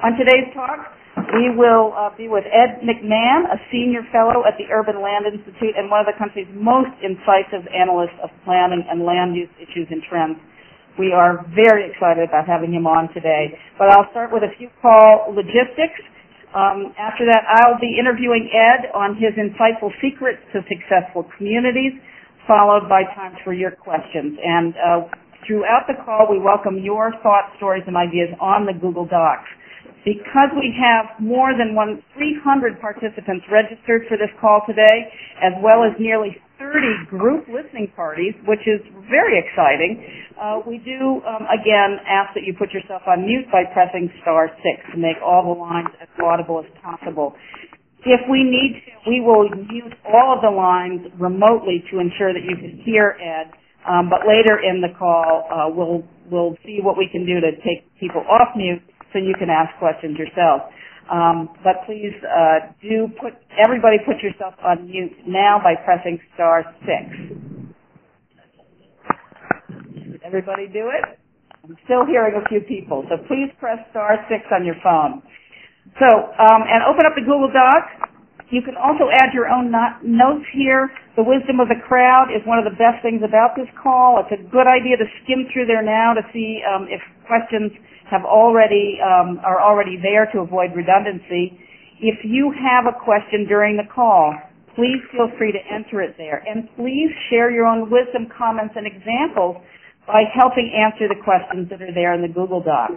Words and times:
On 0.00 0.16
today's 0.16 0.48
talk, 0.56 0.80
we 1.36 1.52
will 1.52 1.92
uh, 1.92 2.08
be 2.16 2.24
with 2.24 2.48
Ed 2.48 2.80
McMahon, 2.80 3.44
a 3.52 3.60
senior 3.68 4.00
fellow 4.08 4.48
at 4.48 4.56
the 4.56 4.64
Urban 4.72 5.04
Land 5.04 5.28
Institute 5.28 5.76
and 5.76 5.92
one 5.92 6.00
of 6.00 6.08
the 6.08 6.16
country's 6.16 6.48
most 6.56 6.88
incisive 7.04 7.68
analysts 7.68 8.16
of 8.24 8.32
planning 8.48 8.80
and 8.88 9.04
land 9.04 9.36
use 9.36 9.52
issues 9.60 9.92
and 9.92 10.00
trends. 10.08 10.40
We 10.96 11.12
are 11.12 11.44
very 11.52 11.84
excited 11.84 12.24
about 12.24 12.48
having 12.48 12.72
him 12.72 12.88
on 12.88 13.12
today. 13.12 13.52
But 13.76 13.92
I'll 13.92 14.08
start 14.08 14.32
with 14.32 14.40
a 14.40 14.48
few 14.56 14.72
call 14.80 15.36
logistics. 15.36 16.00
Um, 16.56 16.96
after 16.96 17.28
that, 17.28 17.44
I'll 17.60 17.76
be 17.76 18.00
interviewing 18.00 18.48
Ed 18.56 18.88
on 18.96 19.20
his 19.20 19.36
insightful 19.36 19.92
secrets 20.00 20.40
to 20.56 20.64
successful 20.64 21.28
communities, 21.36 21.92
followed 22.48 22.88
by 22.88 23.04
time 23.12 23.36
for 23.44 23.52
your 23.52 23.76
questions. 23.76 24.32
And 24.40 24.72
uh, 24.80 25.12
throughout 25.44 25.84
the 25.92 26.00
call, 26.08 26.24
we 26.24 26.40
welcome 26.40 26.80
your 26.80 27.12
thoughts, 27.20 27.52
stories, 27.60 27.84
and 27.84 28.00
ideas 28.00 28.32
on 28.40 28.64
the 28.64 28.72
Google 28.72 29.04
Docs. 29.04 29.59
Because 30.04 30.48
we 30.56 30.72
have 30.80 31.20
more 31.20 31.52
than 31.52 31.74
one, 31.76 32.00
300 32.16 32.80
participants 32.80 33.44
registered 33.52 34.08
for 34.08 34.16
this 34.16 34.32
call 34.40 34.64
today, 34.66 35.12
as 35.44 35.52
well 35.60 35.84
as 35.84 35.92
nearly 36.00 36.36
30 36.56 37.08
group 37.08 37.44
listening 37.48 37.92
parties, 37.96 38.32
which 38.48 38.64
is 38.64 38.80
very 39.12 39.36
exciting, 39.36 40.00
uh, 40.40 40.60
we 40.64 40.80
do, 40.80 41.20
um, 41.28 41.44
again, 41.52 42.00
ask 42.08 42.32
that 42.32 42.44
you 42.44 42.56
put 42.56 42.72
yourself 42.72 43.02
on 43.08 43.24
mute 43.28 43.44
by 43.52 43.64
pressing 43.72 44.08
star 44.22 44.48
6 44.48 44.92
to 44.92 44.96
make 44.96 45.16
all 45.20 45.44
the 45.44 45.60
lines 45.60 45.88
as 46.00 46.08
audible 46.16 46.64
as 46.64 46.68
possible. 46.80 47.36
If 48.04 48.20
we 48.30 48.40
need 48.44 48.80
to, 48.80 49.10
we 49.10 49.20
will 49.20 49.48
mute 49.48 49.92
all 50.08 50.32
of 50.32 50.40
the 50.40 50.52
lines 50.52 51.12
remotely 51.20 51.84
to 51.92 52.00
ensure 52.00 52.32
that 52.32 52.44
you 52.44 52.56
can 52.56 52.80
hear 52.84 53.16
Ed, 53.20 53.52
um, 53.84 54.08
but 54.08 54.24
later 54.24 54.60
in 54.60 54.80
the 54.80 54.96
call, 54.96 55.48
uh, 55.52 55.68
we'll, 55.68 56.04
we'll 56.32 56.56
see 56.64 56.80
what 56.80 56.96
we 56.96 57.08
can 57.12 57.24
do 57.24 57.40
to 57.40 57.52
take 57.60 57.84
people 58.00 58.24
off 58.28 58.56
mute 58.56 58.80
so 59.12 59.18
you 59.18 59.34
can 59.38 59.50
ask 59.50 59.76
questions 59.78 60.18
yourself. 60.18 60.70
Um, 61.10 61.50
but 61.64 61.82
please 61.86 62.14
uh, 62.22 62.70
do 62.80 63.08
put 63.20 63.34
everybody 63.58 63.98
put 64.06 64.22
yourself 64.22 64.54
on 64.62 64.86
mute 64.86 65.12
now 65.26 65.58
by 65.62 65.74
pressing 65.74 66.20
star 66.34 66.62
six. 66.86 67.10
Did 70.06 70.22
everybody 70.22 70.68
do 70.68 70.90
it? 70.94 71.18
I'm 71.64 71.76
still 71.84 72.06
hearing 72.06 72.38
a 72.38 72.48
few 72.48 72.60
people, 72.62 73.04
so 73.10 73.18
please 73.26 73.50
press 73.58 73.78
star 73.90 74.16
six 74.30 74.46
on 74.54 74.64
your 74.64 74.76
phone. 74.82 75.22
So, 75.98 76.06
um, 76.06 76.62
and 76.62 76.86
open 76.86 77.04
up 77.06 77.18
the 77.18 77.26
Google 77.26 77.50
Doc. 77.50 78.10
You 78.50 78.62
can 78.62 78.74
also 78.74 79.10
add 79.22 79.34
your 79.34 79.48
own 79.48 79.70
not- 79.70 80.02
notes 80.04 80.46
here. 80.52 80.90
The 81.16 81.22
wisdom 81.22 81.60
of 81.60 81.68
the 81.68 81.78
crowd 81.86 82.30
is 82.34 82.42
one 82.46 82.58
of 82.58 82.64
the 82.64 82.74
best 82.74 83.02
things 83.02 83.22
about 83.22 83.54
this 83.54 83.68
call. 83.82 84.18
It's 84.22 84.32
a 84.34 84.42
good 84.50 84.66
idea 84.66 84.96
to 84.96 85.06
skim 85.22 85.46
through 85.52 85.66
there 85.66 85.82
now 85.82 86.14
to 86.14 86.22
see 86.32 86.62
um, 86.66 86.86
if 86.90 87.00
questions 87.26 87.70
have 88.10 88.24
already 88.24 88.98
um, 88.98 89.40
are 89.44 89.60
already 89.62 89.96
there 89.96 90.26
to 90.32 90.40
avoid 90.40 90.74
redundancy. 90.74 91.58
If 92.00 92.24
you 92.24 92.52
have 92.52 92.86
a 92.90 92.96
question 92.96 93.46
during 93.46 93.76
the 93.76 93.86
call, 93.86 94.34
please 94.74 94.98
feel 95.12 95.30
free 95.38 95.52
to 95.52 95.62
enter 95.68 96.02
it 96.02 96.16
there, 96.16 96.42
and 96.46 96.68
please 96.76 97.10
share 97.28 97.50
your 97.50 97.66
own 97.66 97.90
wisdom, 97.90 98.26
comments, 98.36 98.74
and 98.76 98.86
examples 98.86 99.56
by 100.06 100.24
helping 100.34 100.72
answer 100.74 101.06
the 101.06 101.20
questions 101.22 101.68
that 101.70 101.82
are 101.82 101.94
there 101.94 102.14
in 102.14 102.22
the 102.22 102.32
Google 102.32 102.62
Doc. 102.62 102.90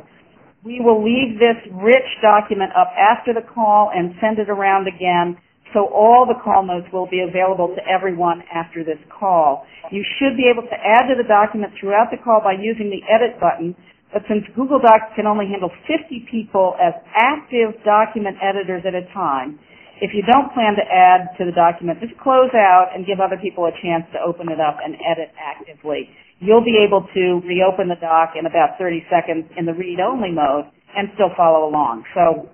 We 0.64 0.80
will 0.80 1.04
leave 1.04 1.38
this 1.38 1.60
rich 1.76 2.08
document 2.22 2.72
up 2.72 2.90
after 2.96 3.34
the 3.34 3.44
call 3.44 3.92
and 3.94 4.16
send 4.22 4.40
it 4.40 4.50
around 4.50 4.88
again 4.88 5.38
so 5.74 5.90
all 5.90 6.26
the 6.30 6.38
call 6.38 6.64
notes 6.64 6.88
will 6.94 7.10
be 7.10 7.26
available 7.26 7.74
to 7.76 7.82
everyone 7.90 8.44
after 8.54 8.86
this 8.86 9.02
call. 9.10 9.66
You 9.92 10.06
should 10.18 10.38
be 10.38 10.46
able 10.46 10.62
to 10.70 10.78
add 10.78 11.10
to 11.10 11.18
the 11.18 11.28
document 11.28 11.74
throughout 11.82 12.14
the 12.14 12.22
call 12.22 12.40
by 12.40 12.54
using 12.54 12.94
the 12.94 13.02
edit 13.10 13.42
button, 13.42 13.76
but 14.14 14.22
since 14.30 14.46
Google 14.56 14.78
Docs 14.78 15.18
can 15.18 15.26
only 15.26 15.50
handle 15.50 15.74
50 15.90 16.30
people 16.30 16.78
as 16.78 16.94
active 17.18 17.74
document 17.84 18.38
editors 18.40 18.86
at 18.86 18.94
a 18.94 19.10
time, 19.12 19.58
if 20.02 20.14
you 20.14 20.22
don't 20.22 20.54
plan 20.54 20.78
to 20.78 20.86
add 20.86 21.34
to 21.38 21.46
the 21.46 21.56
document, 21.56 21.98
just 22.00 22.14
close 22.22 22.54
out 22.54 22.94
and 22.94 23.06
give 23.06 23.18
other 23.18 23.38
people 23.42 23.66
a 23.66 23.74
chance 23.82 24.06
to 24.14 24.20
open 24.22 24.50
it 24.54 24.62
up 24.62 24.78
and 24.84 24.94
edit 25.02 25.34
actively. 25.38 26.10
You'll 26.38 26.66
be 26.66 26.78
able 26.78 27.08
to 27.14 27.42
reopen 27.48 27.90
the 27.90 27.98
doc 27.98 28.38
in 28.38 28.46
about 28.46 28.78
30 28.78 29.02
seconds 29.10 29.50
in 29.58 29.66
the 29.66 29.74
read-only 29.74 30.30
mode 30.30 30.70
and 30.94 31.10
still 31.18 31.34
follow 31.38 31.70
along. 31.70 32.04
So 32.14 32.50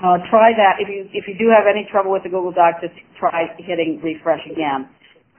uh, 0.00 0.18
try 0.32 0.56
that. 0.56 0.80
If 0.80 0.88
you 0.88 1.06
if 1.12 1.28
you 1.28 1.36
do 1.36 1.52
have 1.52 1.68
any 1.68 1.86
trouble 1.90 2.10
with 2.10 2.24
the 2.24 2.32
Google 2.32 2.52
Doc, 2.52 2.80
just 2.80 2.96
try 3.18 3.46
hitting 3.58 4.00
refresh 4.02 4.42
again. 4.48 4.88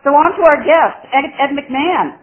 So 0.04 0.14
on 0.14 0.30
to 0.38 0.42
our 0.46 0.60
guest, 0.62 0.98
Ed, 1.10 1.26
Ed 1.42 1.52
McMahon 1.58 2.18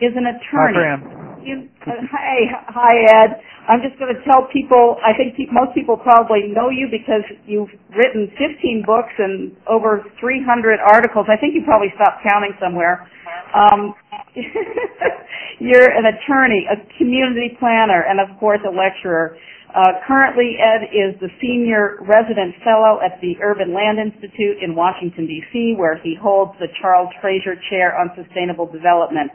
is 0.00 0.12
an 0.16 0.26
attorney. 0.26 1.21
You, 1.44 1.68
uh, 1.86 1.90
hi, 2.10 2.38
hi, 2.70 2.94
Ed. 3.24 3.42
I'm 3.68 3.82
just 3.82 3.98
going 3.98 4.14
to 4.14 4.20
tell 4.26 4.48
people. 4.52 4.98
I 5.04 5.12
think 5.18 5.36
pe- 5.36 5.50
most 5.52 5.74
people 5.74 5.96
probably 5.98 6.48
know 6.50 6.70
you 6.70 6.88
because 6.90 7.22
you've 7.46 7.70
written 7.94 8.30
15 8.38 8.84
books 8.86 9.12
and 9.18 9.54
over 9.68 10.02
300 10.20 10.80
articles. 10.80 11.26
I 11.30 11.36
think 11.38 11.54
you 11.54 11.62
probably 11.66 11.90
stopped 11.98 12.22
counting 12.26 12.54
somewhere. 12.62 13.06
Um, 13.54 13.94
you're 15.60 15.90
an 15.90 16.06
attorney, 16.06 16.66
a 16.70 16.78
community 16.98 17.56
planner, 17.58 18.02
and 18.06 18.18
of 18.22 18.38
course 18.40 18.60
a 18.66 18.72
lecturer. 18.72 19.36
Uh, 19.74 20.04
currently, 20.06 20.56
Ed 20.60 20.90
is 20.92 21.16
the 21.20 21.28
senior 21.40 21.98
resident 22.04 22.54
fellow 22.64 23.00
at 23.00 23.20
the 23.22 23.34
Urban 23.42 23.72
Land 23.74 23.98
Institute 23.98 24.60
in 24.62 24.74
Washington, 24.76 25.26
D.C., 25.26 25.74
where 25.78 25.98
he 26.02 26.14
holds 26.20 26.52
the 26.60 26.68
Charles 26.82 27.08
Fraser 27.22 27.56
Chair 27.70 27.96
on 27.98 28.10
Sustainable 28.16 28.66
Development. 28.70 29.30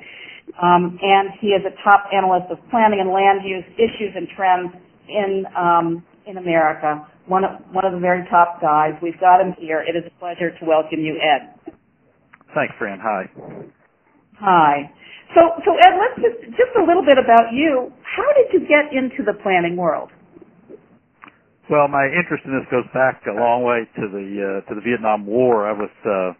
Um, 0.55 0.97
and 1.03 1.29
he 1.39 1.51
is 1.51 1.61
a 1.67 1.75
top 1.83 2.07
analyst 2.15 2.47
of 2.49 2.57
planning 2.71 3.03
and 3.03 3.11
land 3.11 3.43
use 3.43 3.67
issues 3.75 4.15
and 4.15 4.27
trends 4.31 4.71
in 5.07 5.45
um, 5.55 6.05
in 6.25 6.37
America. 6.37 7.05
One 7.27 7.43
of 7.43 7.59
one 7.71 7.85
of 7.85 7.91
the 7.93 7.99
very 7.99 8.23
top 8.29 8.61
guys. 8.61 8.95
We've 9.03 9.19
got 9.19 9.41
him 9.41 9.53
here. 9.59 9.83
It 9.83 9.99
is 9.99 10.07
a 10.07 10.13
pleasure 10.19 10.51
to 10.51 10.63
welcome 10.65 10.99
you, 10.99 11.19
Ed. 11.19 11.73
Thanks, 12.55 12.73
Fran. 12.79 12.99
Hi. 13.03 13.27
Hi. 14.39 14.91
So 15.35 15.41
so 15.65 15.75
Ed, 15.75 15.93
let's 15.99 16.17
just 16.23 16.39
just 16.55 16.73
a 16.79 16.83
little 16.83 17.03
bit 17.03 17.19
about 17.19 17.51
you. 17.51 17.91
How 18.01 18.29
did 18.33 18.47
you 18.55 18.65
get 18.67 18.95
into 18.95 19.23
the 19.27 19.35
planning 19.43 19.75
world? 19.75 20.09
Well, 21.69 21.89
my 21.89 22.07
interest 22.07 22.45
in 22.45 22.55
this 22.55 22.63
goes 22.71 22.87
back 22.93 23.27
a 23.27 23.35
long 23.35 23.63
way 23.63 23.83
to 23.99 24.07
the 24.07 24.63
uh, 24.63 24.69
to 24.69 24.75
the 24.75 24.81
Vietnam 24.81 25.25
War. 25.27 25.67
I 25.67 25.73
was 25.75 25.91
uh, 26.07 26.31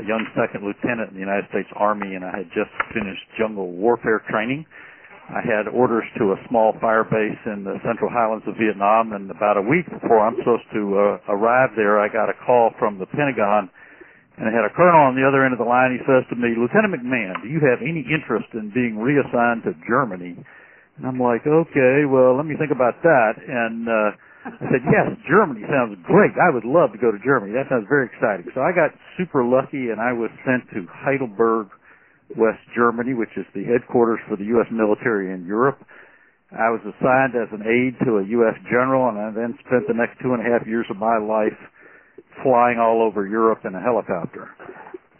a 0.00 0.04
young 0.04 0.24
second 0.32 0.64
lieutenant 0.64 1.10
in 1.10 1.14
the 1.14 1.24
United 1.24 1.48
States 1.50 1.68
Army, 1.76 2.14
and 2.14 2.24
I 2.24 2.32
had 2.32 2.48
just 2.56 2.72
finished 2.94 3.24
jungle 3.36 3.72
warfare 3.72 4.24
training. 4.30 4.64
I 5.28 5.40
had 5.40 5.68
orders 5.68 6.04
to 6.18 6.32
a 6.32 6.38
small 6.48 6.74
fire 6.80 7.04
base 7.04 7.38
in 7.46 7.64
the 7.64 7.78
Central 7.86 8.10
Highlands 8.10 8.44
of 8.48 8.56
Vietnam, 8.58 9.12
and 9.12 9.30
about 9.30 9.56
a 9.56 9.64
week 9.64 9.86
before 9.88 10.20
I'm 10.20 10.36
supposed 10.40 10.66
to 10.74 10.82
uh, 10.98 11.32
arrive 11.32 11.70
there, 11.76 12.00
I 12.00 12.08
got 12.08 12.28
a 12.28 12.36
call 12.44 12.74
from 12.78 12.98
the 12.98 13.06
Pentagon, 13.06 13.70
and 14.36 14.48
I 14.48 14.52
had 14.52 14.64
a 14.64 14.72
colonel 14.74 15.00
on 15.00 15.14
the 15.14 15.24
other 15.24 15.44
end 15.44 15.52
of 15.52 15.60
the 15.60 15.68
line. 15.68 15.94
He 15.94 16.02
says 16.04 16.24
to 16.32 16.36
me, 16.36 16.56
Lieutenant 16.56 16.92
McMahon, 16.92 17.40
do 17.44 17.48
you 17.48 17.60
have 17.64 17.80
any 17.84 18.02
interest 18.02 18.48
in 18.52 18.72
being 18.74 18.98
reassigned 18.98 19.62
to 19.64 19.76
Germany? 19.86 20.36
And 20.98 21.04
I'm 21.06 21.20
like, 21.20 21.46
okay, 21.46 22.04
well, 22.04 22.36
let 22.36 22.44
me 22.44 22.56
think 22.58 22.72
about 22.72 23.00
that. 23.00 23.32
And 23.40 23.88
uh, 23.88 24.10
I 24.44 24.50
said, 24.74 24.82
yes, 24.90 25.06
Germany 25.30 25.62
sounds 25.70 25.94
great. 26.02 26.34
I 26.34 26.50
would 26.50 26.64
love 26.66 26.90
to 26.92 26.98
go 26.98 27.10
to 27.14 27.18
Germany. 27.22 27.52
That 27.54 27.70
sounds 27.70 27.86
very 27.88 28.06
exciting. 28.10 28.50
So 28.54 28.60
I 28.60 28.74
got 28.74 28.90
super 29.16 29.44
lucky 29.46 29.94
and 29.94 30.00
I 30.02 30.12
was 30.12 30.30
sent 30.42 30.66
to 30.74 30.86
Heidelberg, 30.90 31.68
West 32.36 32.62
Germany, 32.74 33.14
which 33.14 33.30
is 33.36 33.46
the 33.54 33.62
headquarters 33.64 34.18
for 34.28 34.36
the 34.36 34.44
U.S. 34.58 34.66
military 34.72 35.32
in 35.32 35.46
Europe. 35.46 35.78
I 36.50 36.68
was 36.74 36.82
assigned 36.82 37.32
as 37.38 37.48
an 37.54 37.62
aide 37.64 37.96
to 38.04 38.18
a 38.18 38.24
U.S. 38.42 38.56
general 38.68 39.08
and 39.08 39.18
I 39.18 39.30
then 39.30 39.54
spent 39.66 39.86
the 39.86 39.94
next 39.94 40.18
two 40.20 40.34
and 40.34 40.42
a 40.42 40.46
half 40.50 40.66
years 40.66 40.86
of 40.90 40.96
my 40.98 41.16
life 41.18 41.56
flying 42.42 42.78
all 42.78 43.00
over 43.02 43.26
Europe 43.26 43.60
in 43.64 43.74
a 43.74 43.80
helicopter. 43.80 44.50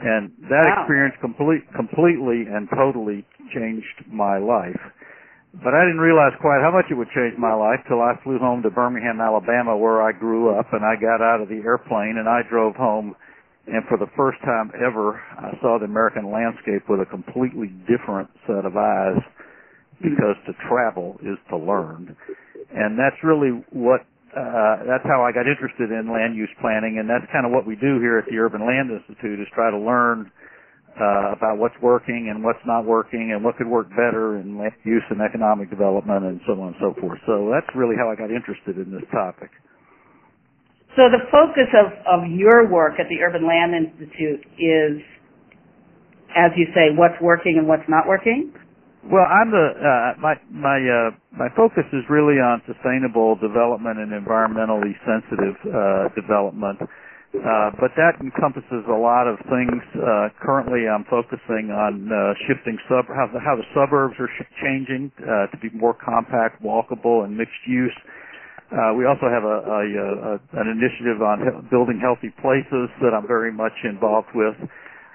And 0.01 0.33
that 0.51 0.67
Wow. 0.67 0.83
experience 0.83 1.15
complete, 1.21 1.63
completely 1.75 2.47
and 2.51 2.69
totally 2.75 3.25
changed 3.55 4.03
my 4.11 4.39
life. 4.39 4.79
But 5.53 5.77
I 5.77 5.85
didn't 5.85 6.01
realize 6.01 6.33
quite 6.41 6.65
how 6.65 6.73
much 6.73 6.89
it 6.89 6.97
would 6.97 7.13
change 7.13 7.37
my 7.37 7.53
life 7.53 7.85
till 7.85 8.01
I 8.01 8.17
flew 8.25 8.39
home 8.39 8.63
to 8.65 8.71
Birmingham, 8.71 9.21
Alabama, 9.21 9.77
where 9.77 10.01
I 10.01 10.13
grew 10.13 10.49
up, 10.49 10.73
and 10.73 10.81
I 10.81 10.97
got 10.97 11.21
out 11.21 11.45
of 11.45 11.49
the 11.49 11.61
airplane 11.61 12.17
and 12.17 12.25
I 12.27 12.41
drove 12.49 12.75
home. 12.75 13.15
And 13.67 13.85
for 13.87 13.99
the 14.01 14.09
first 14.17 14.41
time 14.43 14.73
ever, 14.81 15.21
I 15.37 15.53
saw 15.61 15.79
the 15.79 15.85
American 15.85 16.33
landscape 16.33 16.89
with 16.89 17.01
a 17.01 17.07
completely 17.07 17.69
different 17.85 18.33
set 18.49 18.65
of 18.65 18.77
eyes 18.77 19.21
because 20.01 20.41
to 20.49 20.57
travel 20.67 21.21
is 21.23 21.37
to 21.51 21.57
learn. 21.61 22.17
And 22.73 22.99
that's 22.99 23.21
really 23.23 23.63
what, 23.71 24.09
uh, 24.33 24.89
that's 24.89 25.05
how 25.05 25.23
I 25.23 25.37
got 25.37 25.47
interested 25.47 25.93
in 25.93 26.11
land 26.11 26.35
use 26.35 26.51
planning. 26.65 26.97
And 26.99 27.07
that's 27.07 27.29
kind 27.31 27.45
of 27.45 27.53
what 27.53 27.69
we 27.69 27.77
do 27.77 28.01
here 28.01 28.17
at 28.17 28.25
the 28.25 28.41
Urban 28.41 28.65
Land 28.65 28.91
Institute 28.91 29.39
is 29.39 29.47
try 29.55 29.71
to 29.71 29.79
learn 29.79 30.33
uh, 31.01 31.33
about 31.33 31.59
what's 31.59 31.77
working 31.81 32.29
and 32.29 32.45
what's 32.45 32.63
not 32.67 32.85
working 32.85 33.33
and 33.33 33.45
what 33.45 33.57
could 33.57 33.67
work 33.67 33.89
better 33.91 34.37
in 34.39 34.59
land 34.59 34.73
use 34.85 35.03
and 35.11 35.21
economic 35.21 35.71
development 35.71 36.25
and 36.25 36.41
so 36.47 36.53
on 36.61 36.75
and 36.75 36.77
so 36.81 36.95
forth. 37.01 37.19
So 37.27 37.51
that's 37.53 37.69
really 37.75 37.97
how 37.97 38.11
I 38.11 38.17
got 38.17 38.31
interested 38.31 38.77
in 38.77 38.93
this 38.93 39.05
topic. 39.11 39.51
So 40.97 41.09
the 41.09 41.25
focus 41.33 41.73
of, 41.73 41.89
of 42.05 42.29
your 42.29 42.69
work 42.69 43.01
at 43.01 43.09
the 43.09 43.25
Urban 43.25 43.49
Land 43.49 43.73
Institute 43.73 44.45
is, 44.61 45.01
as 46.37 46.53
you 46.57 46.69
say, 46.77 46.93
what's 46.93 47.17
working 47.21 47.57
and 47.57 47.67
what's 47.67 47.89
not 47.89 48.07
working? 48.07 48.53
Well, 49.03 49.27
I'm 49.27 49.51
the 49.51 49.67
uh, 49.83 50.21
my 50.21 50.39
my 50.53 50.79
uh, 50.79 51.11
my 51.35 51.49
focus 51.57 51.83
is 51.91 52.07
really 52.07 52.39
on 52.39 52.63
sustainable 52.71 53.35
development 53.35 53.99
and 53.99 54.15
environmentally 54.15 54.95
sensitive 55.03 55.59
uh, 55.67 56.07
development. 56.15 56.79
Uh, 57.35 57.71
but 57.81 57.93
that 57.97 58.21
encompasses 58.21 58.85
a 58.89 58.99
lot 58.99 59.25
of 59.29 59.41
things. 59.49 59.81
Uh, 59.97 60.29
currently, 60.45 60.85
I'm 60.89 61.05
focusing 61.09 61.73
on 61.73 62.09
uh, 62.13 62.35
shifting 62.49 62.77
sub 62.89 63.09
how 63.09 63.31
the, 63.33 63.41
how 63.41 63.57
the 63.57 63.65
suburbs 63.73 64.17
are 64.21 64.29
sh- 64.37 64.51
changing 64.61 65.13
uh, 65.23 65.49
to 65.53 65.57
be 65.63 65.71
more 65.77 65.97
compact, 65.97 66.61
walkable, 66.63 67.25
and 67.25 67.37
mixed 67.37 67.63
use. 67.69 67.95
Uh, 68.73 68.99
we 68.99 69.07
also 69.07 69.31
have 69.31 69.47
a, 69.47 69.59
a, 69.63 69.81
a 69.81 70.33
an 70.59 70.69
initiative 70.75 71.23
on 71.23 71.39
he- 71.39 71.63
building 71.71 72.03
healthy 72.03 72.35
places 72.43 72.91
that 72.99 73.15
I'm 73.15 73.29
very 73.31 73.55
much 73.55 73.75
involved 73.87 74.35
with. 74.35 74.59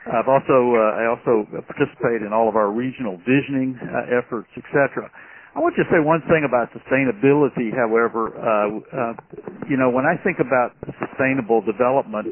I've 0.07 0.29
also 0.31 0.57
uh, 0.79 1.01
I 1.03 1.11
also 1.11 1.43
participate 1.67 2.23
in 2.23 2.31
all 2.31 2.47
of 2.47 2.55
our 2.55 2.71
regional 2.71 3.19
visioning 3.27 3.75
uh, 3.83 4.15
efforts, 4.23 4.47
etc. 4.55 5.11
I 5.57 5.59
want 5.59 5.74
you 5.74 5.81
to 5.81 5.89
say 5.89 5.98
one 5.98 6.21
thing 6.30 6.45
about 6.45 6.69
sustainability, 6.69 7.74
however. 7.74 8.30
Uh, 8.30 8.77
uh, 8.94 9.13
you 9.65 9.74
know, 9.74 9.89
when 9.89 10.06
I 10.06 10.13
think 10.21 10.38
about 10.38 10.77
sustainable 11.01 11.65
development, 11.65 12.30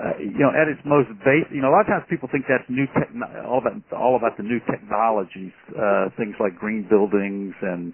uh, 0.00 0.16
you 0.16 0.40
know, 0.40 0.48
at 0.56 0.72
its 0.72 0.80
most 0.88 1.12
base, 1.20 1.44
you 1.52 1.60
know, 1.60 1.68
a 1.68 1.74
lot 1.76 1.84
of 1.84 1.92
times 1.92 2.08
people 2.08 2.32
think 2.32 2.48
that's 2.48 2.64
new 2.72 2.88
tech, 2.96 3.12
all 3.44 3.60
about 3.60 3.76
all 3.92 4.16
about 4.16 4.40
the 4.40 4.42
new 4.42 4.56
technologies, 4.72 5.52
uh, 5.76 6.08
things 6.16 6.32
like 6.40 6.56
green 6.56 6.88
buildings 6.88 7.52
and 7.60 7.92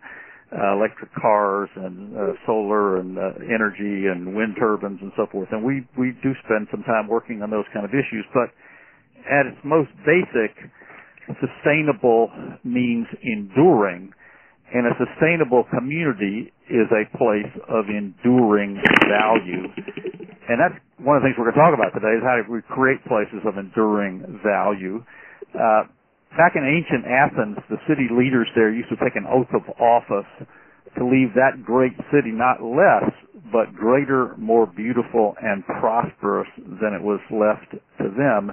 uh, 0.54 0.78
electric 0.78 1.10
cars 1.18 1.66
and 1.74 2.14
uh, 2.14 2.38
solar 2.46 3.02
and 3.02 3.18
uh, 3.18 3.34
energy 3.50 4.06
and 4.06 4.30
wind 4.30 4.54
turbines 4.62 5.02
and 5.02 5.10
so 5.18 5.26
forth. 5.26 5.50
And 5.50 5.66
we 5.66 5.82
we 5.98 6.14
do 6.22 6.38
spend 6.46 6.70
some 6.70 6.86
time 6.86 7.10
working 7.10 7.42
on 7.42 7.50
those 7.50 7.66
kind 7.74 7.82
of 7.82 7.90
issues, 7.90 8.22
but 8.30 8.54
at 9.26 9.42
its 9.50 9.58
most 9.66 9.90
basic, 10.06 10.54
sustainable 11.42 12.30
means 12.62 13.10
enduring 13.26 14.14
and 14.74 14.86
a 14.86 14.94
sustainable 15.00 15.64
community 15.72 16.52
is 16.68 16.88
a 16.92 17.08
place 17.16 17.52
of 17.68 17.88
enduring 17.88 18.76
value. 19.08 19.64
And 20.48 20.60
that's 20.60 20.76
one 21.00 21.16
of 21.16 21.22
the 21.22 21.28
things 21.28 21.36
we're 21.40 21.48
going 21.48 21.56
to 21.56 21.64
talk 21.64 21.74
about 21.76 21.96
today 21.96 22.16
is 22.16 22.22
how 22.24 22.40
we 22.48 22.60
create 22.68 23.00
places 23.08 23.40
of 23.48 23.56
enduring 23.56 24.40
value. 24.44 25.04
Uh, 25.56 25.88
back 26.36 26.52
in 26.56 26.64
ancient 26.64 27.08
Athens, 27.08 27.56
the 27.72 27.80
city 27.88 28.08
leaders 28.12 28.48
there 28.54 28.72
used 28.72 28.88
to 28.92 29.00
take 29.00 29.16
an 29.16 29.24
oath 29.24 29.48
of 29.56 29.64
office 29.80 30.28
to 30.96 31.04
leave 31.04 31.32
that 31.36 31.64
great 31.64 31.96
city 32.12 32.32
not 32.32 32.60
less, 32.60 33.08
but 33.52 33.72
greater, 33.72 34.36
more 34.36 34.66
beautiful, 34.66 35.34
and 35.40 35.64
prosperous 35.64 36.48
than 36.56 36.92
it 36.92 37.00
was 37.00 37.20
left 37.30 37.72
to 38.00 38.08
them. 38.16 38.52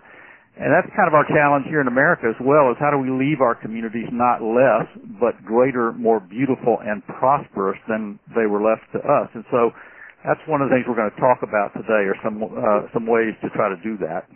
And 0.56 0.72
that's 0.72 0.88
kind 0.96 1.12
of 1.12 1.14
our 1.14 1.28
challenge 1.28 1.68
here 1.68 1.84
in 1.84 1.92
America 1.92 2.32
as 2.32 2.40
well, 2.40 2.72
is 2.72 2.80
how 2.80 2.88
do 2.88 2.96
we 2.96 3.12
leave 3.12 3.44
our 3.44 3.60
communities 3.60 4.08
not 4.16 4.40
less, 4.40 4.88
but 5.20 5.36
greater, 5.44 5.92
more 5.92 6.24
beautiful, 6.24 6.80
and 6.80 7.04
prosperous 7.20 7.76
than 7.92 8.20
they 8.32 8.48
were 8.48 8.64
left 8.64 8.88
to 8.96 9.00
us. 9.04 9.28
And 9.36 9.44
so 9.52 9.76
that's 10.24 10.40
one 10.48 10.64
of 10.64 10.72
the 10.72 10.80
things 10.80 10.88
we're 10.88 10.96
going 10.96 11.12
to 11.12 11.20
talk 11.20 11.44
about 11.44 11.76
today, 11.76 12.08
are 12.08 12.16
some, 12.24 12.40
uh, 12.40 12.88
some 12.96 13.04
ways 13.04 13.36
to 13.44 13.52
try 13.52 13.68
to 13.68 13.76
do 13.84 14.00
that. 14.00 14.32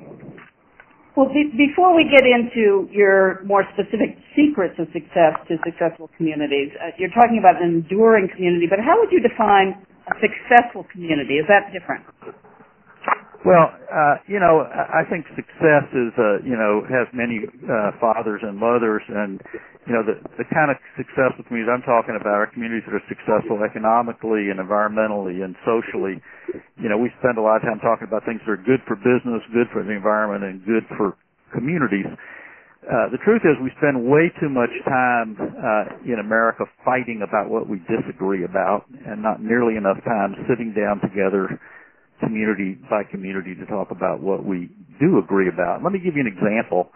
Well, 1.16 1.32
be- 1.32 1.56
before 1.56 1.96
we 1.96 2.04
get 2.12 2.28
into 2.28 2.92
your 2.92 3.40
more 3.48 3.64
specific 3.72 4.20
secrets 4.36 4.76
of 4.76 4.92
success 4.92 5.40
to 5.48 5.56
successful 5.64 6.12
communities, 6.20 6.76
uh, 6.84 6.92
you're 7.00 7.16
talking 7.16 7.40
about 7.40 7.64
an 7.64 7.80
enduring 7.80 8.28
community, 8.28 8.68
but 8.68 8.84
how 8.84 9.00
would 9.00 9.12
you 9.12 9.24
define 9.24 9.80
a 10.12 10.16
successful 10.20 10.84
community? 10.92 11.40
Is 11.40 11.48
that 11.48 11.72
different? 11.72 12.04
Well, 13.48 13.72
uh, 13.72 14.20
you 14.28 14.36
know, 14.36 14.68
I 14.68 15.08
think 15.08 15.24
success 15.32 15.88
is, 15.96 16.12
uh, 16.20 16.44
you 16.44 16.60
know, 16.60 16.84
has 16.92 17.08
many 17.16 17.48
uh, 17.48 17.96
fathers 17.96 18.44
and 18.44 18.60
mothers, 18.60 19.00
and 19.08 19.40
you 19.88 19.96
know, 19.96 20.04
the 20.04 20.20
the 20.36 20.44
kind 20.52 20.68
of 20.68 20.76
successful 21.00 21.48
communities 21.48 21.72
I'm 21.72 21.86
talking 21.88 22.20
about 22.20 22.36
are 22.36 22.52
communities 22.52 22.84
that 22.92 23.00
are 23.00 23.08
successful 23.08 23.64
economically 23.64 24.52
and 24.52 24.60
environmentally 24.60 25.40
and 25.40 25.56
socially. 25.64 26.20
You 26.84 26.92
know, 26.92 27.00
we 27.00 27.16
spend 27.24 27.40
a 27.40 27.42
lot 27.42 27.64
of 27.64 27.64
time 27.64 27.80
talking 27.80 28.12
about 28.12 28.28
things 28.28 28.44
that 28.44 28.52
are 28.52 28.60
good 28.60 28.84
for 28.84 29.00
business, 29.00 29.40
good 29.56 29.72
for 29.72 29.88
the 29.88 29.96
environment, 29.96 30.44
and 30.44 30.60
good 30.68 30.84
for 31.00 31.16
communities. 31.56 32.12
Uh, 32.84 33.08
the 33.12 33.20
truth 33.24 33.44
is, 33.48 33.56
we 33.64 33.72
spend 33.80 33.96
way 34.04 34.28
too 34.40 34.52
much 34.52 34.72
time 34.84 35.40
uh, 35.40 35.84
in 36.04 36.20
America 36.20 36.68
fighting 36.84 37.24
about 37.24 37.48
what 37.48 37.72
we 37.72 37.80
disagree 37.88 38.44
about, 38.44 38.84
and 39.08 39.24
not 39.24 39.40
nearly 39.40 39.80
enough 39.80 40.00
time 40.04 40.36
sitting 40.52 40.76
down 40.76 41.00
together 41.00 41.56
community 42.20 42.78
by 42.90 43.04
community 43.04 43.56
to 43.56 43.66
talk 43.66 43.92
about 43.92 44.22
what 44.22 44.46
we 44.46 44.70
do 45.00 45.20
agree 45.20 45.50
about. 45.50 45.84
Let 45.84 45.94
me 45.94 46.00
give 46.00 46.16
you 46.16 46.22
an 46.22 46.32
example. 46.32 46.92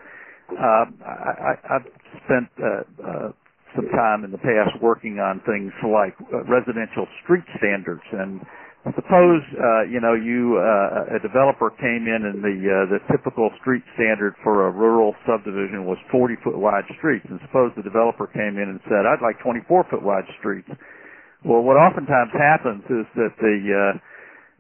Uh, 0.52 0.86
I, 1.04 1.54
have 1.70 1.86
spent 2.26 2.50
uh, 2.60 2.68
uh, 3.00 3.30
some 3.76 3.90
time 3.90 4.24
in 4.24 4.32
the 4.32 4.42
past 4.42 4.78
working 4.82 5.20
on 5.20 5.42
things 5.46 5.72
like 5.82 6.14
uh, 6.30 6.44
residential 6.46 7.08
street 7.24 7.46
standards 7.58 8.04
and 8.12 8.42
suppose 8.92 9.40
uh, 9.56 9.88
you 9.88 10.04
know 10.04 10.12
you 10.12 10.60
uh, 10.60 11.16
a 11.16 11.20
developer 11.24 11.72
came 11.80 12.04
in 12.04 12.28
and 12.28 12.44
the 12.44 12.58
uh, 12.68 12.76
the 12.92 13.00
typical 13.08 13.48
street 13.64 13.84
standard 13.96 14.36
for 14.44 14.68
a 14.68 14.72
rural 14.72 15.16
subdivision 15.24 15.88
was 15.88 15.96
40 16.12 16.36
foot 16.44 16.60
wide 16.60 16.84
streets 17.00 17.26
and 17.32 17.40
suppose 17.48 17.72
the 17.80 17.84
developer 17.84 18.28
came 18.28 18.60
in 18.60 18.68
and 18.68 18.80
said 18.92 19.08
I'd 19.08 19.24
like 19.24 19.40
24 19.40 19.88
foot 19.88 20.04
wide 20.04 20.28
streets 20.38 20.68
well 21.48 21.64
what 21.64 21.80
oftentimes 21.80 22.36
happens 22.36 22.84
is 22.92 23.08
that 23.16 23.32
the 23.40 23.58
uh, 23.72 23.94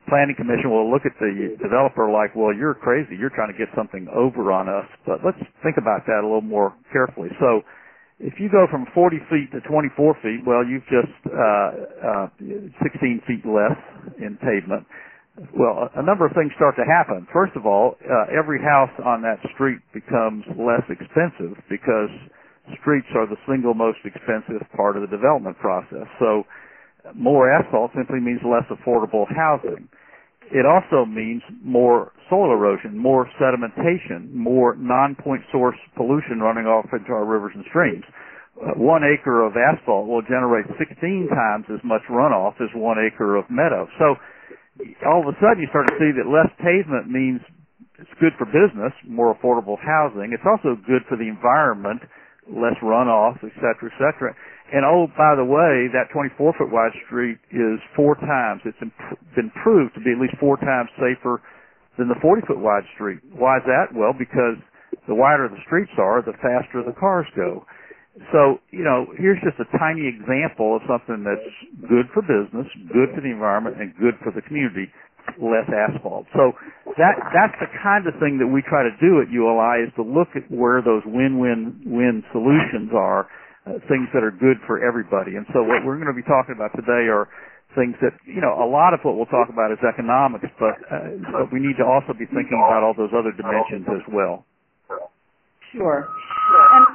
planning 0.10 0.36
commission 0.36 0.70
will 0.72 0.90
look 0.90 1.06
at 1.06 1.16
the 1.20 1.56
developer 1.62 2.12
like, 2.12 2.36
well, 2.36 2.54
you're 2.54 2.76
crazy. 2.76 3.16
You're 3.16 3.34
trying 3.34 3.52
to 3.52 3.58
get 3.58 3.70
something 3.76 4.08
over 4.14 4.52
on 4.52 4.70
us. 4.70 4.88
But 5.06 5.24
let's 5.26 5.40
think 5.64 5.78
about 5.78 6.06
that 6.08 6.22
a 6.22 6.28
little 6.28 6.46
more 6.46 6.76
carefully. 6.92 7.30
So 7.40 7.62
if 8.20 8.40
you 8.40 8.50
go 8.50 8.68
from 8.70 8.86
40 8.94 9.18
feet 9.30 9.52
to 9.52 9.62
24 9.68 10.16
feet, 10.24 10.42
well, 10.46 10.64
you've 10.64 10.88
just 10.88 11.16
uh, 11.28 12.28
uh, 12.28 12.28
16 12.84 13.22
feet 13.28 13.44
less 13.44 13.80
in 14.20 14.38
pavement. 14.40 14.86
Well, 15.58 15.90
a, 15.98 16.04
number 16.06 16.28
of 16.30 16.34
things 16.38 16.54
start 16.56 16.78
to 16.78 16.86
happen. 16.86 17.26
First 17.34 17.58
of 17.58 17.66
all, 17.66 17.98
uh, 18.06 18.30
every 18.30 18.62
house 18.62 18.94
on 19.04 19.26
that 19.26 19.42
street 19.58 19.82
becomes 19.92 20.46
less 20.54 20.86
expensive 20.94 21.58
because 21.74 22.14
streets 22.80 23.10
are 23.18 23.26
the 23.26 23.40
single 23.50 23.74
most 23.74 23.98
expensive 24.06 24.62
part 24.78 24.96
of 24.96 25.02
the 25.02 25.10
development 25.10 25.58
process. 25.58 26.06
So 26.22 26.46
more 27.16 27.52
asphalt 27.52 27.92
simply 27.96 28.20
means 28.20 28.40
less 28.44 28.66
affordable 28.72 29.26
housing. 29.36 29.88
It 30.52 30.66
also 30.66 31.06
means 31.06 31.42
more 31.64 32.12
soil 32.30 32.52
erosion, 32.52 32.98
more 32.98 33.30
sedimentation, 33.40 34.32
more 34.34 34.76
non-point 34.76 35.42
source 35.52 35.78
pollution 35.96 36.40
running 36.40 36.66
off 36.66 36.86
into 36.94 37.12
our 37.12 37.26
rivers 37.26 37.54
and 37.56 37.66
streams. 37.70 38.04
Uh, 38.54 38.78
one 38.78 39.02
acre 39.04 39.42
of 39.42 39.54
asphalt 39.58 40.08
will 40.08 40.22
generate 40.22 40.66
16 40.78 41.30
times 41.34 41.66
as 41.74 41.82
much 41.84 42.04
runoff 42.10 42.54
as 42.62 42.70
one 42.76 42.98
acre 43.00 43.36
of 43.36 43.46
meadow. 43.50 43.88
So 43.98 44.16
all 45.06 45.22
of 45.22 45.27
a 45.27 45.36
sudden 45.42 45.63
you 45.63 45.70
start 45.70 45.88
to 45.89 45.98
see 45.98 46.13
that 46.13 46.30
less 46.30 46.51
pavement 46.62 47.10
means 47.10 47.42
it's 47.98 48.13
good 48.20 48.34
for 48.38 48.46
business, 48.46 48.94
more 49.08 49.34
affordable 49.34 49.77
housing. 49.80 50.34
It's 50.34 50.46
also 50.46 50.77
good 50.86 51.01
for 51.10 51.18
the 51.18 51.30
environment, 51.30 52.01
less 52.46 52.77
runoff, 52.84 53.42
et 53.42 53.54
cetera, 53.58 53.89
et 53.89 53.98
cetera. 53.98 54.36
And 54.72 54.88
oh, 54.88 55.12
by 55.17 55.36
the 55.36 55.43
way, 55.43 55.91
that 55.91 56.10
24 56.13 56.55
foot 56.58 56.72
wide 56.72 56.96
street 57.05 57.38
is 57.51 57.77
four 57.96 58.15
times, 58.15 58.62
it's 58.63 58.79
imp- 58.82 59.20
been 59.36 59.51
proved 59.62 59.93
to 59.96 60.01
be 60.01 60.15
at 60.15 60.20
least 60.22 60.39
four 60.39 60.55
times 60.58 60.89
safer 60.96 61.43
than 61.98 62.08
the 62.08 62.17
40 62.22 62.48
foot 62.48 62.60
wide 62.60 62.88
street. 62.96 63.20
Why 63.36 63.58
is 63.60 63.65
that? 63.67 63.91
Well, 63.93 64.13
because 64.17 64.58
the 65.08 65.13
wider 65.13 65.50
the 65.50 65.62
streets 65.67 65.91
are, 66.00 66.24
the 66.24 66.34
faster 66.39 66.82
the 66.82 66.96
cars 66.98 67.27
go. 67.36 67.65
So, 68.32 68.62
you 68.70 68.86
know, 68.86 69.10
here's 69.17 69.41
just 69.41 69.58
a 69.58 69.65
tiny 69.77 70.05
example 70.05 70.77
of 70.77 70.86
something 70.86 71.25
that's 71.25 71.50
good 71.89 72.05
for 72.13 72.22
business, 72.22 72.70
good 72.93 73.10
for 73.13 73.22
the 73.22 73.34
environment, 73.34 73.82
and 73.82 73.89
good 73.98 74.13
for 74.22 74.29
the 74.29 74.41
community, 74.46 74.86
less 75.41 75.65
asphalt. 75.74 76.29
So 76.38 76.53
that, 76.98 77.17
that's 77.34 77.58
the 77.58 77.70
kind 77.82 78.05
of 78.05 78.13
thing 78.22 78.38
that 78.38 78.46
we 78.46 78.62
try 78.62 78.86
to 78.86 78.93
do 79.01 79.17
at 79.22 79.34
ULI 79.34 79.89
is 79.89 79.91
to 79.98 80.05
look 80.05 80.29
at 80.38 80.46
where 80.53 80.82
those 80.86 81.01
win-win-win 81.10 82.24
solutions 82.32 82.93
are 82.93 83.25
uh, 83.65 83.79
things 83.88 84.12
that 84.12 84.24
are 84.24 84.34
good 84.34 84.60
for 84.67 84.84
everybody. 84.84 85.39
And 85.39 85.48
so 85.55 85.63
what 85.63 85.86
we're 85.88 85.96
going 85.96 86.12
to 86.12 86.17
be 86.17 86.25
talking 86.27 86.55
about 86.55 86.75
today 86.75 87.08
are 87.08 87.32
things 87.75 87.96
that, 88.01 88.13
you 88.27 88.41
know, 88.41 88.53
a 88.53 88.67
lot 88.67 88.93
of 88.93 89.01
what 89.01 89.17
we'll 89.17 89.29
talk 89.29 89.50
about 89.50 89.72
is 89.74 89.82
economics, 89.82 90.46
but, 90.60 90.77
uh, 90.91 91.15
but 91.32 91.50
we 91.50 91.60
need 91.63 91.79
to 91.82 91.86
also 91.86 92.13
be 92.13 92.27
thinking 92.29 92.60
about 92.60 92.86
all 92.86 92.93
those 92.93 93.13
other 93.15 93.34
dimensions 93.34 93.88
as 93.89 94.05
well. 94.12 94.46
Sure. 95.74 96.05
And, 96.05 96.86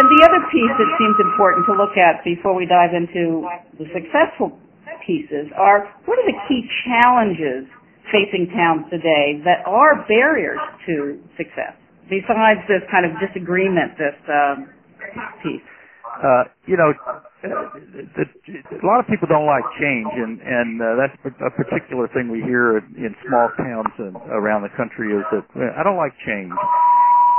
and 0.00 0.06
the 0.08 0.20
other 0.24 0.40
piece 0.48 0.72
that 0.72 0.90
seems 0.96 1.16
important 1.20 1.68
to 1.68 1.74
look 1.76 2.00
at 2.00 2.24
before 2.24 2.56
we 2.56 2.64
dive 2.64 2.96
into 2.96 3.44
the 3.76 3.84
successful 3.92 4.56
pieces 5.04 5.52
are 5.54 5.84
what 6.08 6.18
are 6.18 6.26
the 6.26 6.38
key 6.48 6.64
challenges 6.88 7.68
facing 8.08 8.48
towns 8.56 8.88
today 8.88 9.42
that 9.44 9.66
are 9.68 10.06
barriers 10.08 10.58
to 10.86 11.20
success 11.36 11.76
besides 12.08 12.62
this 12.70 12.80
kind 12.88 13.04
of 13.04 13.12
disagreement, 13.20 13.98
this 14.00 14.16
um, 14.32 14.70
piece? 15.44 15.66
Uh, 16.22 16.44
you 16.66 16.76
know, 16.76 16.92
the, 17.42 18.24
a 18.24 18.86
lot 18.86 19.00
of 19.00 19.06
people 19.06 19.28
don't 19.28 19.46
like 19.46 19.64
change, 19.76 20.08
and 20.16 20.40
and 20.40 20.80
uh, 20.80 20.96
that's 20.96 21.16
a 21.44 21.52
particular 21.52 22.08
thing 22.10 22.32
we 22.32 22.40
hear 22.40 22.78
in, 22.78 22.84
in 22.96 23.12
small 23.28 23.48
towns 23.56 23.92
and 23.98 24.16
around 24.32 24.62
the 24.62 24.72
country 24.76 25.12
is 25.12 25.24
that 25.30 25.44
I 25.76 25.84
don't 25.84 26.00
like 26.00 26.16
change. 26.24 26.52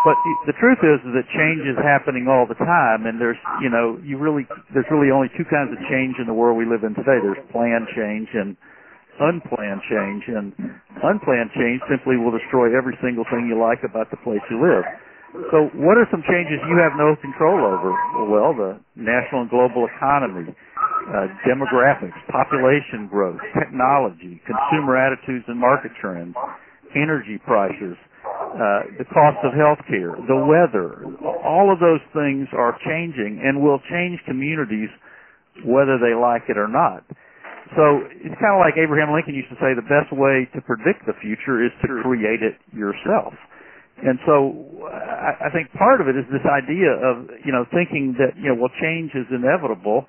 But 0.06 0.16
the, 0.24 0.54
the 0.54 0.58
truth 0.62 0.80
is 0.86 1.02
that 1.04 1.26
change 1.36 1.68
is 1.68 1.76
happening 1.84 2.30
all 2.30 2.46
the 2.48 2.56
time, 2.56 3.10
and 3.10 3.20
there's, 3.20 3.40
you 3.60 3.68
know, 3.68 4.00
you 4.06 4.16
really, 4.16 4.48
there's 4.72 4.88
really 4.88 5.12
only 5.12 5.28
two 5.36 5.44
kinds 5.50 5.74
of 5.74 5.80
change 5.90 6.16
in 6.22 6.30
the 6.30 6.38
world 6.38 6.56
we 6.56 6.64
live 6.64 6.86
in 6.86 6.96
today. 6.96 7.20
There's 7.20 7.42
planned 7.52 7.90
change 7.92 8.30
and 8.32 8.56
unplanned 9.20 9.82
change, 9.90 10.24
and 10.30 10.54
unplanned 11.02 11.52
change 11.58 11.82
simply 11.90 12.16
will 12.16 12.32
destroy 12.32 12.72
every 12.78 12.96
single 13.02 13.26
thing 13.28 13.50
you 13.50 13.58
like 13.58 13.82
about 13.84 14.08
the 14.14 14.22
place 14.22 14.40
you 14.48 14.62
live. 14.62 14.86
So 15.34 15.68
what 15.76 16.00
are 16.00 16.08
some 16.08 16.24
changes 16.24 16.64
you 16.72 16.80
have 16.80 16.96
no 16.96 17.16
control 17.20 17.60
over? 17.60 17.92
Well, 18.32 18.56
the 18.56 18.80
national 18.96 19.44
and 19.44 19.52
global 19.52 19.84
economy, 19.84 20.56
uh, 20.56 21.28
demographics, 21.44 22.16
population 22.32 23.12
growth, 23.12 23.40
technology, 23.60 24.40
consumer 24.48 24.96
attitudes 24.96 25.44
and 25.48 25.60
market 25.60 25.92
trends, 26.00 26.36
energy 26.96 27.38
prices, 27.44 28.00
uh, 28.24 28.88
the 28.98 29.06
cost 29.12 29.38
of 29.44 29.52
health 29.52 29.84
care, 29.92 30.16
the 30.16 30.40
weather, 30.48 31.04
all 31.44 31.72
of 31.72 31.80
those 31.84 32.02
things 32.16 32.48
are 32.56 32.80
changing 32.88 33.44
and 33.44 33.62
will 33.62 33.80
change 33.92 34.20
communities 34.26 34.90
whether 35.68 36.00
they 36.00 36.16
like 36.16 36.48
it 36.48 36.58
or 36.58 36.68
not. 36.68 37.04
So 37.76 38.08
it's 38.24 38.38
kind 38.40 38.56
of 38.56 38.64
like 38.64 38.80
Abraham 38.80 39.12
Lincoln 39.12 39.36
used 39.36 39.52
to 39.52 39.60
say, 39.60 39.76
the 39.76 39.84
best 39.84 40.08
way 40.16 40.48
to 40.56 40.60
predict 40.64 41.04
the 41.04 41.14
future 41.20 41.60
is 41.60 41.72
to 41.84 42.00
create 42.00 42.40
it 42.40 42.56
yourself. 42.72 43.36
And 43.98 44.20
so 44.26 44.86
I, 44.86 45.48
I 45.48 45.50
think 45.50 45.74
part 45.74 46.02
of 46.02 46.08
it 46.08 46.16
is 46.16 46.26
this 46.30 46.46
idea 46.46 46.94
of, 46.94 47.30
you 47.42 47.52
know, 47.52 47.66
thinking 47.74 48.14
that, 48.22 48.38
you 48.38 48.54
know, 48.54 48.58
well, 48.62 48.74
change 48.82 49.12
is 49.18 49.26
inevitable. 49.34 50.06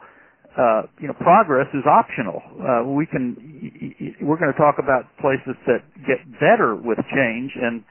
Uh, 0.59 0.83
you 1.00 1.07
know, 1.07 1.14
progress 1.23 1.68
is 1.73 1.87
optional. 1.87 2.42
Uh, 2.59 2.83
we 2.85 3.07
can, 3.07 3.38
we're 4.21 4.37
going 4.37 4.52
to 4.52 4.59
talk 4.59 4.76
about 4.83 5.07
places 5.23 5.54
that 5.71 5.87
get 6.02 6.18
better 6.40 6.75
with 6.75 6.99
change 7.14 7.52
and 7.54 7.85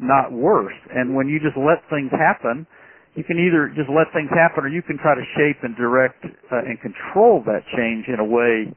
not 0.00 0.32
worse. 0.32 0.74
And 0.90 1.14
when 1.14 1.28
you 1.28 1.38
just 1.38 1.56
let 1.56 1.78
things 1.88 2.10
happen, 2.10 2.66
you 3.14 3.24
can 3.24 3.38
either 3.38 3.70
just 3.74 3.88
let 3.88 4.10
things 4.12 4.30
happen 4.30 4.66
or 4.66 4.68
you 4.68 4.82
can 4.82 4.98
try 4.98 5.14
to 5.14 5.26
shape 5.34 5.62
and 5.62 5.74
direct 5.76 6.22
uh, 6.24 6.62
and 6.66 6.78
control 6.80 7.42
that 7.46 7.62
change 7.74 8.06
in 8.06 8.20
a 8.20 8.26
way 8.26 8.70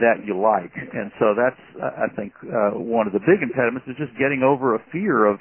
that 0.00 0.22
you 0.26 0.38
like. 0.38 0.72
And 0.74 1.10
so 1.18 1.34
that's, 1.34 1.62
uh, 1.82 2.06
I 2.06 2.08
think, 2.14 2.32
uh, 2.44 2.78
one 2.78 3.06
of 3.06 3.12
the 3.12 3.20
big 3.20 3.42
impediments 3.42 3.86
is 3.88 3.96
just 3.98 4.12
getting 4.18 4.42
over 4.42 4.74
a 4.74 4.82
fear 4.92 5.26
of, 5.26 5.38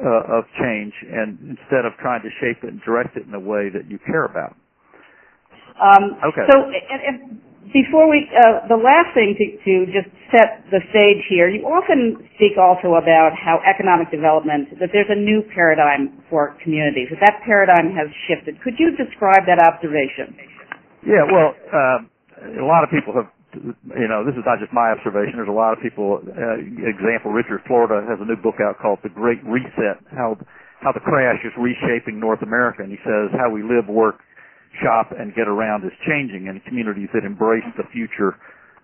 uh, 0.00 0.38
of 0.38 0.44
change 0.60 0.92
and 1.04 1.56
instead 1.58 1.84
of 1.84 1.92
trying 2.00 2.22
to 2.22 2.30
shape 2.40 2.64
it 2.64 2.72
and 2.72 2.80
direct 2.82 3.16
it 3.16 3.26
in 3.26 3.34
a 3.34 3.40
way 3.40 3.68
that 3.68 3.90
you 3.90 3.98
care 4.06 4.24
about. 4.24 4.56
Um, 5.76 6.16
Okay. 6.24 6.46
So, 6.48 6.56
and, 6.64 7.00
and 7.04 7.16
before 7.72 8.08
we, 8.08 8.28
uh, 8.32 8.68
the 8.68 8.76
last 8.76 9.12
thing 9.16 9.32
to, 9.36 9.44
to 9.64 9.74
just 9.92 10.08
set 10.32 10.64
the 10.68 10.80
stage 10.92 11.24
here, 11.28 11.48
you 11.48 11.64
often 11.64 12.20
speak 12.36 12.60
also 12.60 13.00
about 13.00 13.32
how 13.32 13.60
economic 13.64 14.10
development, 14.12 14.68
that 14.80 14.92
there's 14.92 15.08
a 15.08 15.18
new 15.18 15.40
paradigm 15.54 16.12
for 16.28 16.56
communities, 16.62 17.08
that 17.12 17.20
that 17.20 17.36
paradigm 17.44 17.92
has 17.96 18.08
shifted. 18.28 18.60
Could 18.60 18.76
you 18.76 18.92
describe 18.96 19.48
that 19.48 19.60
observation? 19.60 20.36
Yeah, 21.04 21.24
well, 21.28 21.56
uh, 21.72 21.98
a 22.62 22.66
lot 22.66 22.84
of 22.84 22.90
people 22.90 23.14
have, 23.16 23.28
you 23.54 24.08
know, 24.08 24.24
this 24.24 24.34
is 24.34 24.44
not 24.48 24.58
just 24.58 24.72
my 24.72 24.92
observation. 24.92 25.36
There's 25.36 25.52
a 25.52 25.54
lot 25.54 25.76
of 25.76 25.80
people. 25.84 26.24
Uh, 26.24 26.60
example: 26.88 27.32
Richard 27.32 27.60
Florida 27.68 28.00
has 28.08 28.16
a 28.20 28.26
new 28.26 28.36
book 28.36 28.60
out 28.64 28.80
called 28.80 29.00
"The 29.02 29.12
Great 29.12 29.44
Reset: 29.44 30.00
How 30.12 30.36
How 30.80 30.92
the 30.92 31.04
Crash 31.04 31.40
is 31.44 31.52
Reshaping 31.60 32.18
North 32.18 32.40
America," 32.42 32.82
and 32.82 32.90
he 32.90 32.98
says 33.04 33.28
how 33.36 33.52
we 33.52 33.62
live, 33.62 33.88
work, 33.88 34.24
shop, 34.80 35.12
and 35.12 35.34
get 35.34 35.48
around 35.48 35.84
is 35.84 35.92
changing, 36.08 36.48
and 36.48 36.64
communities 36.64 37.08
that 37.12 37.24
embrace 37.24 37.66
the 37.76 37.84
future 37.92 38.36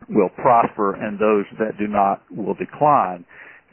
will 0.08 0.30
prosper, 0.36 0.94
and 0.94 1.18
those 1.18 1.44
that 1.58 1.76
do 1.78 1.88
not 1.88 2.22
will 2.30 2.54
decline. 2.54 3.24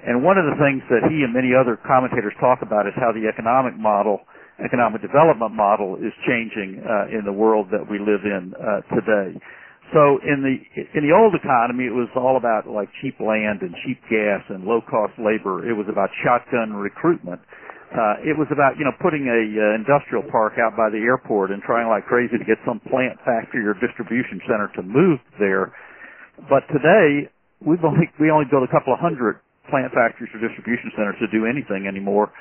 And 0.05 0.23
one 0.23 0.37
of 0.37 0.45
the 0.45 0.55
things 0.61 0.83
that 0.89 1.07
he 1.09 1.23
and 1.23 1.33
many 1.33 1.51
other 1.55 1.79
commentators 1.81 2.33
talk 2.39 2.61
about 2.61 2.87
is 2.87 2.93
how 2.95 3.11
the 3.11 3.27
economic 3.27 3.75
model 3.75 4.21
economic 4.63 5.01
development 5.01 5.51
model 5.51 5.97
is 5.99 6.13
changing 6.23 6.79
uh, 6.79 7.11
in 7.11 7.25
the 7.25 7.33
world 7.33 7.67
that 7.71 7.83
we 7.91 7.99
live 7.99 8.23
in 8.23 8.53
uh, 8.55 8.79
today. 8.95 9.35
So 9.93 10.17
in 10.25 10.41
the 10.41 10.55
in 10.97 11.05
the 11.05 11.13
old 11.13 11.37
economy, 11.37 11.85
it 11.85 11.93
was 11.93 12.09
all 12.17 12.37
about 12.37 12.65
like 12.65 12.89
cheap 13.01 13.19
land 13.21 13.61
and 13.61 13.73
cheap 13.85 14.01
gas 14.09 14.41
and 14.49 14.65
low 14.65 14.81
cost 14.81 15.13
labor. 15.21 15.61
It 15.61 15.77
was 15.77 15.85
about 15.89 16.09
shotgun 16.25 16.73
recruitment. 16.73 17.41
Uh, 17.93 18.17
it 18.25 18.33
was 18.33 18.49
about 18.49 18.81
you 18.81 18.85
know 18.85 18.95
putting 18.97 19.29
a 19.29 19.41
uh, 19.45 19.77
industrial 19.77 20.25
park 20.33 20.57
out 20.57 20.73
by 20.73 20.89
the 20.89 20.99
airport 21.05 21.53
and 21.53 21.61
trying 21.61 21.85
like 21.87 22.09
crazy 22.09 22.33
to 22.33 22.43
get 22.43 22.57
some 22.65 22.81
plant 22.89 23.15
factory 23.21 23.61
or 23.61 23.77
distribution 23.77 24.41
center 24.49 24.73
to 24.73 24.81
move 24.81 25.21
there. 25.37 25.69
But 26.49 26.65
today 26.73 27.29
we've 27.61 27.83
only 27.85 28.09
we 28.17 28.33
only 28.33 28.49
built 28.49 28.65
a 28.65 28.71
couple 28.73 28.89
of 28.89 28.99
hundred 28.99 29.37
plant 29.69 29.93
factories 29.93 30.29
or 30.33 30.41
distribution 30.41 30.91
centers 30.97 31.17
to 31.21 31.29
do 31.29 31.45
anything 31.45 31.85
anymore. 31.85 32.33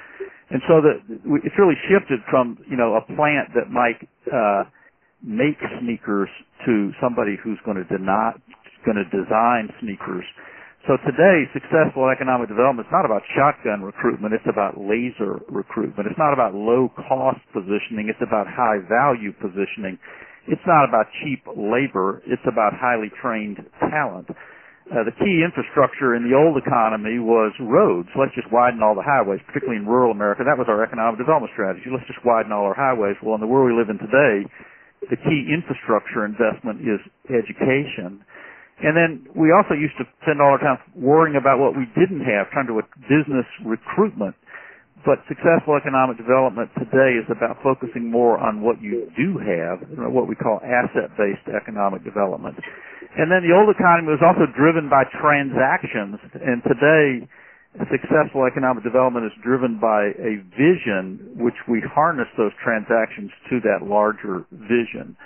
And 0.51 0.61
so 0.69 0.81
that 0.85 1.01
it's 1.09 1.57
really 1.57 1.79
shifted 1.89 2.21
from, 2.29 2.59
you 2.69 2.77
know, 2.77 3.01
a 3.01 3.03
plant 3.17 3.49
that 3.57 3.73
might, 3.73 3.97
uh, 4.29 4.69
make 5.25 5.57
sneakers 5.81 6.29
to 6.67 6.93
somebody 7.01 7.37
who's 7.43 7.59
going 7.65 7.77
to 7.77 7.89
deny, 7.89 8.33
going 8.85 9.01
to 9.01 9.09
design 9.09 9.69
sneakers. 9.81 10.25
So 10.85 11.01
today, 11.01 11.49
successful 11.57 12.13
economic 12.13 12.53
development 12.53 12.85
is 12.85 12.93
not 12.93 13.09
about 13.09 13.25
shotgun 13.33 13.81
recruitment, 13.81 14.37
it's 14.37 14.45
about 14.45 14.77
laser 14.77 15.41
recruitment. 15.49 16.05
It's 16.05 16.21
not 16.21 16.37
about 16.37 16.53
low 16.53 16.93
cost 16.93 17.41
positioning, 17.57 18.13
it's 18.13 18.21
about 18.21 18.45
high 18.45 18.85
value 18.85 19.33
positioning. 19.41 19.97
It's 20.45 20.61
not 20.69 20.85
about 20.85 21.09
cheap 21.25 21.41
labor, 21.57 22.21
it's 22.29 22.45
about 22.45 22.77
highly 22.77 23.09
trained 23.17 23.65
talent. 23.81 24.29
Uh, 24.93 25.01
the 25.09 25.17
key 25.17 25.41
infrastructure 25.41 26.13
in 26.13 26.29
the 26.29 26.37
old 26.37 26.61
economy 26.61 27.17
was 27.17 27.57
roads. 27.65 28.13
Let's 28.13 28.37
just 28.37 28.53
widen 28.53 28.85
all 28.85 28.93
the 28.93 29.01
highways, 29.01 29.41
particularly 29.49 29.81
in 29.81 29.89
rural 29.89 30.13
America. 30.13 30.45
That 30.45 30.61
was 30.61 30.69
our 30.69 30.85
economic 30.85 31.17
development 31.17 31.57
strategy. 31.57 31.89
Let's 31.89 32.05
just 32.05 32.21
widen 32.21 32.53
all 32.53 32.69
our 32.69 32.77
highways. 32.77 33.17
Well, 33.25 33.33
in 33.33 33.41
the 33.41 33.49
world 33.49 33.73
we 33.73 33.77
live 33.81 33.89
in 33.89 33.97
today, 33.97 34.45
the 35.11 35.17
key 35.17 35.51
infrastructure 35.53 36.25
investment 36.25 36.81
is 36.81 37.01
education. 37.29 38.25
And 38.83 38.99
then 38.99 39.11
we 39.39 39.55
also 39.55 39.75
used 39.75 39.95
to 40.03 40.05
spend 40.23 40.43
all 40.43 40.59
our 40.59 40.63
time 40.63 40.79
worrying 40.99 41.39
about 41.39 41.63
what 41.63 41.79
we 41.79 41.87
didn't 41.95 42.27
have, 42.27 42.51
trying 42.51 42.67
to 42.67 42.77
business 43.07 43.47
recruitment. 43.63 44.35
But 45.05 45.21
successful 45.29 45.77
economic 45.77 46.17
development 46.17 46.73
today 46.81 47.21
is 47.21 47.29
about 47.29 47.61
focusing 47.61 48.09
more 48.11 48.41
on 48.41 48.65
what 48.65 48.81
you 48.81 49.05
do 49.13 49.37
have, 49.37 49.85
what 50.11 50.27
we 50.27 50.35
call 50.35 50.65
asset-based 50.65 51.45
economic 51.53 52.03
development. 52.03 52.57
And 53.15 53.31
then 53.31 53.45
the 53.45 53.53
old 53.53 53.69
economy 53.69 54.11
was 54.11 54.25
also 54.25 54.49
driven 54.57 54.89
by 54.89 55.05
transactions, 55.21 56.19
and 56.41 56.65
today 56.65 57.29
successful 57.91 58.47
economic 58.47 58.85
development 58.87 59.27
is 59.27 59.35
driven 59.43 59.83
by 59.83 60.15
a 60.15 60.39
vision 60.55 61.35
which 61.35 61.59
we 61.67 61.83
harness 61.83 62.31
those 62.39 62.55
transactions 62.63 63.31
to 63.51 63.59
that 63.67 63.83
larger 63.83 64.47
vision. 64.53 65.19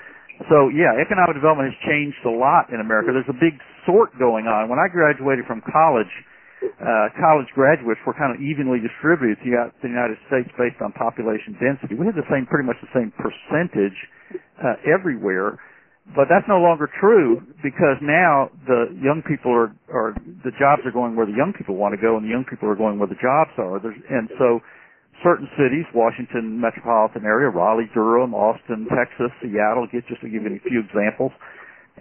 So 0.46 0.70
yeah, 0.70 0.94
economic 0.96 1.34
development 1.34 1.74
has 1.74 1.78
changed 1.84 2.22
a 2.24 2.32
lot 2.32 2.70
in 2.72 2.80
America. 2.80 3.10
There's 3.12 3.28
a 3.28 3.36
big 3.36 3.58
sort 3.84 4.14
going 4.16 4.46
on. 4.46 4.70
When 4.70 4.78
I 4.78 4.86
graduated 4.86 5.44
from 5.50 5.60
college, 5.66 6.10
uh, 6.62 7.10
college 7.18 7.50
graduates 7.54 8.00
were 8.06 8.14
kind 8.14 8.34
of 8.34 8.38
evenly 8.40 8.78
distributed 8.78 9.38
throughout 9.42 9.74
the 9.82 9.90
United 9.90 10.18
States 10.30 10.48
based 10.58 10.78
on 10.80 10.94
population 10.94 11.58
density. 11.58 11.94
We 11.98 12.06
had 12.06 12.14
the 12.14 12.26
same, 12.30 12.46
pretty 12.46 12.66
much 12.66 12.78
the 12.82 12.90
same 12.94 13.10
percentage 13.18 13.98
uh, 14.62 14.78
everywhere, 14.86 15.58
but 16.16 16.28
that's 16.30 16.46
no 16.48 16.58
longer 16.58 16.88
true 17.00 17.40
because 17.62 18.00
now 18.00 18.48
the 18.64 18.88
young 18.96 19.20
people 19.28 19.52
are, 19.52 19.72
are 19.92 20.16
the 20.44 20.52
jobs 20.56 20.80
are 20.88 20.94
going 20.94 21.16
where 21.16 21.26
the 21.26 21.36
young 21.36 21.52
people 21.52 21.76
want 21.76 21.92
to 21.92 22.00
go, 22.00 22.16
and 22.16 22.24
the 22.24 22.32
young 22.32 22.44
people 22.48 22.68
are 22.68 22.78
going 22.78 22.98
where 22.98 23.08
the 23.10 23.20
jobs 23.20 23.52
are. 23.58 23.76
There's, 23.76 23.98
and 24.08 24.28
so 24.40 24.60
certain 25.22 25.48
cities, 25.58 25.84
Washington 25.94 26.60
metropolitan 26.60 27.24
area, 27.24 27.50
Raleigh, 27.50 27.90
Durham, 27.92 28.32
Austin, 28.34 28.86
Texas, 28.88 29.34
Seattle, 29.42 29.86
just 29.90 30.08
to 30.22 30.28
give 30.28 30.42
you 30.46 30.56
a 30.56 30.64
few 30.64 30.80
examples, 30.80 31.32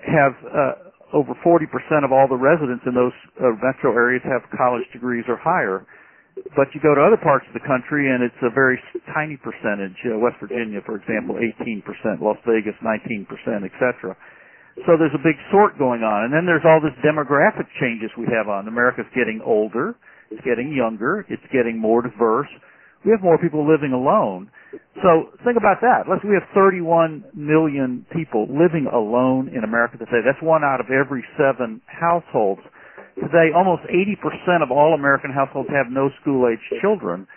have 0.06 0.34
uh, 0.46 0.88
over 1.14 1.34
40% 1.44 1.68
of 2.04 2.12
all 2.12 2.28
the 2.28 2.38
residents 2.38 2.84
in 2.86 2.94
those 2.94 3.16
uh, 3.40 3.56
metro 3.64 3.92
areas 3.92 4.22
have 4.24 4.44
college 4.56 4.84
degrees 4.94 5.26
or 5.28 5.38
higher. 5.38 5.86
But 6.56 6.70
you 6.74 6.82
go 6.82 6.94
to 6.94 7.01
other 7.01 7.17
parts 7.17 7.46
of 7.50 7.53
the 7.53 7.65
country 7.65 8.10
and 8.10 8.22
it's 8.22 8.38
a 8.46 8.53
very 8.53 8.77
tiny 9.13 9.38
percentage. 9.38 9.98
Uh, 10.06 10.17
West 10.22 10.38
Virginia, 10.38 10.82
for 10.86 10.98
example, 10.98 11.38
18%, 11.38 11.84
Las 12.22 12.38
Vegas 12.46 12.77
19%, 12.82 13.25
etc. 13.65 14.13
So 14.86 14.94
there's 14.94 15.15
a 15.17 15.24
big 15.24 15.38
sort 15.50 15.77
going 15.82 16.06
on. 16.06 16.29
And 16.29 16.32
then 16.34 16.46
there's 16.46 16.65
all 16.65 16.77
this 16.77 16.94
demographic 17.01 17.65
changes 17.82 18.13
we 18.17 18.29
have 18.29 18.46
on. 18.46 18.67
America's 18.67 19.10
getting 19.17 19.41
older, 19.41 19.98
it's 20.29 20.44
getting 20.46 20.74
younger, 20.75 21.25
it's 21.29 21.46
getting 21.50 21.79
more 21.79 22.01
diverse. 22.01 22.50
We 23.06 23.12
have 23.12 23.22
more 23.22 23.38
people 23.38 23.65
living 23.65 23.94
alone. 23.94 24.51
So 25.01 25.32
think 25.46 25.58
about 25.58 25.82
that. 25.82 26.10
Let's 26.10 26.24
we 26.25 26.34
have 26.34 26.50
31 26.53 27.24
million 27.34 28.06
people 28.12 28.50
living 28.50 28.89
alone 28.91 29.50
in 29.56 29.63
America 29.63 29.98
today. 29.98 30.25
That's 30.25 30.41
one 30.41 30.63
out 30.63 30.82
of 30.82 30.88
every 30.91 31.24
seven 31.38 31.82
households. 31.86 32.62
Today, 33.18 33.50
almost 33.56 33.84
80% 33.90 34.62
of 34.62 34.72
all 34.72 34.94
American 34.94 35.34
households 35.34 35.70
have 35.70 35.92
no 35.92 36.10
school-age 36.22 36.62
children. 36.82 37.28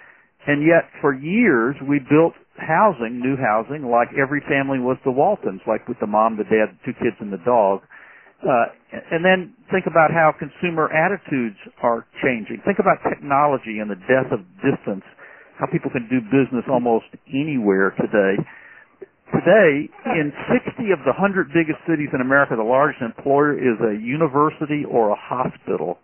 And 0.47 0.63
yet, 0.65 0.89
for 1.01 1.13
years, 1.13 1.77
we 1.89 1.99
built 1.99 2.35
housing, 2.57 3.21
new 3.21 3.37
housing, 3.37 3.89
like 3.89 4.09
every 4.17 4.41
family 4.49 4.79
was 4.79 4.97
the 5.05 5.11
Waltons, 5.11 5.61
like 5.67 5.89
with 5.89 5.99
the 6.01 6.07
mom, 6.07 6.37
the 6.37 6.45
dad, 6.45 6.77
the 6.77 6.81
two 6.85 6.97
kids, 7.01 7.17
and 7.21 7.33
the 7.33 7.41
dog. 7.45 7.81
Uh, 8.41 8.73
and 9.13 9.25
then 9.25 9.53
think 9.71 9.85
about 9.85 10.13
how 10.13 10.33
consumer 10.33 10.89
attitudes 10.93 11.57
are 11.83 12.07
changing. 12.25 12.61
Think 12.65 12.81
about 12.81 13.01
technology 13.05 13.81
and 13.81 13.91
the 13.91 14.01
death 14.09 14.33
of 14.33 14.41
distance 14.65 15.05
how 15.61 15.69
people 15.69 15.93
can 15.93 16.09
do 16.09 16.25
business 16.33 16.65
almost 16.73 17.13
anywhere 17.29 17.93
today. 18.01 18.41
Today, 19.31 19.87
in 20.19 20.35
60 20.51 20.91
of 20.91 21.01
the 21.07 21.15
100 21.15 21.55
biggest 21.55 21.79
cities 21.87 22.11
in 22.11 22.21
America, 22.21 22.59
the 22.59 22.67
largest 22.67 22.99
employer 22.99 23.55
is 23.55 23.79
a 23.79 23.95
university 23.95 24.83
or 24.85 25.15
a 25.15 25.19
hospital. 25.19 25.99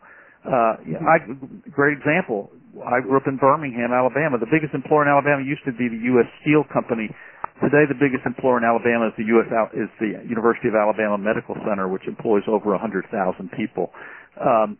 Uh, 0.47 0.79
I, 1.03 1.27
great 1.75 1.99
example. 1.99 2.55
I 2.87 3.03
grew 3.03 3.19
up 3.19 3.27
in 3.27 3.37
Birmingham, 3.37 3.91
Alabama. 3.91 4.39
The 4.39 4.47
biggest 4.47 4.75
employer 4.75 5.05
in 5.05 5.11
Alabama 5.11 5.43
used 5.43 5.67
to 5.67 5.75
be 5.75 5.91
the 5.91 5.99
U.S. 6.15 6.31
Steel 6.43 6.63
Company. 6.71 7.11
Today, 7.59 7.83
the 7.91 7.99
biggest 7.99 8.23
employer 8.23 8.63
in 8.63 8.65
Alabama 8.65 9.11
is 9.11 9.15
the 9.19 9.27
U.S. 9.35 9.51
is 9.75 9.91
the 9.99 10.23
University 10.23 10.69
of 10.71 10.79
Alabama 10.79 11.19
Medical 11.19 11.59
Center, 11.67 11.91
which 11.91 12.07
employs 12.07 12.47
over 12.47 12.71
100,000 12.79 13.11
people. 13.59 13.91
Um, 14.39 14.79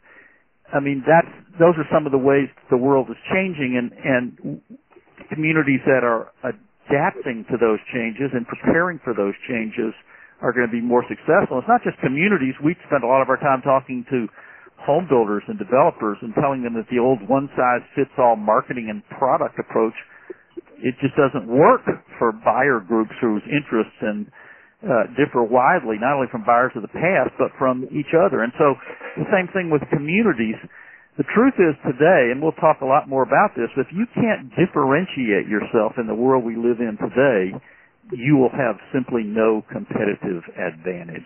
I 0.73 0.81
mean, 0.81 1.03
that's 1.07 1.31
those 1.59 1.75
are 1.79 1.87
some 1.91 2.07
of 2.07 2.13
the 2.13 2.21
ways 2.21 2.49
the 2.71 2.77
world 2.77 3.09
is 3.11 3.17
changing, 3.33 3.79
and 3.79 3.91
and 3.95 4.61
communities 5.31 5.81
that 5.87 6.05
are 6.05 6.33
adapting 6.87 7.45
to 7.51 7.59
those 7.59 7.79
changes 7.93 8.31
and 8.33 8.47
preparing 8.47 8.99
for 9.03 9.13
those 9.13 9.35
changes 9.51 9.93
are 10.41 10.53
going 10.53 10.67
to 10.67 10.73
be 10.73 10.85
more 10.85 11.05
successful. 11.09 11.59
It's 11.59 11.69
not 11.69 11.83
just 11.83 11.99
communities. 12.01 12.55
We 12.63 12.77
spend 12.87 13.03
a 13.03 13.11
lot 13.11 13.23
of 13.23 13.29
our 13.29 13.41
time 13.41 13.63
talking 13.63 14.05
to 14.11 14.29
home 14.81 15.09
builders 15.09 15.43
and 15.49 15.59
developers 15.59 16.19
and 16.21 16.35
telling 16.37 16.63
them 16.63 16.75
that 16.77 16.87
the 16.93 17.01
old 17.01 17.25
one 17.27 17.49
size 17.57 17.83
fits 17.97 18.13
all 18.19 18.37
marketing 18.37 18.93
and 18.93 19.01
product 19.19 19.59
approach 19.59 19.97
it 20.79 20.95
just 21.01 21.17
doesn't 21.17 21.49
work 21.49 21.85
for 22.19 22.33
buyer 22.45 22.81
groups 22.81 23.13
whose 23.21 23.43
interests 23.49 23.97
and 24.01 24.29
uh, 24.85 25.09
differ 25.17 25.43
widely, 25.43 25.97
not 25.97 26.15
only 26.21 26.29
from 26.31 26.45
buyers 26.45 26.73
of 26.77 26.83
the 26.83 26.93
past, 26.93 27.33
but 27.41 27.49
from 27.59 27.89
each 27.91 28.13
other. 28.13 28.45
And 28.45 28.53
so 28.61 28.77
the 29.17 29.29
same 29.33 29.49
thing 29.57 29.73
with 29.73 29.83
communities. 29.89 30.57
The 31.17 31.25
truth 31.33 31.57
is 31.57 31.73
today, 31.81 32.29
and 32.29 32.45
we'll 32.45 32.57
talk 32.61 32.85
a 32.85 32.85
lot 32.85 33.09
more 33.09 33.25
about 33.25 33.57
this, 33.57 33.73
if 33.81 33.89
you 33.89 34.05
can't 34.13 34.53
differentiate 34.53 35.49
yourself 35.49 35.97
in 35.97 36.07
the 36.07 36.15
world 36.15 36.45
we 36.45 36.57
live 36.57 36.81
in 36.85 37.01
today, 37.01 37.57
you 38.13 38.37
will 38.37 38.53
have 38.53 38.77
simply 38.93 39.25
no 39.25 39.65
competitive 39.73 40.45
advantage. 40.61 41.25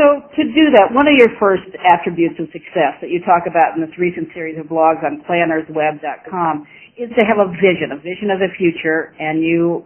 So 0.00 0.24
to 0.26 0.42
do 0.42 0.72
that, 0.74 0.90
one 0.96 1.06
of 1.06 1.14
your 1.14 1.36
first 1.38 1.68
attributes 1.84 2.40
of 2.40 2.48
success 2.56 2.98
that 3.04 3.12
you 3.12 3.20
talk 3.22 3.44
about 3.46 3.76
in 3.76 3.84
this 3.84 3.94
recent 4.00 4.32
series 4.32 4.58
of 4.58 4.66
blogs 4.66 5.04
on 5.04 5.22
plannersweb.com 5.28 6.66
is 6.96 7.12
to 7.20 7.22
have 7.28 7.38
a 7.38 7.52
vision, 7.60 7.92
a 7.92 8.00
vision 8.00 8.32
of 8.32 8.40
the 8.40 8.48
future, 8.56 9.14
and 9.20 9.44
you 9.44 9.84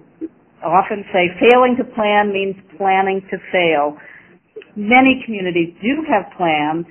often 0.63 1.05
say 1.13 1.29
failing 1.43 1.75
to 1.77 1.85
plan 1.85 2.33
means 2.33 2.55
planning 2.79 3.21
to 3.27 3.37
fail. 3.51 3.99
Many 4.77 5.21
communities 5.27 5.75
do 5.83 6.07
have 6.09 6.31
plans, 6.39 6.87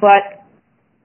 but 0.00 0.35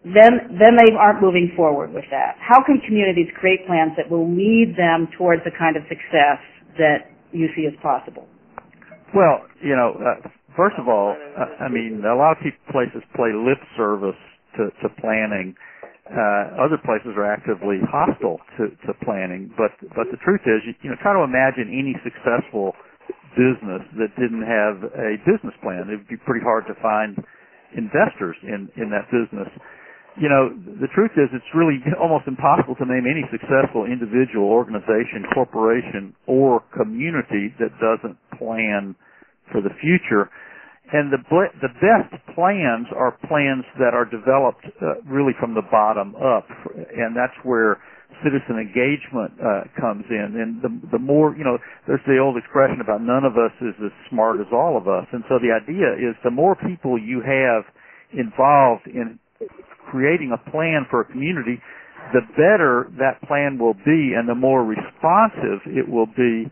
then 0.03 0.57
then 0.57 0.73
they 0.81 0.93
aren't 0.97 1.21
moving 1.21 1.53
forward 1.55 1.93
with 1.93 2.05
that. 2.09 2.33
How 2.41 2.63
can 2.65 2.81
communities 2.81 3.29
create 3.37 3.65
plans 3.67 3.93
that 3.97 4.09
will 4.09 4.25
lead 4.25 4.73
them 4.77 5.07
towards 5.17 5.43
the 5.45 5.53
kind 5.53 5.77
of 5.77 5.83
success 5.85 6.41
that 6.81 7.13
you 7.31 7.49
see 7.55 7.69
as 7.69 7.77
possible? 7.81 8.25
Well, 9.13 9.45
you 9.61 9.75
know, 9.75 9.93
uh, 10.01 10.29
first 10.57 10.75
of 10.79 10.87
all, 10.87 11.13
uh, 11.13 11.63
I 11.63 11.69
mean, 11.69 12.01
a 12.01 12.15
lot 12.15 12.33
of 12.33 12.39
people, 12.41 12.59
places 12.71 13.03
play 13.13 13.29
lip 13.35 13.59
service 13.77 14.17
to, 14.57 14.71
to 14.81 14.87
planning. 14.97 15.53
Uh, 16.09 16.57
other 16.59 16.81
places 16.81 17.13
are 17.15 17.27
actively 17.27 17.77
hostile 17.85 18.41
to, 18.57 18.73
to 18.87 18.91
planning. 19.05 19.53
But 19.53 19.77
but 19.93 20.09
the 20.09 20.17
truth 20.25 20.41
is, 20.49 20.65
you, 20.65 20.73
you 20.81 20.89
know, 20.89 20.97
try 20.99 21.13
to 21.13 21.21
imagine 21.21 21.69
any 21.69 21.93
successful 22.01 22.73
business 23.37 23.85
that 24.01 24.11
didn't 24.17 24.43
have 24.43 24.81
a 24.97 25.21
business 25.23 25.55
plan. 25.61 25.87
It'd 25.87 26.09
be 26.09 26.17
pretty 26.17 26.43
hard 26.43 26.65
to 26.67 26.75
find 26.81 27.21
investors 27.77 28.35
in 28.43 28.67
in 28.75 28.89
that 28.89 29.07
business. 29.13 29.47
You 30.19 30.27
know, 30.27 30.51
the 30.51 30.91
truth 30.91 31.15
is, 31.15 31.31
it's 31.31 31.47
really 31.55 31.79
almost 32.01 32.27
impossible 32.27 32.75
to 32.75 32.85
name 32.85 33.07
any 33.07 33.23
successful 33.31 33.85
individual, 33.87 34.51
organization, 34.51 35.23
corporation, 35.33 36.15
or 36.27 36.63
community 36.75 37.53
that 37.59 37.71
doesn't 37.79 38.17
plan 38.37 38.95
for 39.51 39.61
the 39.61 39.71
future. 39.79 40.29
And 40.91 41.07
the 41.13 41.23
the 41.63 41.71
best 41.79 42.11
plans 42.35 42.87
are 42.91 43.15
plans 43.27 43.63
that 43.79 43.95
are 43.95 44.03
developed 44.03 44.67
uh, 44.81 44.99
really 45.07 45.31
from 45.39 45.53
the 45.55 45.63
bottom 45.71 46.15
up, 46.19 46.47
and 46.75 47.15
that's 47.15 47.37
where 47.43 47.79
citizen 48.19 48.59
engagement 48.59 49.31
uh, 49.39 49.63
comes 49.79 50.03
in. 50.09 50.35
And 50.35 50.59
the 50.59 50.71
the 50.91 50.99
more 50.99 51.31
you 51.37 51.45
know, 51.45 51.57
there's 51.87 52.03
the 52.03 52.19
old 52.19 52.35
expression 52.35 52.83
about 52.83 52.99
none 52.99 53.23
of 53.23 53.39
us 53.39 53.55
is 53.61 53.71
as 53.79 53.93
smart 54.09 54.41
as 54.41 54.51
all 54.51 54.75
of 54.75 54.91
us. 54.91 55.07
And 55.15 55.23
so 55.29 55.39
the 55.39 55.55
idea 55.55 55.95
is 55.95 56.11
the 56.27 56.33
more 56.33 56.59
people 56.59 56.99
you 56.99 57.23
have 57.23 57.63
involved 58.11 58.83
in 58.91 59.15
creating 59.91 60.31
a 60.31 60.39
plan 60.49 60.87
for 60.89 61.01
a 61.01 61.05
community, 61.05 61.59
the 62.15 62.23
better 62.33 62.89
that 62.97 63.21
plan 63.27 63.59
will 63.59 63.75
be, 63.85 64.15
and 64.15 64.27
the 64.27 64.35
more 64.35 64.63
responsive 64.63 65.59
it 65.67 65.87
will 65.87 66.07
be 66.07 66.47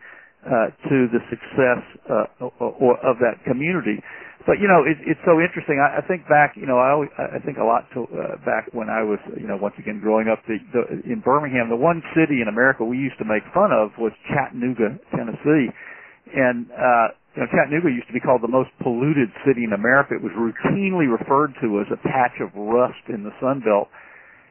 uh, 0.46 0.72
to 0.88 1.08
the 1.12 1.20
success 1.32 1.82
uh, 2.08 2.46
or, 2.60 2.96
of 3.04 3.18
that 3.20 3.44
community. 3.48 4.04
But 4.48 4.58
you 4.64 4.68
know, 4.72 4.88
it, 4.88 4.96
it's 5.04 5.20
so 5.28 5.42
interesting. 5.44 5.84
I, 5.84 6.00
I 6.00 6.02
think 6.08 6.24
back, 6.32 6.56
you 6.56 6.66
know, 6.66 6.80
I 6.80 6.92
always, 6.96 7.10
I 7.20 7.44
think 7.44 7.58
a 7.60 7.68
lot 7.68 7.86
to 7.94 8.08
uh, 8.08 8.40
back 8.48 8.72
when 8.72 8.88
I 8.88 9.04
was, 9.04 9.20
you 9.36 9.48
know, 9.48 9.58
once 9.60 9.76
again 9.78 10.00
growing 10.00 10.32
up 10.32 10.40
the, 10.48 10.58
the, 10.72 11.04
in 11.04 11.20
Birmingham. 11.20 11.68
The 11.70 11.76
one 11.76 12.02
city 12.16 12.42
in 12.42 12.48
America 12.48 12.86
we 12.86 12.98
used 12.98 13.20
to 13.20 13.28
make 13.28 13.44
fun 13.54 13.76
of 13.76 13.92
was 14.00 14.14
Chattanooga, 14.32 14.96
Tennessee, 15.12 15.68
and 16.34 16.72
uh, 16.72 17.08
you 17.40 17.48
know, 17.48 17.56
Chattanooga 17.56 17.88
used 17.88 18.12
to 18.12 18.14
be 18.14 18.20
called 18.20 18.44
the 18.44 18.52
most 18.52 18.68
polluted 18.84 19.32
city 19.48 19.64
in 19.64 19.72
America. 19.72 20.12
It 20.12 20.20
was 20.20 20.36
routinely 20.36 21.08
referred 21.08 21.56
to 21.64 21.80
as 21.80 21.88
a 21.88 21.96
patch 22.04 22.36
of 22.44 22.52
rust 22.52 23.00
in 23.08 23.24
the 23.24 23.32
Sun 23.40 23.64
Belt. 23.64 23.88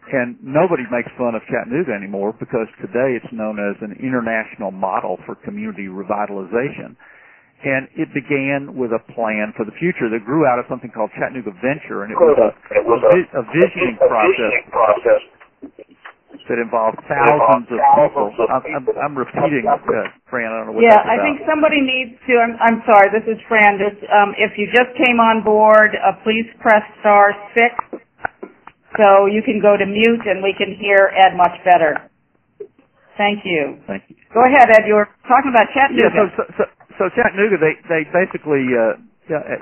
And 0.08 0.40
nobody 0.40 0.88
makes 0.88 1.12
fun 1.20 1.36
of 1.36 1.44
Chattanooga 1.52 1.92
anymore 1.92 2.32
because 2.32 2.64
today 2.80 3.12
it's 3.12 3.28
known 3.28 3.60
as 3.60 3.76
an 3.84 3.92
international 4.00 4.72
model 4.72 5.20
for 5.28 5.36
community 5.36 5.92
revitalization. 5.92 6.96
And 7.60 7.92
it 7.92 8.08
began 8.16 8.72
with 8.72 8.96
a 8.96 9.04
plan 9.12 9.52
for 9.52 9.68
the 9.68 9.76
future 9.76 10.08
that 10.08 10.24
grew 10.24 10.48
out 10.48 10.56
of 10.56 10.64
something 10.72 10.88
called 10.88 11.12
Chattanooga 11.12 11.52
Venture, 11.60 12.08
and 12.08 12.14
it 12.14 12.16
was 12.16 12.40
a, 12.40 12.50
it 12.72 12.86
was 12.88 13.02
a, 13.04 13.18
a 13.36 13.42
visioning 13.52 14.00
process 14.00 15.20
that 16.46 16.62
involved 16.62 17.02
thousands 17.10 17.66
of 17.72 17.78
people. 17.78 18.30
I'm, 18.46 18.62
I'm, 18.62 18.84
I'm 19.02 19.14
repeating, 19.18 19.66
uh, 19.66 19.80
Fran. 20.30 20.52
I 20.52 20.62
don't 20.62 20.66
know 20.70 20.74
what 20.78 20.86
Yeah, 20.86 21.02
I 21.02 21.18
think 21.18 21.42
somebody 21.48 21.82
needs 21.82 22.14
to. 22.30 22.38
I'm, 22.38 22.54
I'm 22.62 22.78
sorry. 22.86 23.10
This 23.10 23.26
is 23.26 23.38
Fran. 23.50 23.82
Just, 23.82 24.00
um, 24.12 24.38
if 24.38 24.54
you 24.54 24.70
just 24.70 24.94
came 24.94 25.18
on 25.18 25.42
board, 25.42 25.96
uh, 25.98 26.14
please 26.22 26.46
press 26.62 26.84
star 27.02 27.34
six 27.56 27.74
so 28.96 29.26
you 29.26 29.42
can 29.42 29.58
go 29.62 29.76
to 29.76 29.86
mute 29.86 30.24
and 30.26 30.42
we 30.42 30.54
can 30.54 30.74
hear 30.78 31.10
Ed 31.14 31.36
much 31.36 31.54
better. 31.64 31.98
Thank 33.18 33.42
you. 33.42 33.82
Thank 33.86 34.06
you. 34.08 34.16
Go 34.32 34.46
ahead, 34.46 34.70
Ed. 34.70 34.86
You 34.86 34.94
were 34.94 35.10
talking 35.26 35.50
about 35.50 35.66
Chattanooga. 35.74 36.30
Yeah, 36.30 36.38
so, 36.38 36.42
so, 36.54 36.62
so 36.98 37.02
Chattanooga, 37.18 37.58
they 37.58 37.74
they 37.90 38.02
basically, 38.14 38.62
uh, 38.74 38.94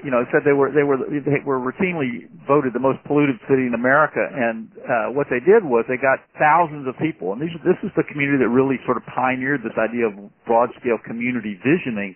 you 0.06 0.10
know, 0.14 0.22
said 0.30 0.46
they 0.46 0.54
were 0.54 0.70
they 0.70 0.86
were 0.86 0.98
they 1.10 1.42
were 1.42 1.58
routinely 1.58 2.30
voted 2.46 2.72
the 2.72 2.82
most 2.82 3.02
polluted 3.04 3.36
city 3.50 3.66
in 3.66 3.74
America, 3.74 4.22
and 4.22 4.70
uh, 4.80 5.10
what 5.10 5.26
they 5.28 5.42
did 5.42 5.66
was 5.66 5.84
they 5.90 5.98
got 5.98 6.22
thousands 6.38 6.86
of 6.86 6.94
people, 7.02 7.34
and 7.34 7.42
these 7.42 7.52
this 7.66 7.78
is 7.82 7.90
the 7.98 8.06
community 8.06 8.38
that 8.42 8.50
really 8.50 8.78
sort 8.86 8.96
of 8.96 9.04
pioneered 9.10 9.62
this 9.66 9.76
idea 9.76 10.06
of 10.06 10.14
broad 10.46 10.70
scale 10.78 10.98
community 11.02 11.58
visioning 11.62 12.14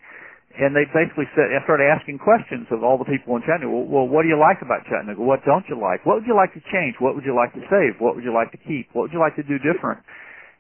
and 0.59 0.75
they 0.75 0.83
basically 0.91 1.31
said, 1.39 1.55
I 1.55 1.63
started 1.63 1.87
asking 1.87 2.19
questions 2.19 2.67
of 2.75 2.83
all 2.83 2.99
the 2.99 3.07
people 3.07 3.39
in 3.39 3.43
Chattanooga. 3.47 3.71
Well, 3.71 3.87
well, 3.87 4.09
what 4.11 4.27
do 4.27 4.29
you 4.29 4.39
like 4.39 4.59
about 4.59 4.83
Chattanooga? 4.91 5.23
What 5.23 5.47
don't 5.47 5.63
you 5.71 5.79
like? 5.79 6.03
What 6.03 6.19
would 6.19 6.27
you 6.27 6.35
like 6.35 6.51
to 6.59 6.63
change? 6.75 6.99
What 6.99 7.15
would 7.15 7.23
you 7.23 7.37
like 7.39 7.55
to 7.55 7.63
save? 7.71 8.03
What 8.03 8.19
would 8.19 8.27
you 8.27 8.35
like 8.35 8.51
to 8.51 8.59
keep? 8.59 8.91
What 8.91 9.07
would 9.09 9.15
you 9.15 9.23
like 9.23 9.39
to 9.39 9.47
do 9.47 9.63
different? 9.63 10.03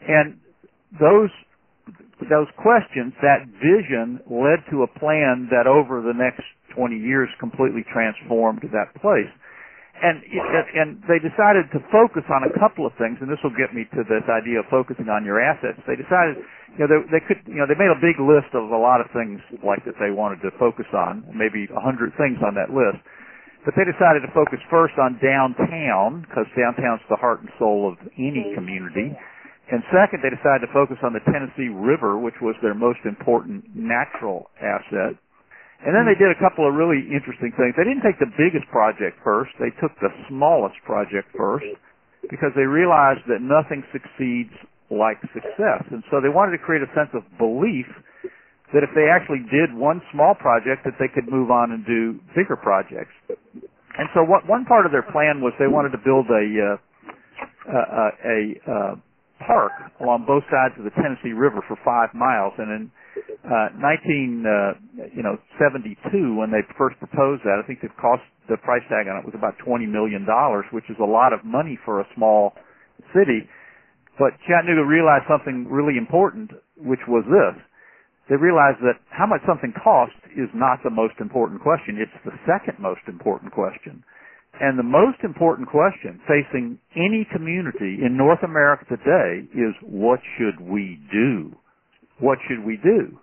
And 0.07 0.39
those 0.95 1.31
those 2.31 2.47
questions, 2.55 3.17
that 3.25 3.49
vision, 3.59 4.21
led 4.31 4.63
to 4.71 4.85
a 4.85 4.91
plan 5.01 5.49
that 5.51 5.67
over 5.67 6.05
the 6.05 6.15
next 6.15 6.45
20 6.75 6.97
years 6.97 7.29
completely 7.39 7.85
transformed 7.93 8.63
that 8.73 8.95
place 9.01 9.31
and 10.01 10.25
and 10.25 10.89
they 11.05 11.21
decided 11.21 11.69
to 11.77 11.81
focus 11.93 12.25
on 12.33 12.49
a 12.49 12.53
couple 12.57 12.89
of 12.89 12.93
things, 12.97 13.21
and 13.21 13.29
this 13.29 13.41
will 13.45 13.55
get 13.55 13.77
me 13.77 13.85
to 13.93 14.01
this 14.09 14.25
idea 14.33 14.65
of 14.65 14.67
focusing 14.73 15.13
on 15.13 15.29
your 15.29 15.37
assets. 15.37 15.77
They 15.85 15.97
decided, 15.97 16.41
you 16.77 16.81
know, 16.81 16.89
they, 16.89 17.01
they 17.13 17.23
could, 17.23 17.41
you 17.45 17.61
know, 17.61 17.69
they 17.69 17.77
made 17.77 17.93
a 17.93 18.01
big 18.01 18.17
list 18.17 18.57
of 18.57 18.73
a 18.73 18.81
lot 18.81 19.05
of 19.05 19.13
things 19.13 19.45
like 19.61 19.85
that 19.85 20.01
they 20.01 20.09
wanted 20.09 20.41
to 20.49 20.51
focus 20.57 20.89
on, 20.97 21.29
maybe 21.37 21.69
a 21.69 21.83
hundred 21.83 22.17
things 22.17 22.41
on 22.41 22.57
that 22.57 22.73
list. 22.73 23.01
But 23.69 23.77
they 23.77 23.85
decided 23.85 24.25
to 24.25 24.33
focus 24.33 24.57
first 24.73 24.97
on 24.97 25.21
downtown 25.21 26.25
because 26.25 26.49
downtown's 26.57 27.05
the 27.13 27.21
heart 27.21 27.45
and 27.45 27.53
soul 27.61 27.93
of 27.93 28.01
any 28.17 28.57
community. 28.57 29.13
And 29.69 29.85
second, 29.93 30.25
they 30.25 30.33
decided 30.33 30.65
to 30.65 30.73
focus 30.73 30.97
on 31.05 31.13
the 31.13 31.21
Tennessee 31.29 31.69
River, 31.69 32.17
which 32.17 32.41
was 32.41 32.57
their 32.65 32.75
most 32.75 33.05
important 33.05 33.69
natural 33.77 34.49
asset. 34.59 35.21
And 35.81 35.97
then 35.97 36.05
they 36.05 36.19
did 36.19 36.29
a 36.29 36.37
couple 36.37 36.69
of 36.69 36.77
really 36.77 37.09
interesting 37.09 37.57
things. 37.57 37.73
They 37.73 37.89
didn't 37.89 38.05
take 38.05 38.21
the 38.21 38.29
biggest 38.37 38.69
project 38.69 39.17
first. 39.25 39.57
They 39.57 39.73
took 39.81 39.97
the 40.05 40.13
smallest 40.29 40.77
project 40.85 41.33
first 41.33 41.65
because 42.29 42.53
they 42.53 42.69
realized 42.69 43.25
that 43.33 43.41
nothing 43.41 43.81
succeeds 43.89 44.53
like 44.93 45.17
success. 45.33 45.83
And 45.89 46.05
so 46.13 46.21
they 46.21 46.29
wanted 46.29 46.53
to 46.53 46.61
create 46.61 46.85
a 46.85 46.91
sense 46.93 47.09
of 47.17 47.25
belief 47.41 47.89
that 48.77 48.85
if 48.85 48.93
they 48.93 49.09
actually 49.09 49.41
did 49.49 49.73
one 49.73 50.03
small 50.13 50.37
project 50.37 50.85
that 50.85 51.01
they 51.01 51.09
could 51.09 51.33
move 51.33 51.51
on 51.51 51.73
and 51.73 51.81
do 51.87 52.21
bigger 52.37 52.61
projects. 52.61 53.17
And 53.97 54.07
so 54.15 54.23
what, 54.23 54.47
one 54.47 54.65
part 54.69 54.87
of 54.87 54.93
their 54.93 55.03
plan 55.03 55.41
was 55.41 55.53
they 55.59 55.67
wanted 55.67 55.97
to 55.97 56.03
build 56.05 56.29
a, 56.29 56.45
uh, 56.61 56.77
a, 57.73 58.05
a, 58.21 58.39
uh, 58.69 58.95
park 59.41 59.73
along 60.01 60.29
both 60.29 60.45
sides 60.53 60.77
of 60.77 60.85
the 60.85 60.93
Tennessee 60.93 61.33
River 61.33 61.65
for 61.67 61.77
five 61.83 62.13
miles. 62.15 62.53
And 62.59 62.69
in 62.71 62.83
uh, 63.45 63.69
19, 63.77 64.45
uh, 64.45 65.07
you 65.15 65.23
know, 65.23 65.39
72, 65.59 65.97
when 66.37 66.51
they 66.51 66.61
first 66.77 66.99
proposed 66.99 67.43
that, 67.45 67.61
I 67.63 67.67
think 67.67 67.81
the 67.81 67.89
cost, 68.01 68.23
the 68.49 68.57
price 68.59 68.85
tag 68.89 69.09
on 69.09 69.17
it 69.19 69.25
was 69.25 69.35
about 69.35 69.57
20 69.65 69.87
million 69.87 70.27
dollars, 70.27 70.65
which 70.73 70.89
is 70.89 70.97
a 71.01 71.09
lot 71.09 71.33
of 71.33 71.45
money 71.45 71.79
for 71.85 72.01
a 72.01 72.07
small 72.15 72.53
city. 73.17 73.49
But 74.19 74.37
Chattanooga 74.47 74.85
realized 74.85 75.25
something 75.29 75.67
really 75.69 75.97
important, 75.97 76.51
which 76.77 77.01
was 77.09 77.25
this. 77.27 77.57
They 78.29 78.37
realized 78.37 78.79
that 78.85 79.01
how 79.11 79.27
much 79.27 79.41
something 79.49 79.73
costs 79.83 80.21
is 80.37 80.49
not 80.55 80.79
the 80.85 80.91
most 80.91 81.15
important 81.19 81.63
question. 81.63 81.99
It's 81.99 82.15
the 82.25 82.37
second 82.47 82.79
most 82.79 83.03
important 83.09 83.53
question. 83.53 84.05
And 84.61 84.79
the 84.79 84.85
most 84.85 85.25
important 85.25 85.69
question 85.69 86.21
facing 86.29 86.79
any 86.95 87.27
community 87.33 88.05
in 88.05 88.17
North 88.17 88.43
America 88.45 88.85
today 88.85 89.49
is 89.55 89.75
what 89.83 90.21
should 90.37 90.61
we 90.61 91.01
do? 91.11 91.57
What 92.21 92.39
should 92.47 92.65
we 92.65 92.77
do? 92.77 93.19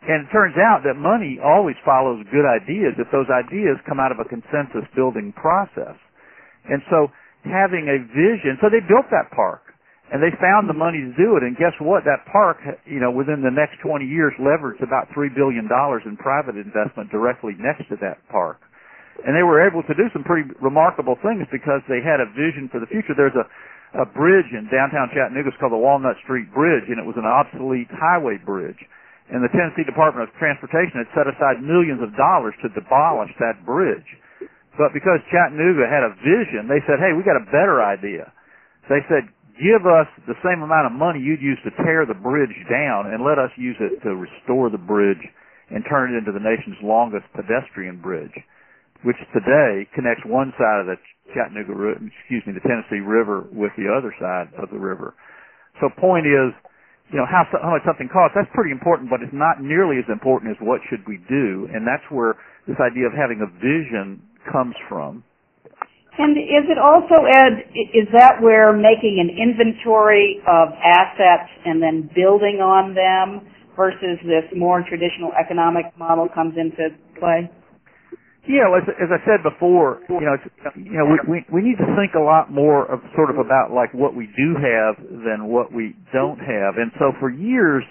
And 0.00 0.24
it 0.24 0.32
turns 0.32 0.56
out 0.56 0.80
that 0.88 0.96
money 0.96 1.36
always 1.44 1.76
follows 1.84 2.24
good 2.32 2.48
ideas 2.48 2.96
if 2.96 3.12
those 3.12 3.28
ideas 3.28 3.76
come 3.84 4.00
out 4.00 4.12
of 4.12 4.18
a 4.18 4.24
consensus 4.24 4.88
building 4.96 5.32
process. 5.36 5.96
And 6.64 6.80
so 6.88 7.12
having 7.44 7.88
a 7.92 8.00
vision, 8.08 8.56
so 8.64 8.72
they 8.72 8.80
built 8.80 9.12
that 9.12 9.28
park 9.36 9.60
and 10.10 10.18
they 10.18 10.32
found 10.40 10.66
the 10.66 10.74
money 10.74 10.98
to 11.04 11.12
do 11.14 11.36
it. 11.36 11.44
And 11.44 11.54
guess 11.54 11.76
what? 11.78 12.02
That 12.08 12.26
park, 12.32 12.58
you 12.88 12.98
know, 12.98 13.12
within 13.12 13.44
the 13.44 13.52
next 13.52 13.78
20 13.84 14.02
years 14.08 14.32
leveraged 14.40 14.82
about 14.82 15.06
$3 15.14 15.30
billion 15.36 15.68
in 15.70 16.14
private 16.16 16.56
investment 16.56 17.12
directly 17.12 17.54
next 17.60 17.86
to 17.92 17.96
that 18.02 18.18
park. 18.32 18.58
And 19.22 19.36
they 19.36 19.44
were 19.44 19.60
able 19.60 19.84
to 19.84 19.94
do 19.94 20.08
some 20.16 20.24
pretty 20.24 20.48
remarkable 20.64 21.14
things 21.20 21.44
because 21.52 21.84
they 21.86 22.00
had 22.00 22.18
a 22.24 22.28
vision 22.32 22.72
for 22.72 22.80
the 22.80 22.88
future. 22.88 23.12
There's 23.14 23.36
a, 23.36 23.44
a 23.94 24.06
bridge 24.06 24.46
in 24.54 24.70
downtown 24.70 25.10
Chattanooga 25.10 25.50
called 25.58 25.74
the 25.74 25.80
Walnut 25.80 26.16
Street 26.22 26.46
Bridge, 26.54 26.86
and 26.86 26.98
it 26.98 27.06
was 27.06 27.18
an 27.18 27.26
obsolete 27.26 27.90
highway 27.90 28.38
bridge. 28.38 28.78
And 29.30 29.42
the 29.42 29.50
Tennessee 29.50 29.86
Department 29.86 30.26
of 30.26 30.34
Transportation 30.38 31.02
had 31.02 31.10
set 31.14 31.26
aside 31.30 31.62
millions 31.62 32.02
of 32.02 32.14
dollars 32.14 32.54
to 32.62 32.70
demolish 32.70 33.30
that 33.38 33.62
bridge. 33.66 34.06
But 34.78 34.94
because 34.94 35.22
Chattanooga 35.30 35.86
had 35.86 36.06
a 36.06 36.14
vision, 36.22 36.70
they 36.70 36.82
said, 36.86 37.02
hey, 37.02 37.14
we 37.14 37.26
got 37.26 37.38
a 37.38 37.46
better 37.50 37.82
idea. 37.82 38.30
They 38.90 39.02
said, 39.06 39.26
give 39.58 39.86
us 39.86 40.08
the 40.26 40.38
same 40.42 40.62
amount 40.62 40.86
of 40.86 40.94
money 40.94 41.20
you'd 41.20 41.42
use 41.42 41.58
to 41.62 41.74
tear 41.82 42.06
the 42.06 42.16
bridge 42.16 42.54
down 42.70 43.10
and 43.10 43.22
let 43.22 43.38
us 43.38 43.50
use 43.58 43.76
it 43.78 44.02
to 44.02 44.14
restore 44.14 44.70
the 44.70 44.80
bridge 44.80 45.22
and 45.70 45.84
turn 45.86 46.14
it 46.14 46.18
into 46.18 46.32
the 46.32 46.42
nation's 46.42 46.78
longest 46.82 47.26
pedestrian 47.34 48.02
bridge, 48.02 48.34
which 49.02 49.16
today 49.32 49.88
connects 49.94 50.22
one 50.26 50.52
side 50.58 50.84
of 50.84 50.86
the 50.86 50.96
Chattanooga, 51.32 51.72
excuse 52.00 52.42
me, 52.46 52.52
the 52.52 52.64
Tennessee 52.66 53.00
River 53.00 53.46
with 53.52 53.72
the 53.78 53.88
other 53.88 54.12
side 54.18 54.52
of 54.60 54.68
the 54.70 54.78
river. 54.78 55.14
So 55.80 55.88
point 55.88 56.26
is, 56.26 56.52
you 57.10 57.18
know, 57.18 57.26
how, 57.26 57.46
how 57.50 57.70
much 57.70 57.82
something 57.86 58.10
costs, 58.12 58.34
that's 58.36 58.50
pretty 58.54 58.70
important, 58.70 59.10
but 59.10 59.22
it's 59.22 59.34
not 59.34 59.62
nearly 59.62 59.98
as 59.98 60.06
important 60.10 60.50
as 60.52 60.58
what 60.62 60.80
should 60.90 61.02
we 61.06 61.18
do, 61.26 61.66
and 61.72 61.86
that's 61.86 62.04
where 62.10 62.38
this 62.66 62.78
idea 62.78 63.06
of 63.06 63.14
having 63.14 63.42
a 63.42 63.50
vision 63.58 64.22
comes 64.50 64.74
from. 64.88 65.24
And 66.18 66.36
is 66.36 66.68
it 66.68 66.76
also, 66.76 67.24
Ed, 67.24 67.70
is 67.96 68.06
that 68.12 68.42
where 68.42 68.76
making 68.76 69.22
an 69.22 69.30
inventory 69.30 70.42
of 70.46 70.68
assets 70.84 71.48
and 71.64 71.80
then 71.80 72.10
building 72.14 72.60
on 72.60 72.94
them 72.94 73.46
versus 73.74 74.20
this 74.26 74.44
more 74.54 74.84
traditional 74.86 75.32
economic 75.32 75.86
model 75.96 76.28
comes 76.28 76.54
into 76.58 76.92
play? 77.18 77.48
Yeah, 78.50 78.66
as, 78.74 78.82
as 78.98 79.10
I 79.14 79.22
said 79.30 79.46
before, 79.46 80.02
you 80.10 80.26
know, 80.26 80.34
you 80.74 80.98
know, 80.98 81.06
we, 81.06 81.18
we 81.30 81.38
we 81.54 81.62
need 81.62 81.78
to 81.78 81.86
think 81.94 82.18
a 82.18 82.24
lot 82.24 82.50
more 82.50 82.90
of 82.90 82.98
sort 83.14 83.30
of 83.30 83.38
about 83.38 83.70
like 83.70 83.94
what 83.94 84.18
we 84.18 84.26
do 84.34 84.58
have 84.58 84.98
than 85.22 85.46
what 85.46 85.70
we 85.70 85.94
don't 86.12 86.42
have. 86.42 86.74
And 86.82 86.90
so 86.98 87.14
for 87.22 87.30
years, 87.30 87.86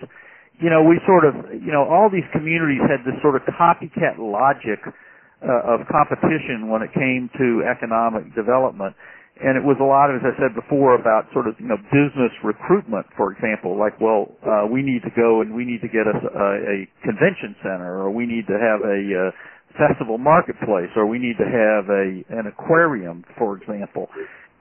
you 0.59 0.67
know, 0.69 0.83
we 0.83 0.99
sort 1.07 1.23
of, 1.23 1.35
you 1.63 1.71
know, 1.71 1.87
all 1.87 2.11
these 2.11 2.27
communities 2.35 2.83
had 2.91 3.07
this 3.07 3.15
sort 3.23 3.39
of 3.39 3.47
copycat 3.55 4.19
logic 4.19 4.83
uh, 4.83 5.79
of 5.79 5.87
competition 5.87 6.67
when 6.67 6.83
it 6.83 6.91
came 6.91 7.31
to 7.39 7.63
economic 7.63 8.27
development. 8.35 8.95
And 9.39 9.55
it 9.55 9.63
was 9.63 9.79
a 9.79 9.87
lot 9.87 10.11
of, 10.11 10.19
as 10.19 10.35
I 10.35 10.35
said 10.35 10.51
before, 10.51 10.99
about 10.99 11.31
sort 11.31 11.47
of, 11.47 11.55
you 11.63 11.71
know, 11.71 11.79
business 11.95 12.35
recruitment, 12.43 13.07
for 13.15 13.31
example, 13.31 13.79
like, 13.79 13.95
well, 14.03 14.35
uh, 14.43 14.67
we 14.67 14.83
need 14.83 14.99
to 15.07 15.13
go 15.15 15.39
and 15.39 15.55
we 15.55 15.63
need 15.63 15.79
to 15.79 15.87
get 15.87 16.11
us 16.11 16.19
a, 16.19 16.49
a 16.59 16.77
convention 17.07 17.55
center, 17.63 18.03
or 18.03 18.11
we 18.11 18.27
need 18.27 18.51
to 18.51 18.59
have 18.59 18.83
a 18.83 18.99
uh, 19.31 19.31
festival 19.79 20.19
marketplace, 20.19 20.91
or 20.95 21.07
we 21.07 21.17
need 21.17 21.39
to 21.39 21.47
have 21.47 21.87
a 21.87 22.21
an 22.35 22.45
aquarium, 22.51 23.23
for 23.37 23.55
example. 23.55 24.11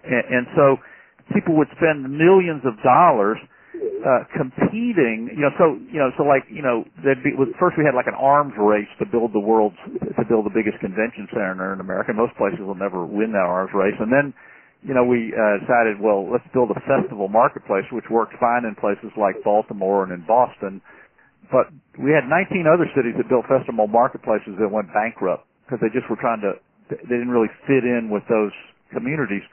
And, 0.06 0.24
and 0.30 0.46
so 0.54 0.78
people 1.34 1.58
would 1.58 1.68
spend 1.76 2.06
millions 2.06 2.62
of 2.64 2.78
dollars 2.86 3.36
uh, 3.78 4.22
competing, 4.34 5.30
you 5.34 5.42
know, 5.42 5.52
so 5.58 5.74
you 5.90 5.98
know, 5.98 6.10
so 6.16 6.22
like 6.22 6.46
you 6.48 6.62
know, 6.62 6.86
there'd 7.02 7.22
be 7.22 7.34
first 7.58 7.74
we 7.76 7.84
had 7.84 7.94
like 7.94 8.06
an 8.06 8.18
arms 8.18 8.54
race 8.58 8.90
to 8.98 9.06
build 9.06 9.34
the 9.34 9.42
world's 9.42 9.78
to 10.16 10.24
build 10.26 10.46
the 10.46 10.54
biggest 10.54 10.78
convention 10.78 11.26
center 11.34 11.74
in 11.74 11.80
America. 11.82 12.14
Most 12.14 12.34
places 12.38 12.62
will 12.62 12.78
never 12.78 13.04
win 13.04 13.34
that 13.34 13.46
arms 13.46 13.74
race, 13.74 13.98
and 13.98 14.10
then 14.10 14.32
you 14.86 14.94
know 14.94 15.02
we 15.02 15.34
uh, 15.34 15.58
decided, 15.62 15.98
well, 15.98 16.26
let's 16.30 16.46
build 16.54 16.70
a 16.70 16.80
festival 16.86 17.26
marketplace, 17.28 17.86
which 17.90 18.06
worked 18.10 18.34
fine 18.38 18.64
in 18.64 18.74
places 18.78 19.10
like 19.18 19.34
Baltimore 19.42 20.06
and 20.06 20.14
in 20.14 20.22
Boston, 20.26 20.80
but 21.50 21.72
we 21.96 22.12
had 22.12 22.28
19 22.28 22.68
other 22.68 22.86
cities 22.92 23.16
that 23.16 23.28
built 23.28 23.48
festival 23.48 23.88
marketplaces 23.88 24.56
that 24.60 24.68
went 24.68 24.92
bankrupt 24.92 25.48
because 25.64 25.80
they 25.80 25.92
just 25.92 26.08
were 26.08 26.20
trying 26.20 26.40
to 26.44 26.56
they 26.88 27.16
didn't 27.20 27.32
really 27.32 27.52
fit 27.68 27.84
in 27.84 28.08
with 28.08 28.24
those 28.32 28.52
communities. 28.92 29.44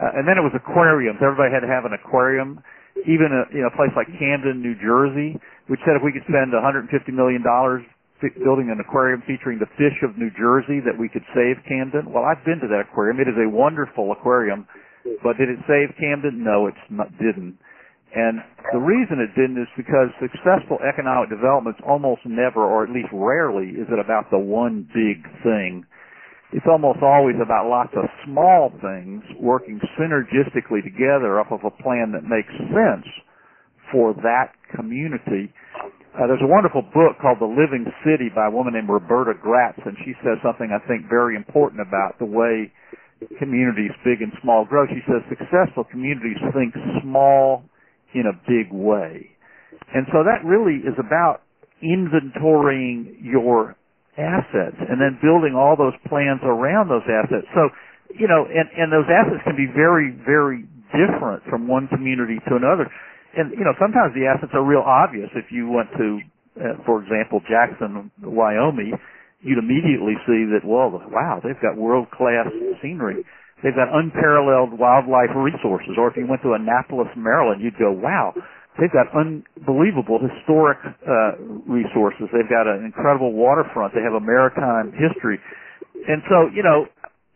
Uh, 0.00 0.16
and 0.16 0.24
then 0.24 0.40
it 0.40 0.44
was 0.44 0.52
aquariums. 0.56 1.20
Everybody 1.20 1.52
had 1.52 1.60
to 1.60 1.68
have 1.68 1.84
an 1.84 1.92
aquarium 1.92 2.60
even 3.06 3.32
a 3.32 3.48
you 3.54 3.62
know 3.62 3.70
a 3.70 3.76
place 3.76 3.92
like 3.96 4.10
Camden, 4.18 4.60
New 4.60 4.74
Jersey, 4.76 5.38
which 5.68 5.80
said 5.86 5.96
if 5.96 6.02
we 6.04 6.12
could 6.12 6.26
spend 6.28 6.52
150 6.52 6.90
million 7.12 7.40
dollars 7.44 7.84
building 8.44 8.68
an 8.68 8.76
aquarium 8.76 9.24
featuring 9.24 9.56
the 9.56 9.70
fish 9.80 9.96
of 10.04 10.18
New 10.20 10.28
Jersey, 10.36 10.84
that 10.84 10.92
we 10.92 11.08
could 11.08 11.24
save 11.32 11.56
Camden. 11.64 12.12
Well, 12.12 12.28
I've 12.28 12.44
been 12.44 12.60
to 12.60 12.68
that 12.68 12.92
aquarium. 12.92 13.16
It 13.16 13.32
is 13.32 13.38
a 13.40 13.48
wonderful 13.48 14.12
aquarium, 14.12 14.68
but 15.24 15.40
did 15.40 15.48
it 15.48 15.56
save 15.64 15.96
Camden? 15.96 16.44
No, 16.44 16.68
it 16.68 16.76
didn't. 17.16 17.56
And 18.14 18.42
the 18.72 18.82
reason 18.82 19.22
it 19.22 19.34
didn't 19.38 19.60
is 19.62 19.70
because 19.76 20.10
successful 20.18 20.78
economic 20.82 21.30
development 21.30 21.76
almost 21.86 22.22
never, 22.26 22.64
or 22.64 22.82
at 22.82 22.90
least 22.90 23.08
rarely, 23.12 23.70
is 23.78 23.86
it 23.86 23.98
about 23.98 24.30
the 24.30 24.38
one 24.38 24.88
big 24.92 25.22
thing 25.42 25.86
it's 26.52 26.66
almost 26.66 26.98
always 27.02 27.36
about 27.38 27.70
lots 27.70 27.94
of 27.94 28.10
small 28.26 28.74
things 28.82 29.22
working 29.38 29.78
synergistically 29.94 30.82
together 30.82 31.38
off 31.38 31.52
of 31.54 31.62
a 31.62 31.70
plan 31.70 32.10
that 32.10 32.26
makes 32.26 32.50
sense 32.74 33.06
for 33.92 34.14
that 34.26 34.50
community. 34.74 35.54
Uh, 36.10 36.26
there's 36.26 36.42
a 36.42 36.50
wonderful 36.50 36.82
book 36.82 37.14
called 37.22 37.38
The 37.38 37.46
Living 37.46 37.86
City 38.02 38.34
by 38.34 38.46
a 38.46 38.50
woman 38.50 38.74
named 38.74 38.90
Roberta 38.90 39.38
Gratz, 39.38 39.78
and 39.86 39.94
she 40.02 40.10
says 40.26 40.42
something 40.42 40.74
I 40.74 40.82
think 40.90 41.06
very 41.06 41.36
important 41.36 41.86
about 41.86 42.18
the 42.18 42.26
way 42.26 42.74
communities, 43.38 43.94
big 44.02 44.18
and 44.18 44.32
small, 44.42 44.66
grow. 44.66 44.90
She 44.90 45.06
says 45.06 45.22
successful 45.30 45.84
communities 45.86 46.38
think 46.50 46.74
small 47.02 47.62
in 48.14 48.26
a 48.26 48.34
big 48.48 48.72
way. 48.72 49.30
And 49.94 50.06
so 50.12 50.22
that 50.24 50.44
really 50.44 50.82
is 50.82 50.94
about 50.98 51.42
inventorying 51.82 53.16
your 53.22 53.76
assets 54.18 54.76
and 54.78 55.00
then 55.00 55.18
building 55.22 55.54
all 55.56 55.76
those 55.76 55.96
plans 56.08 56.40
around 56.44 56.88
those 56.88 57.06
assets. 57.08 57.46
So, 57.54 57.70
you 58.12 58.28
know, 58.28 58.44
and, 58.46 58.68
and 58.76 58.92
those 58.92 59.08
assets 59.08 59.42
can 59.44 59.56
be 59.56 59.70
very, 59.70 60.12
very 60.26 60.66
different 60.92 61.42
from 61.48 61.68
one 61.68 61.88
community 61.88 62.38
to 62.50 62.56
another. 62.56 62.90
And, 63.36 63.52
you 63.54 63.62
know, 63.62 63.74
sometimes 63.78 64.12
the 64.14 64.26
assets 64.26 64.50
are 64.54 64.64
real 64.64 64.82
obvious. 64.82 65.30
If 65.34 65.54
you 65.54 65.70
went 65.70 65.88
to, 65.94 66.18
uh, 66.58 66.82
for 66.84 67.02
example, 67.02 67.40
Jackson, 67.46 68.10
Wyoming, 68.22 68.98
you'd 69.40 69.62
immediately 69.62 70.18
see 70.26 70.50
that, 70.50 70.66
well, 70.66 70.90
wow, 70.90 71.40
they've 71.42 71.60
got 71.62 71.78
world-class 71.78 72.50
scenery. 72.82 73.24
They've 73.62 73.76
got 73.76 73.92
unparalleled 73.92 74.76
wildlife 74.78 75.32
resources. 75.36 75.96
Or 76.00 76.08
if 76.08 76.16
you 76.16 76.26
went 76.26 76.42
to 76.42 76.56
Annapolis, 76.56 77.08
Maryland, 77.16 77.60
you'd 77.60 77.76
go, 77.76 77.92
wow, 77.92 78.32
they've 78.80 78.92
got 78.92 79.12
unbelievable 79.12 80.20
historic 80.20 80.80
uh, 80.84 81.36
resources. 81.68 82.28
They've 82.32 82.48
got 82.48 82.66
an 82.66 82.84
incredible 82.84 83.32
waterfront. 83.32 83.92
They 83.92 84.04
have 84.04 84.16
a 84.16 84.24
maritime 84.24 84.92
history, 84.96 85.38
and 86.08 86.22
so 86.28 86.48
you 86.54 86.64
know, 86.64 86.88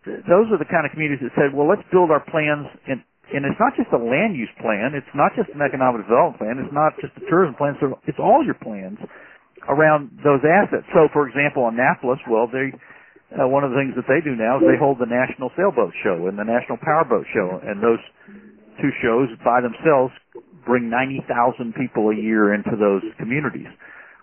th- 0.08 0.24
those 0.28 0.48
are 0.52 0.60
the 0.60 0.68
kind 0.68 0.88
of 0.88 0.92
communities 0.92 1.20
that 1.24 1.34
said, 1.36 1.52
well, 1.52 1.68
let's 1.68 1.84
build 1.92 2.10
our 2.10 2.24
plans 2.24 2.68
and. 2.88 3.02
And 3.34 3.42
it's 3.48 3.58
not 3.58 3.72
just 3.74 3.88
a 3.90 3.98
land 3.98 4.36
use 4.36 4.52
plan. 4.60 4.92
It's 4.92 5.10
not 5.16 5.32
just 5.34 5.48
an 5.56 5.64
economic 5.64 6.04
development 6.04 6.38
plan. 6.38 6.54
It's 6.60 6.70
not 6.76 6.92
just 7.00 7.16
a 7.16 7.24
tourism 7.26 7.56
plan. 7.56 7.74
It's 8.06 8.20
all 8.20 8.44
your 8.44 8.54
plans 8.54 9.00
around 9.66 10.12
those 10.22 10.44
assets. 10.44 10.84
So, 10.92 11.08
for 11.12 11.26
example, 11.26 11.66
Annapolis, 11.66 12.20
well, 12.28 12.46
they 12.46 12.70
uh, 13.34 13.50
one 13.50 13.66
of 13.66 13.74
the 13.74 13.78
things 13.78 13.98
that 13.98 14.06
they 14.06 14.22
do 14.22 14.38
now 14.38 14.58
is 14.58 14.62
they 14.62 14.78
hold 14.78 15.02
the 15.02 15.10
National 15.10 15.50
Sailboat 15.58 15.90
Show 16.06 16.30
and 16.30 16.38
the 16.38 16.46
National 16.46 16.78
Powerboat 16.78 17.26
Show, 17.34 17.58
and 17.66 17.82
those 17.82 18.02
two 18.78 18.90
shows 19.02 19.30
by 19.42 19.58
themselves 19.58 20.14
bring 20.62 20.88
90,000 20.88 21.74
people 21.74 22.10
a 22.10 22.16
year 22.16 22.54
into 22.54 22.78
those 22.78 23.02
communities. 23.18 23.68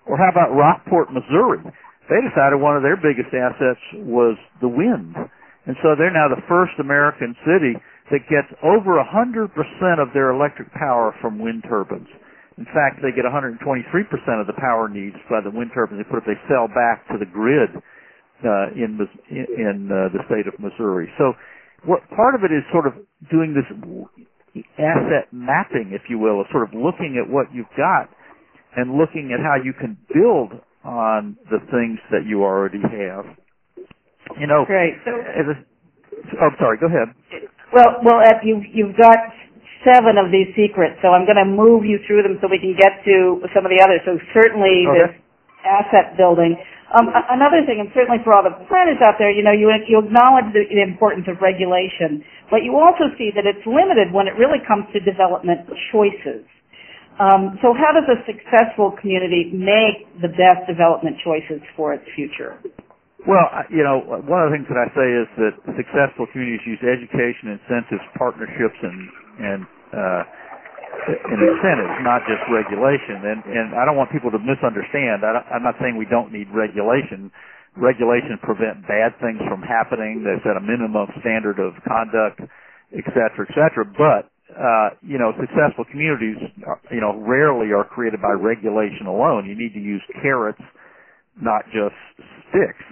Or 0.07 0.17
how 0.17 0.31
about 0.31 0.55
Rockport, 0.55 1.13
Missouri? 1.13 1.61
They 2.09 2.19
decided 2.25 2.57
one 2.57 2.75
of 2.75 2.83
their 2.83 2.97
biggest 2.97 3.29
assets 3.31 3.83
was 4.03 4.35
the 4.59 4.67
wind. 4.67 5.15
And 5.67 5.77
so 5.85 5.93
they're 5.93 6.11
now 6.11 6.27
the 6.27 6.41
first 6.49 6.73
American 6.81 7.37
city 7.45 7.77
that 8.09 8.25
gets 8.27 8.49
over 8.65 8.97
100% 8.97 9.53
of 10.01 10.09
their 10.11 10.33
electric 10.33 10.73
power 10.73 11.15
from 11.21 11.39
wind 11.39 11.63
turbines. 11.69 12.09
In 12.57 12.65
fact, 12.75 12.99
they 12.99 13.15
get 13.15 13.23
123% 13.23 13.61
of 14.41 14.47
the 14.47 14.57
power 14.59 14.89
needs 14.89 15.15
by 15.29 15.39
the 15.39 15.53
wind 15.53 15.71
turbines 15.73 16.03
they 16.03 16.09
put 16.09 16.25
if 16.25 16.27
they 16.27 16.39
sell 16.49 16.67
back 16.67 17.07
to 17.13 17.17
the 17.17 17.29
grid 17.29 17.69
uh, 18.43 18.73
in 18.75 18.99
in 19.29 19.89
uh, 19.91 20.09
the 20.13 20.21
state 20.27 20.47
of 20.47 20.59
Missouri. 20.59 21.11
So, 21.17 21.33
what 21.85 22.01
part 22.09 22.35
of 22.35 22.43
it 22.43 22.51
is 22.53 22.63
sort 22.71 22.87
of 22.87 22.93
doing 23.29 23.53
this 23.53 23.67
asset 24.77 25.31
mapping, 25.31 25.91
if 25.93 26.09
you 26.09 26.19
will, 26.19 26.41
of 26.41 26.47
sort 26.51 26.67
of 26.67 26.73
looking 26.73 27.17
at 27.21 27.29
what 27.29 27.47
you've 27.53 27.71
got 27.77 28.09
and 28.75 28.97
looking 28.97 29.31
at 29.33 29.39
how 29.39 29.55
you 29.61 29.73
can 29.73 29.97
build 30.13 30.59
on 30.83 31.37
the 31.49 31.59
things 31.71 31.99
that 32.09 32.25
you 32.25 32.43
already 32.43 32.81
have. 32.81 33.25
You 34.39 34.47
know, 34.47 34.65
great. 34.65 34.95
So, 35.03 35.11
a, 35.11 35.55
oh, 36.39 36.49
I'm 36.49 36.55
sorry. 36.59 36.77
Go 36.77 36.87
ahead. 36.87 37.13
Well, 37.73 38.01
well, 38.03 38.19
Ed, 38.23 38.43
you've 38.43 38.63
you've 38.71 38.97
got 38.97 39.17
seven 39.83 40.17
of 40.17 40.31
these 40.31 40.53
secrets, 40.53 41.01
so 41.01 41.09
I'm 41.09 41.25
going 41.25 41.41
to 41.41 41.47
move 41.47 41.85
you 41.85 41.99
through 42.05 42.23
them 42.23 42.37
so 42.39 42.47
we 42.47 42.61
can 42.61 42.77
get 42.77 43.01
to 43.05 43.41
some 43.53 43.65
of 43.65 43.71
the 43.73 43.81
others. 43.81 44.01
So 44.05 44.17
certainly 44.33 44.85
okay. 44.87 45.09
this 45.09 45.13
asset 45.65 46.17
building. 46.17 46.57
Um, 46.91 47.07
another 47.31 47.63
thing, 47.63 47.79
and 47.79 47.87
certainly 47.95 48.19
for 48.19 48.35
all 48.35 48.43
the 48.43 48.51
planners 48.67 48.99
out 48.99 49.15
there, 49.15 49.31
you 49.31 49.39
know, 49.39 49.55
you, 49.55 49.71
you 49.87 50.03
acknowledge 50.03 50.51
the, 50.51 50.67
the 50.67 50.83
importance 50.83 51.23
of 51.31 51.39
regulation, 51.39 52.19
but 52.51 52.67
you 52.67 52.75
also 52.75 53.07
see 53.15 53.31
that 53.31 53.47
it's 53.47 53.63
limited 53.63 54.11
when 54.11 54.27
it 54.27 54.35
really 54.35 54.59
comes 54.67 54.83
to 54.91 54.99
development 54.99 55.71
choices. 55.95 56.43
Um, 57.15 57.55
so 57.63 57.71
how 57.71 57.95
does 57.95 58.07
a 58.11 58.19
successful 58.27 58.91
community 58.99 59.55
make 59.55 60.03
the 60.19 60.27
best 60.27 60.67
development 60.67 61.15
choices 61.23 61.63
for 61.79 61.95
its 61.95 62.03
future? 62.11 62.59
Well, 63.23 63.47
you 63.69 63.85
know, 63.85 64.01
one 64.01 64.41
of 64.43 64.49
the 64.49 64.57
things 64.57 64.67
that 64.67 64.81
I 64.81 64.89
say 64.97 65.07
is 65.07 65.29
that 65.37 65.53
successful 65.77 66.25
communities 66.33 66.65
use 66.65 66.81
education, 66.81 67.53
incentives, 67.53 68.01
partnerships, 68.17 68.79
and 68.81 68.99
and 69.39 69.61
uh, 69.93 70.23
incentives, 71.07 71.95
not 72.05 72.21
just 72.27 72.43
regulation. 72.51 73.23
And 73.25 73.39
and 73.45 73.67
I 73.75 73.85
don't 73.85 73.97
want 73.97 74.11
people 74.11 74.31
to 74.31 74.39
misunderstand. 74.39 75.23
I 75.25 75.41
I'm 75.51 75.63
not 75.63 75.75
saying 75.81 75.97
we 75.97 76.09
don't 76.09 76.31
need 76.31 76.47
regulation. 76.53 77.31
Regulation 77.79 78.35
prevent 78.43 78.83
bad 78.87 79.15
things 79.23 79.39
from 79.47 79.63
happening. 79.63 80.27
They 80.27 80.35
set 80.43 80.59
a 80.59 80.63
minimum 80.63 81.07
standard 81.23 81.57
of 81.59 81.71
conduct, 81.87 82.43
et 82.91 83.05
cetera, 83.15 83.47
et 83.47 83.53
cetera. 83.55 83.87
But 83.87 84.27
uh, 84.51 84.99
you 85.01 85.15
know, 85.15 85.31
successful 85.39 85.87
communities, 85.87 86.35
you 86.91 86.99
know, 86.99 87.15
rarely 87.23 87.71
are 87.71 87.87
created 87.87 88.19
by 88.19 88.35
regulation 88.35 89.07
alone. 89.07 89.47
You 89.47 89.55
need 89.55 89.73
to 89.73 89.79
use 89.79 90.03
carrots, 90.21 90.61
not 91.39 91.63
just 91.71 91.95
sticks. 92.51 92.83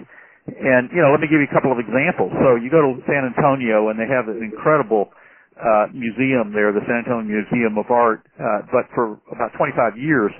And, 0.48 0.88
you 0.90 1.04
know, 1.04 1.12
let 1.12 1.20
me 1.20 1.28
give 1.28 1.38
you 1.38 1.46
a 1.46 1.54
couple 1.54 1.70
of 1.70 1.78
examples. 1.78 2.32
So 2.40 2.56
you 2.56 2.72
go 2.72 2.80
to 2.80 2.98
San 3.06 3.28
Antonio 3.28 3.92
and 3.92 4.00
they 4.00 4.08
have 4.08 4.26
an 4.26 4.40
incredible 4.42 5.12
uh, 5.60 5.86
museum 5.92 6.52
there, 6.56 6.72
the 6.72 6.82
San 6.88 7.04
Antonio 7.04 7.28
Museum 7.28 7.76
of 7.76 7.86
Art, 7.92 8.24
uh, 8.40 8.64
but 8.72 8.88
for 8.96 9.20
about 9.30 9.52
25 9.56 10.00
years, 10.00 10.32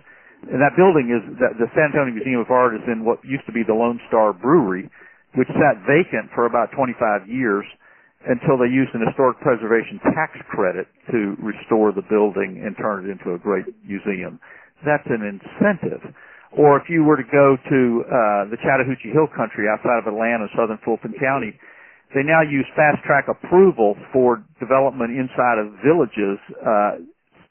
and 0.48 0.56
that 0.56 0.72
building 0.72 1.12
is, 1.12 1.20
that 1.36 1.60
the 1.60 1.68
San 1.76 1.92
Antonio 1.92 2.16
Museum 2.16 2.40
of 2.40 2.48
Art 2.48 2.72
is 2.72 2.84
in 2.88 3.04
what 3.04 3.20
used 3.20 3.44
to 3.44 3.52
be 3.52 3.60
the 3.60 3.76
Lone 3.76 4.00
Star 4.08 4.32
Brewery, 4.32 4.88
which 5.36 5.48
sat 5.52 5.84
vacant 5.84 6.32
for 6.34 6.48
about 6.48 6.72
25 6.72 7.28
years 7.28 7.64
until 8.24 8.56
they 8.60 8.68
used 8.68 8.92
an 8.92 9.04
historic 9.04 9.40
preservation 9.40 10.00
tax 10.12 10.36
credit 10.48 10.88
to 11.12 11.36
restore 11.40 11.92
the 11.92 12.04
building 12.08 12.60
and 12.64 12.76
turn 12.76 13.04
it 13.04 13.12
into 13.12 13.32
a 13.32 13.38
great 13.38 13.64
museum. 13.84 14.40
That's 14.84 15.06
an 15.08 15.24
incentive. 15.24 16.04
Or 16.52 16.76
if 16.76 16.90
you 16.90 17.04
were 17.04 17.16
to 17.16 17.28
go 17.30 17.56
to 17.56 17.80
uh, 18.04 18.12
the 18.50 18.58
Chattahoochee 18.60 19.14
Hill 19.14 19.28
Country 19.36 19.70
outside 19.70 20.02
of 20.02 20.10
Atlanta, 20.10 20.50
southern 20.56 20.80
Fulton 20.84 21.14
County, 21.16 21.54
they 22.14 22.22
now 22.26 22.42
use 22.42 22.66
fast 22.74 23.02
track 23.06 23.30
approval 23.30 23.94
for 24.12 24.42
development 24.58 25.14
inside 25.14 25.58
of 25.58 25.74
villages 25.82 26.38
uh, 26.58 26.98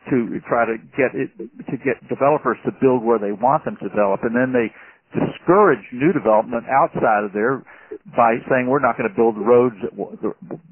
to 0.09 0.39
try 0.47 0.65
to 0.65 0.75
get 0.95 1.15
it 1.15 1.31
to 1.69 1.75
get 1.79 1.99
developers 2.07 2.57
to 2.65 2.71
build 2.81 3.03
where 3.03 3.19
they 3.19 3.31
want 3.31 3.63
them 3.63 3.77
to 3.79 3.87
develop, 3.87 4.23
and 4.23 4.35
then 4.35 4.51
they 4.51 4.71
discourage 5.15 5.81
new 5.91 6.13
development 6.13 6.63
outside 6.69 7.25
of 7.25 7.33
there 7.33 7.65
by 8.13 8.37
saying 8.45 8.69
we're 8.69 8.83
not 8.83 8.93
going 8.97 9.09
to 9.09 9.15
build 9.15 9.33
roads, 9.37 9.75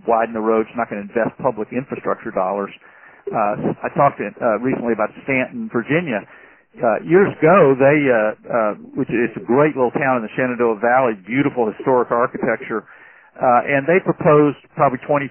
widen 0.06 0.34
the 0.34 0.44
roads, 0.44 0.70
not 0.78 0.90
going 0.90 1.02
to 1.02 1.08
invest 1.10 1.34
public 1.42 1.70
infrastructure 1.74 2.30
dollars. 2.30 2.70
Uh, 3.28 3.74
I 3.82 3.90
talked 3.98 4.22
to, 4.22 4.30
uh, 4.30 4.62
recently 4.62 4.94
about 4.94 5.10
Staunton, 5.26 5.70
Virginia 5.74 6.22
uh, 6.78 7.02
years 7.02 7.34
ago, 7.38 7.74
they, 7.74 7.98
uh, 8.06 8.32
uh, 8.46 8.74
which 8.94 9.10
is 9.10 9.34
a 9.36 9.44
great 9.44 9.74
little 9.74 9.94
town 9.94 10.22
in 10.22 10.24
the 10.24 10.32
Shenandoah 10.38 10.78
Valley, 10.78 11.18
beautiful 11.26 11.66
historic 11.74 12.12
architecture, 12.12 12.86
uh, 13.38 13.62
and 13.70 13.86
they 13.86 14.02
proposed 14.02 14.58
probably 14.74 14.98
25 15.06 15.30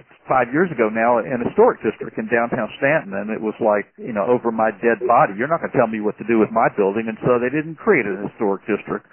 years 0.55 0.71
ago 0.71 0.87
now 0.87 1.19
an 1.19 1.43
historic 1.43 1.83
district 1.83 2.15
in 2.15 2.31
downtown 2.31 2.71
Staunton, 2.79 3.13
and 3.13 3.27
it 3.29 3.39
was 3.39 3.55
like, 3.59 3.87
you 3.99 4.15
know, 4.15 4.23
over 4.25 4.51
my 4.51 4.71
dead 4.79 5.03
body. 5.03 5.35
You're 5.35 5.51
not 5.51 5.59
going 5.59 5.71
to 5.71 5.77
tell 5.77 5.91
me 5.91 5.99
what 5.99 6.15
to 6.17 6.25
do 6.27 6.39
with 6.39 6.49
my 6.49 6.71
building, 6.79 7.11
and 7.11 7.19
so 7.27 7.37
they 7.37 7.51
didn't 7.51 7.75
create 7.77 8.07
an 8.07 8.23
historic 8.31 8.63
district. 8.63 9.05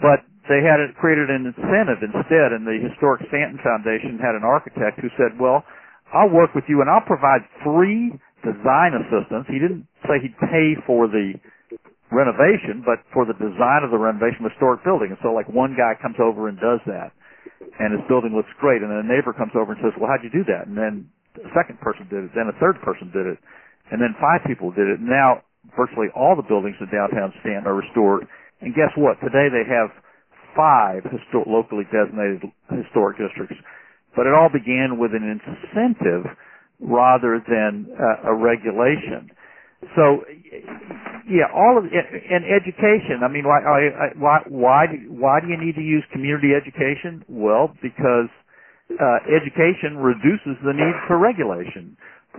But 0.00 0.24
they 0.48 0.64
had 0.64 0.80
it, 0.80 0.96
created 0.96 1.28
an 1.28 1.46
incentive 1.52 2.00
instead, 2.00 2.56
and 2.56 2.64
the 2.64 2.80
Historic 2.80 3.28
Staunton 3.28 3.60
Foundation 3.60 4.16
had 4.18 4.34
an 4.34 4.42
architect 4.42 4.98
who 4.98 5.12
said, 5.14 5.36
well, 5.38 5.62
I'll 6.12 6.32
work 6.32 6.54
with 6.54 6.64
you 6.68 6.80
and 6.80 6.90
I'll 6.90 7.04
provide 7.04 7.44
free 7.64 8.12
design 8.44 8.92
assistance. 8.96 9.46
He 9.48 9.60
didn't 9.60 9.86
say 10.04 10.20
he'd 10.20 10.36
pay 10.44 10.76
for 10.84 11.08
the 11.08 11.38
renovation, 12.12 12.84
but 12.84 13.00
for 13.14 13.24
the 13.24 13.32
design 13.40 13.80
of 13.86 13.90
the 13.90 13.98
renovation 13.98 14.44
of 14.44 14.52
the 14.52 14.54
historic 14.54 14.84
building. 14.84 15.16
And 15.16 15.20
so 15.24 15.32
like 15.32 15.48
one 15.48 15.72
guy 15.72 15.96
comes 15.96 16.20
over 16.20 16.48
and 16.52 16.60
does 16.60 16.84
that, 16.84 17.16
and 17.78 17.96
his 17.96 18.04
building 18.08 18.36
looks 18.36 18.52
great, 18.60 18.82
and 18.82 18.90
then 18.90 19.02
a 19.02 19.08
neighbor 19.08 19.32
comes 19.32 19.52
over 19.56 19.72
and 19.72 19.80
says, 19.80 19.96
well, 19.96 20.10
how'd 20.12 20.24
you 20.24 20.32
do 20.32 20.44
that? 20.46 20.68
And 20.68 20.76
then 20.76 21.08
a 21.40 21.50
second 21.56 21.80
person 21.80 22.06
did 22.12 22.28
it, 22.28 22.30
then 22.36 22.52
a 22.52 22.56
third 22.60 22.76
person 22.84 23.08
did 23.10 23.24
it, 23.24 23.38
and 23.90 23.98
then 24.00 24.12
five 24.20 24.44
people 24.44 24.70
did 24.70 24.88
it. 24.88 25.00
Now 25.00 25.42
virtually 25.76 26.08
all 26.14 26.34
the 26.34 26.46
buildings 26.46 26.76
in 26.80 26.90
downtown 26.90 27.32
Staunton 27.40 27.66
are 27.66 27.78
restored. 27.78 28.26
And 28.60 28.74
guess 28.74 28.90
what? 28.96 29.18
Today 29.22 29.48
they 29.50 29.66
have 29.66 29.90
five 30.56 31.02
histor- 31.06 31.46
locally 31.46 31.84
designated 31.90 32.42
historic 32.70 33.18
districts. 33.18 33.56
But 34.14 34.26
it 34.26 34.34
all 34.34 34.50
began 34.52 34.98
with 34.98 35.12
an 35.16 35.24
incentive 35.24 36.28
rather 36.80 37.40
than 37.48 37.88
uh, 37.94 38.30
a 38.30 38.34
regulation. 38.34 39.30
So, 39.94 40.22
yeah, 41.26 41.50
all 41.50 41.78
of 41.78 41.84
and 41.90 42.42
education. 42.46 43.22
I 43.22 43.28
mean, 43.28 43.44
why 43.44 43.60
why 44.16 44.38
why 44.46 44.82
why 45.10 45.40
do 45.40 45.48
you 45.50 45.58
need 45.58 45.74
to 45.74 45.84
use 45.84 46.04
community 46.12 46.54
education? 46.54 47.24
Well, 47.28 47.74
because 47.82 48.30
uh, 48.94 49.18
education 49.26 49.98
reduces 49.98 50.58
the 50.62 50.74
need 50.74 50.96
for 51.06 51.18
regulation. 51.18 51.96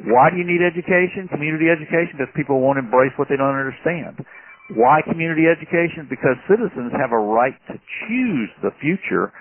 Why 0.09 0.31
do 0.31 0.37
you 0.41 0.47
need 0.47 0.63
education? 0.65 1.29
Community 1.29 1.69
education 1.69 2.17
because 2.17 2.33
people 2.33 2.59
won't 2.59 2.79
embrace 2.79 3.13
what 3.15 3.29
they 3.29 3.37
don't 3.37 3.53
understand. 3.53 4.23
Why 4.73 5.03
community 5.03 5.45
education? 5.45 6.07
Because 6.09 6.39
citizens 6.49 6.95
have 6.97 7.11
a 7.11 7.19
right 7.19 7.53
to 7.69 7.75
choose 8.07 8.49
the 8.63 8.71
future. 8.81 9.31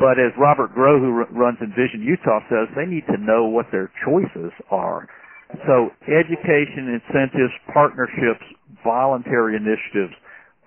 But 0.00 0.18
as 0.18 0.34
Robert 0.34 0.74
Grow, 0.74 0.98
who 0.98 1.22
runs 1.30 1.58
Envision 1.62 2.02
Utah, 2.02 2.40
says, 2.50 2.66
they 2.74 2.86
need 2.90 3.06
to 3.06 3.18
know 3.22 3.46
what 3.46 3.66
their 3.70 3.92
choices 4.02 4.50
are. 4.70 5.06
So 5.64 5.90
education, 6.04 7.00
incentives, 7.00 7.52
partnerships, 7.72 8.44
voluntary 8.84 9.56
initiatives 9.56 10.12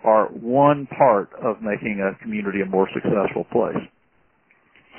are 0.03 0.27
one 0.31 0.87
part 0.97 1.29
of 1.43 1.61
making 1.61 1.99
a 1.99 2.15
community 2.23 2.61
a 2.61 2.65
more 2.65 2.87
successful 2.93 3.43
place. 3.51 3.77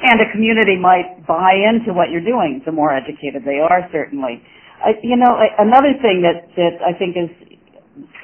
And 0.03 0.21
a 0.21 0.29
community 0.33 0.77
might 0.81 1.27
buy 1.27 1.53
into 1.57 1.93
what 1.93 2.09
you're 2.09 2.25
doing 2.25 2.63
the 2.65 2.73
more 2.73 2.93
educated 2.93 3.45
they 3.45 3.61
are, 3.61 3.89
certainly. 3.93 4.41
Uh, 4.81 4.97
you 5.03 5.17
know, 5.17 5.37
another 5.59 5.93
thing 6.01 6.25
that, 6.25 6.49
that 6.57 6.81
I 6.81 6.97
think 6.97 7.17
is 7.17 7.29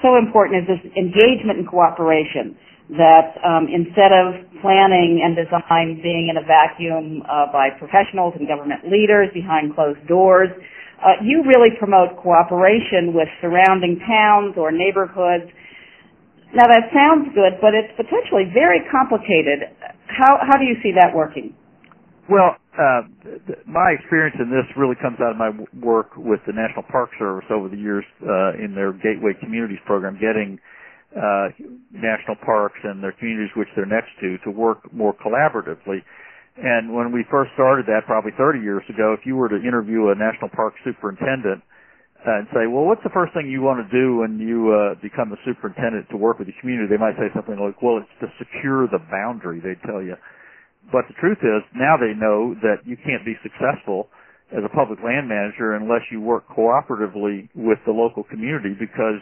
so 0.00 0.16
important 0.16 0.64
is 0.64 0.80
this 0.80 0.84
engagement 0.96 1.60
and 1.60 1.68
cooperation. 1.68 2.56
That 2.86 3.34
um, 3.42 3.66
instead 3.66 4.14
of 4.14 4.46
planning 4.62 5.18
and 5.18 5.34
design 5.34 5.98
being 6.06 6.30
in 6.30 6.38
a 6.38 6.46
vacuum 6.46 7.26
uh, 7.26 7.50
by 7.50 7.74
professionals 7.74 8.38
and 8.38 8.46
government 8.46 8.86
leaders 8.86 9.26
behind 9.34 9.74
closed 9.74 10.06
doors, 10.06 10.54
uh, 11.02 11.20
you 11.22 11.44
really 11.44 11.76
promote 11.78 12.16
cooperation 12.22 13.12
with 13.12 13.28
surrounding 13.40 14.00
towns 14.06 14.54
or 14.56 14.72
neighborhoods. 14.72 15.50
Now 16.54 16.66
that 16.66 16.88
sounds 16.94 17.28
good, 17.34 17.60
but 17.60 17.74
it's 17.74 17.92
potentially 17.96 18.48
very 18.54 18.80
complicated. 18.90 19.68
How 20.08 20.38
how 20.40 20.56
do 20.56 20.64
you 20.64 20.76
see 20.82 20.92
that 20.96 21.12
working? 21.14 21.52
Well, 22.28 22.56
uh, 22.74 23.02
my 23.66 23.94
experience 23.94 24.36
in 24.40 24.50
this 24.50 24.66
really 24.76 24.96
comes 25.00 25.18
out 25.20 25.30
of 25.30 25.38
my 25.38 25.50
work 25.78 26.10
with 26.16 26.40
the 26.46 26.52
National 26.52 26.82
Park 26.90 27.10
Service 27.18 27.46
over 27.50 27.68
the 27.68 27.76
years 27.76 28.04
uh, 28.22 28.58
in 28.58 28.74
their 28.74 28.92
Gateway 28.92 29.32
Communities 29.38 29.78
program, 29.86 30.18
getting 30.18 30.58
uh, 31.14 31.48
national 31.92 32.36
parks 32.44 32.78
and 32.82 33.02
their 33.02 33.12
communities 33.12 33.50
which 33.56 33.68
they're 33.76 33.86
next 33.86 34.10
to 34.20 34.38
to 34.44 34.50
work 34.50 34.92
more 34.92 35.14
collaboratively. 35.14 36.02
And 36.56 36.96
when 36.96 37.12
we 37.12 37.24
first 37.30 37.52
started 37.52 37.84
that, 37.86 38.08
probably 38.08 38.32
30 38.32 38.64
years 38.64 38.82
ago, 38.88 39.12
if 39.12 39.26
you 39.28 39.36
were 39.36 39.48
to 39.48 39.60
interview 39.60 40.08
a 40.08 40.16
national 40.16 40.48
park 40.56 40.72
superintendent 40.84 41.60
uh, 42.24 42.40
and 42.40 42.48
say, 42.56 42.64
well, 42.64 42.88
what's 42.88 43.04
the 43.04 43.12
first 43.12 43.36
thing 43.36 43.44
you 43.44 43.60
want 43.60 43.84
to 43.84 43.88
do 43.92 44.24
when 44.24 44.40
you 44.40 44.72
uh, 44.72 44.96
become 45.04 45.36
a 45.36 45.40
superintendent 45.44 46.08
to 46.08 46.16
work 46.16 46.40
with 46.40 46.48
the 46.48 46.56
community? 46.64 46.88
They 46.88 47.00
might 47.00 47.16
say 47.20 47.28
something 47.36 47.60
like, 47.60 47.76
well, 47.84 48.00
it's 48.00 48.08
to 48.24 48.32
secure 48.40 48.88
the 48.88 49.04
boundary, 49.12 49.60
they'd 49.60 49.80
tell 49.84 50.00
you. 50.00 50.16
But 50.88 51.04
the 51.12 51.16
truth 51.20 51.44
is, 51.44 51.60
now 51.76 52.00
they 52.00 52.16
know 52.16 52.56
that 52.64 52.88
you 52.88 52.96
can't 52.96 53.26
be 53.26 53.36
successful 53.44 54.08
as 54.54 54.64
a 54.64 54.72
public 54.72 55.02
land 55.04 55.28
manager 55.28 55.76
unless 55.76 56.08
you 56.08 56.24
work 56.24 56.48
cooperatively 56.48 57.50
with 57.52 57.78
the 57.84 57.92
local 57.92 58.24
community 58.24 58.72
because 58.78 59.20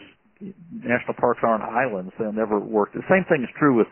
national 0.71 1.17
parks 1.19 1.41
aren't 1.43 1.65
islands. 1.65 2.13
They'll 2.15 2.31
never 2.31 2.59
work. 2.59 2.93
The 2.93 3.03
same 3.09 3.25
thing 3.27 3.43
is 3.43 3.51
true 3.57 3.75
with 3.75 3.87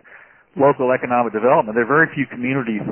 local 0.55 0.93
economic 0.93 1.33
development. 1.33 1.73
There 1.75 1.83
are 1.83 1.89
very 1.89 2.07
few 2.13 2.29
communities 2.29 2.85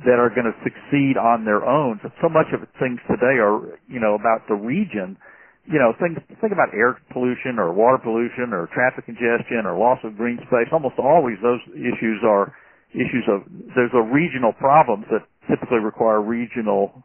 that 0.00 0.16
are 0.16 0.32
going 0.32 0.48
to 0.48 0.56
succeed 0.64 1.20
on 1.20 1.44
their 1.44 1.64
own. 1.64 2.00
So, 2.20 2.28
much 2.28 2.48
of 2.56 2.64
things 2.80 2.98
today 3.04 3.36
are, 3.36 3.76
you 3.88 4.00
know, 4.00 4.16
about 4.16 4.48
the 4.48 4.56
region. 4.56 5.20
You 5.68 5.78
know, 5.78 5.94
things, 6.00 6.18
think 6.40 6.50
about 6.50 6.74
air 6.74 6.98
pollution 7.12 7.60
or 7.60 7.70
water 7.70 8.00
pollution 8.00 8.50
or 8.50 8.66
traffic 8.74 9.06
congestion 9.06 9.62
or 9.62 9.78
loss 9.78 10.00
of 10.02 10.16
green 10.16 10.40
space. 10.50 10.66
Almost 10.72 10.98
always 10.98 11.38
those 11.38 11.62
issues 11.76 12.18
are 12.26 12.50
issues 12.90 13.24
of, 13.28 13.46
there's 13.76 13.94
a 13.94 14.02
regional 14.02 14.52
problems 14.52 15.06
that 15.12 15.24
typically 15.48 15.78
require 15.78 16.20
regional 16.20 17.04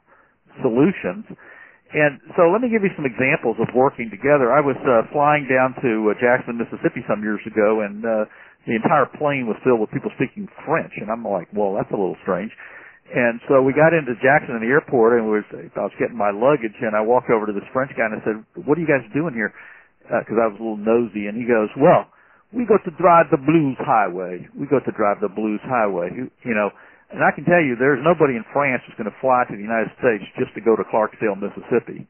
solutions. 0.61 1.23
And 1.93 2.19
so 2.35 2.51
let 2.51 2.59
me 2.59 2.67
give 2.67 2.83
you 2.83 2.91
some 2.99 3.07
examples 3.07 3.55
of 3.63 3.71
working 3.71 4.11
together. 4.11 4.51
I 4.51 4.59
was 4.59 4.75
uh, 4.83 5.07
flying 5.15 5.47
down 5.47 5.71
to 5.79 6.11
uh, 6.11 6.19
Jackson, 6.19 6.59
Mississippi 6.59 7.05
some 7.07 7.23
years 7.23 7.39
ago 7.47 7.85
and 7.87 8.03
uh, 8.03 8.25
the 8.67 8.75
entire 8.75 9.07
plane 9.15 9.47
was 9.47 9.55
filled 9.63 9.79
with 9.79 9.89
people 9.95 10.11
speaking 10.19 10.45
French 10.67 10.91
and 10.99 11.07
I'm 11.07 11.23
like, 11.23 11.47
well, 11.55 11.73
that's 11.73 11.89
a 11.89 11.97
little 11.97 12.19
strange. 12.21 12.51
And 13.07 13.39
so 13.47 13.63
we 13.63 13.71
got 13.71 13.95
into 13.95 14.19
Jackson 14.19 14.59
in 14.59 14.61
the 14.67 14.67
airport 14.67 15.15
and 15.15 15.31
was 15.31 15.47
I 15.55 15.87
was 15.87 15.95
getting 15.95 16.19
my 16.19 16.35
luggage 16.35 16.75
and 16.83 16.91
I 16.91 16.99
walked 16.99 17.31
over 17.31 17.47
to 17.47 17.55
this 17.55 17.63
French 17.71 17.95
guy 17.95 18.11
and 18.11 18.19
I 18.19 18.21
said, 18.27 18.37
"What 18.67 18.75
are 18.75 18.83
you 18.83 18.89
guys 18.89 19.07
doing 19.15 19.31
here?" 19.31 19.55
Because 20.03 20.35
uh, 20.35 20.43
I 20.43 20.47
was 20.51 20.59
a 20.59 20.63
little 20.63 20.83
nosy. 20.83 21.31
And 21.31 21.39
he 21.39 21.47
goes, 21.47 21.71
"Well, 21.79 22.11
we 22.51 22.67
go 22.67 22.75
to 22.75 22.91
drive 22.99 23.31
the 23.31 23.39
Blues 23.39 23.79
Highway. 23.79 24.51
We 24.51 24.67
go 24.67 24.83
to 24.83 24.91
drive 24.91 25.23
the 25.23 25.31
Blues 25.31 25.63
Highway. 25.63 26.11
You, 26.11 26.27
you 26.43 26.51
know." 26.51 26.67
And 27.07 27.23
I 27.23 27.31
can 27.31 27.47
tell 27.47 27.63
you, 27.63 27.79
there's 27.79 28.03
nobody 28.03 28.35
in 28.35 28.43
France 28.51 28.83
who's 28.83 28.99
going 28.99 29.07
to 29.07 29.15
fly 29.23 29.47
to 29.47 29.55
the 29.55 29.63
United 29.63 29.95
States 29.95 30.27
just 30.35 30.51
to 30.59 30.59
go 30.59 30.75
to 30.75 30.83
Clarksdale, 30.83 31.39
Mississippi, 31.39 32.03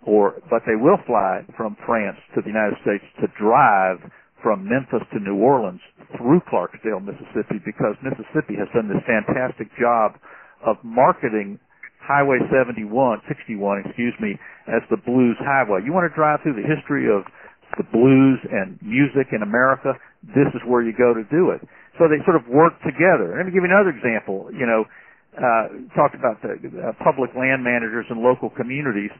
or 0.00 0.40
but 0.48 0.64
they 0.64 0.80
will 0.80 0.96
fly 1.04 1.44
from 1.52 1.76
France 1.84 2.16
to 2.32 2.40
the 2.40 2.48
United 2.48 2.80
States 2.80 3.04
to 3.20 3.28
drive 3.36 4.00
from 4.42 4.68
Memphis 4.68 5.06
to 5.12 5.18
New 5.20 5.36
Orleans 5.36 5.80
through 6.16 6.40
Clarksdale, 6.50 7.02
Mississippi, 7.02 7.60
because 7.64 7.94
Mississippi 8.02 8.54
has 8.56 8.68
done 8.74 8.88
this 8.88 9.02
fantastic 9.04 9.68
job 9.78 10.16
of 10.64 10.76
marketing 10.82 11.58
Highway 12.00 12.40
71, 12.48 12.88
61, 13.28 13.84
excuse 13.84 14.16
me, 14.16 14.38
as 14.64 14.80
the 14.88 14.96
blues 14.96 15.36
highway. 15.44 15.84
You 15.84 15.92
want 15.92 16.08
to 16.08 16.14
drive 16.16 16.40
through 16.40 16.56
the 16.56 16.64
history 16.64 17.04
of 17.04 17.28
the 17.76 17.84
blues 17.92 18.40
and 18.48 18.80
music 18.80 19.28
in 19.36 19.44
America, 19.44 19.92
this 20.24 20.48
is 20.56 20.62
where 20.64 20.80
you 20.80 20.96
go 20.96 21.12
to 21.12 21.20
do 21.28 21.52
it. 21.52 21.60
So 22.00 22.08
they 22.08 22.22
sort 22.24 22.40
of 22.40 22.48
work 22.48 22.80
together. 22.80 23.36
Let 23.36 23.44
me 23.44 23.52
give 23.52 23.60
you 23.60 23.68
another 23.68 23.92
example. 23.92 24.48
You 24.54 24.64
know, 24.64 24.88
uh, 25.36 25.92
talked 25.92 26.16
about 26.16 26.40
the 26.40 26.56
uh, 26.56 26.96
public 27.04 27.36
land 27.36 27.60
managers 27.60 28.06
and 28.08 28.24
local 28.24 28.48
communities. 28.48 29.12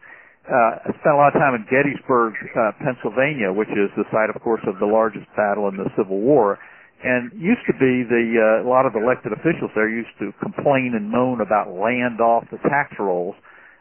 Uh, 0.49 0.81
I 0.81 0.91
spent 1.05 1.13
a 1.13 1.21
lot 1.21 1.37
of 1.37 1.37
time 1.37 1.53
in 1.53 1.69
Gettysburg, 1.69 2.33
uh, 2.57 2.73
Pennsylvania, 2.81 3.53
which 3.53 3.69
is 3.69 3.93
the 4.01 4.09
site, 4.09 4.33
of 4.33 4.41
course, 4.41 4.65
of 4.65 4.81
the 4.81 4.89
largest 4.89 5.29
battle 5.37 5.69
in 5.69 5.77
the 5.77 5.93
Civil 5.93 6.25
War. 6.25 6.57
And 7.05 7.31
used 7.37 7.63
to 7.69 7.77
be 7.77 8.03
the 8.03 8.25
uh, 8.41 8.67
a 8.67 8.69
lot 8.69 8.89
of 8.89 8.97
elected 8.97 9.31
officials 9.31 9.71
there 9.77 9.87
used 9.87 10.11
to 10.19 10.33
complain 10.43 10.97
and 10.97 11.07
moan 11.13 11.45
about 11.45 11.71
land 11.71 12.19
off 12.25 12.43
the 12.51 12.59
tax 12.67 12.97
rolls 12.99 13.37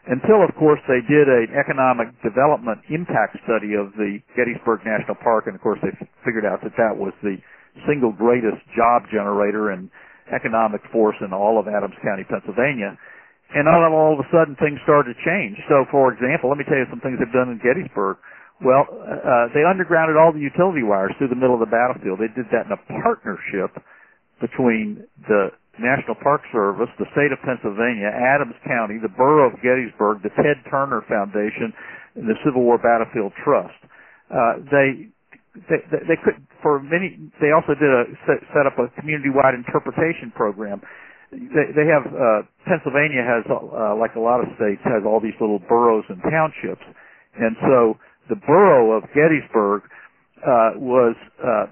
until 0.06 0.44
of 0.46 0.54
course 0.54 0.78
they 0.86 1.02
did 1.02 1.26
an 1.26 1.50
economic 1.50 2.14
development 2.22 2.78
impact 2.88 3.36
study 3.42 3.74
of 3.74 3.90
the 3.98 4.22
Gettysburg 4.38 4.86
National 4.86 5.18
Park 5.18 5.50
and 5.50 5.58
of 5.58 5.60
course 5.60 5.82
they 5.82 5.90
figured 6.22 6.46
out 6.46 6.62
that 6.62 6.78
that 6.78 6.94
was 6.94 7.10
the 7.26 7.42
single 7.90 8.12
greatest 8.12 8.62
job 8.78 9.02
generator 9.10 9.74
and 9.74 9.90
economic 10.30 10.80
force 10.92 11.16
in 11.20 11.32
all 11.32 11.58
of 11.58 11.66
Adams 11.66 11.96
County, 12.04 12.24
Pennsylvania. 12.24 12.96
And 13.54 13.64
all 13.64 14.12
of 14.12 14.20
a 14.20 14.28
sudden 14.28 14.56
things 14.60 14.76
started 14.84 15.16
to 15.16 15.18
change. 15.24 15.56
So 15.68 15.88
for 15.90 16.12
example, 16.12 16.52
let 16.52 16.60
me 16.60 16.68
tell 16.68 16.76
you 16.76 16.88
some 16.92 17.00
things 17.00 17.16
they've 17.16 17.32
done 17.32 17.48
in 17.48 17.58
Gettysburg. 17.64 18.20
Well, 18.60 18.84
uh, 18.90 19.48
they 19.54 19.62
undergrounded 19.62 20.18
all 20.18 20.34
the 20.34 20.42
utility 20.42 20.82
wires 20.82 21.14
through 21.16 21.30
the 21.30 21.38
middle 21.38 21.54
of 21.54 21.62
the 21.62 21.70
battlefield. 21.70 22.18
They 22.18 22.28
did 22.34 22.50
that 22.50 22.66
in 22.66 22.74
a 22.74 22.80
partnership 23.00 23.72
between 24.42 25.06
the 25.30 25.54
National 25.78 26.18
Park 26.18 26.42
Service, 26.50 26.90
the 26.98 27.06
state 27.14 27.30
of 27.30 27.38
Pennsylvania, 27.46 28.10
Adams 28.10 28.58
County, 28.66 28.98
the 28.98 29.14
borough 29.14 29.46
of 29.46 29.54
Gettysburg, 29.62 30.26
the 30.26 30.34
Ted 30.34 30.58
Turner 30.66 31.06
Foundation, 31.06 31.70
and 32.18 32.26
the 32.26 32.34
Civil 32.42 32.66
War 32.66 32.82
Battlefield 32.82 33.30
Trust. 33.46 33.78
Uh, 34.26 34.58
they, 34.66 35.06
they, 35.70 35.80
they 36.10 36.18
could, 36.18 36.42
for 36.62 36.82
many, 36.82 37.14
they 37.38 37.54
also 37.54 37.78
did 37.78 37.88
a, 37.88 38.10
set, 38.26 38.42
set 38.50 38.66
up 38.66 38.74
a 38.82 38.90
community-wide 38.98 39.54
interpretation 39.54 40.34
program. 40.34 40.82
They, 41.30 41.68
they 41.76 41.86
have, 41.92 42.08
uh, 42.08 42.40
Pennsylvania 42.64 43.20
has, 43.20 43.44
uh, 43.48 43.94
like 43.96 44.16
a 44.16 44.22
lot 44.22 44.40
of 44.40 44.48
states, 44.56 44.80
has 44.84 45.04
all 45.04 45.20
these 45.20 45.36
little 45.40 45.60
boroughs 45.68 46.04
and 46.08 46.20
townships. 46.24 46.84
And 47.36 47.56
so, 47.60 48.00
the 48.28 48.36
borough 48.36 48.96
of 48.96 49.04
Gettysburg 49.16 49.82
uh, 50.44 50.76
was 50.76 51.16
uh, 51.40 51.66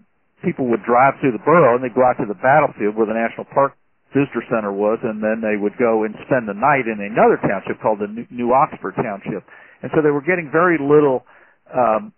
people 0.45 0.69
would 0.69 0.85
drive 0.85 1.15
through 1.21 1.33
the 1.33 1.45
borough 1.45 1.77
and 1.77 1.85
they'd 1.85 1.95
go 1.95 2.05
out 2.05 2.17
to 2.21 2.29
the 2.29 2.39
battlefield 2.41 2.97
where 2.97 3.07
the 3.07 3.17
National 3.17 3.45
Park 3.53 3.77
Visitor 4.15 4.45
Center 4.49 4.73
was, 4.73 4.97
and 5.03 5.21
then 5.21 5.45
they 5.45 5.61
would 5.61 5.77
go 5.77 6.09
and 6.09 6.15
spend 6.25 6.49
the 6.49 6.57
night 6.57 6.89
in 6.89 6.97
another 7.03 7.37
township 7.37 7.77
called 7.83 8.01
the 8.01 8.09
New 8.31 8.55
Oxford 8.55 8.97
Township. 8.97 9.45
And 9.83 9.93
so 9.93 10.01
they 10.01 10.15
were 10.15 10.25
getting 10.25 10.49
very 10.49 10.81
little 10.81 11.27
um, 11.69 12.15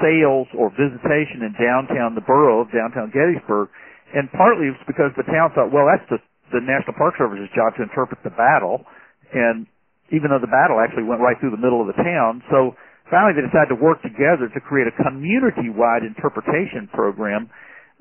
sales 0.00 0.48
or 0.56 0.72
visitation 0.72 1.44
in 1.44 1.52
downtown, 1.58 2.14
the 2.14 2.24
borough 2.24 2.62
of 2.62 2.72
downtown 2.72 3.12
Gettysburg. 3.12 3.68
And 4.14 4.30
partly 4.30 4.70
it's 4.70 4.86
because 4.86 5.10
the 5.18 5.26
town 5.26 5.50
thought, 5.52 5.74
well, 5.74 5.90
that's 5.90 6.06
the, 6.06 6.22
the 6.54 6.62
National 6.62 6.94
Park 6.94 7.18
Service's 7.18 7.50
job 7.50 7.74
to 7.76 7.82
interpret 7.82 8.22
the 8.22 8.30
battle. 8.30 8.86
And 9.34 9.66
even 10.14 10.30
though 10.30 10.38
the 10.38 10.50
battle 10.50 10.78
actually 10.78 11.04
went 11.04 11.18
right 11.18 11.34
through 11.42 11.50
the 11.50 11.60
middle 11.60 11.82
of 11.82 11.90
the 11.90 11.98
town, 11.98 12.38
so 12.46 12.78
finally 13.10 13.34
they 13.34 13.42
decided 13.42 13.74
to 13.74 13.80
work 13.82 13.98
together 14.06 14.46
to 14.46 14.60
create 14.62 14.86
a 14.86 14.94
community-wide 15.02 16.06
interpretation 16.06 16.86
program 16.94 17.50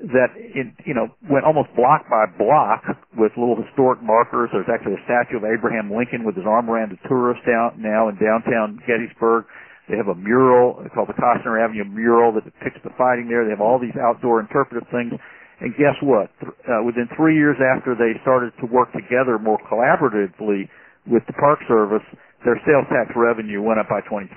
that 0.01 0.33
in, 0.35 0.73
you 0.89 0.93
know 0.93 1.05
went 1.29 1.45
almost 1.45 1.69
block 1.77 2.01
by 2.09 2.25
block 2.37 2.81
with 3.13 3.31
little 3.37 3.55
historic 3.55 4.01
markers. 4.01 4.49
There's 4.51 4.67
actually 4.67 4.97
a 4.97 5.03
statue 5.05 5.37
of 5.37 5.45
Abraham 5.45 5.93
Lincoln 5.93 6.25
with 6.25 6.35
his 6.35 6.49
arm 6.49 6.65
around 6.67 6.91
a 6.91 6.99
tourist 7.07 7.45
down 7.45 7.77
now 7.77 8.09
in 8.09 8.17
downtown 8.17 8.81
Gettysburg. 8.89 9.45
They 9.87 9.95
have 9.95 10.09
a 10.09 10.17
mural 10.17 10.81
called 10.95 11.13
the 11.13 11.19
Coster 11.19 11.61
Avenue 11.61 11.85
mural 11.85 12.33
that 12.33 12.43
depicts 12.43 12.81
the 12.83 12.89
fighting 12.97 13.29
there. 13.29 13.45
They 13.45 13.53
have 13.53 13.61
all 13.61 13.77
these 13.77 13.95
outdoor 13.99 14.41
interpretive 14.41 14.87
things. 14.89 15.13
And 15.61 15.73
guess 15.77 15.95
what? 16.01 16.31
Uh, 16.41 16.83
within 16.85 17.07
three 17.15 17.35
years 17.35 17.57
after 17.61 17.93
they 17.93 18.19
started 18.21 18.53
to 18.59 18.65
work 18.65 18.91
together 18.93 19.37
more 19.37 19.59
collaboratively 19.69 20.69
with 21.05 21.23
the 21.27 21.35
Park 21.37 21.59
Service, 21.67 22.03
their 22.45 22.59
sales 22.65 22.87
tax 22.89 23.11
revenue 23.15 23.61
went 23.61 23.79
up 23.79 23.87
by 23.87 24.01
23%. 24.07 24.27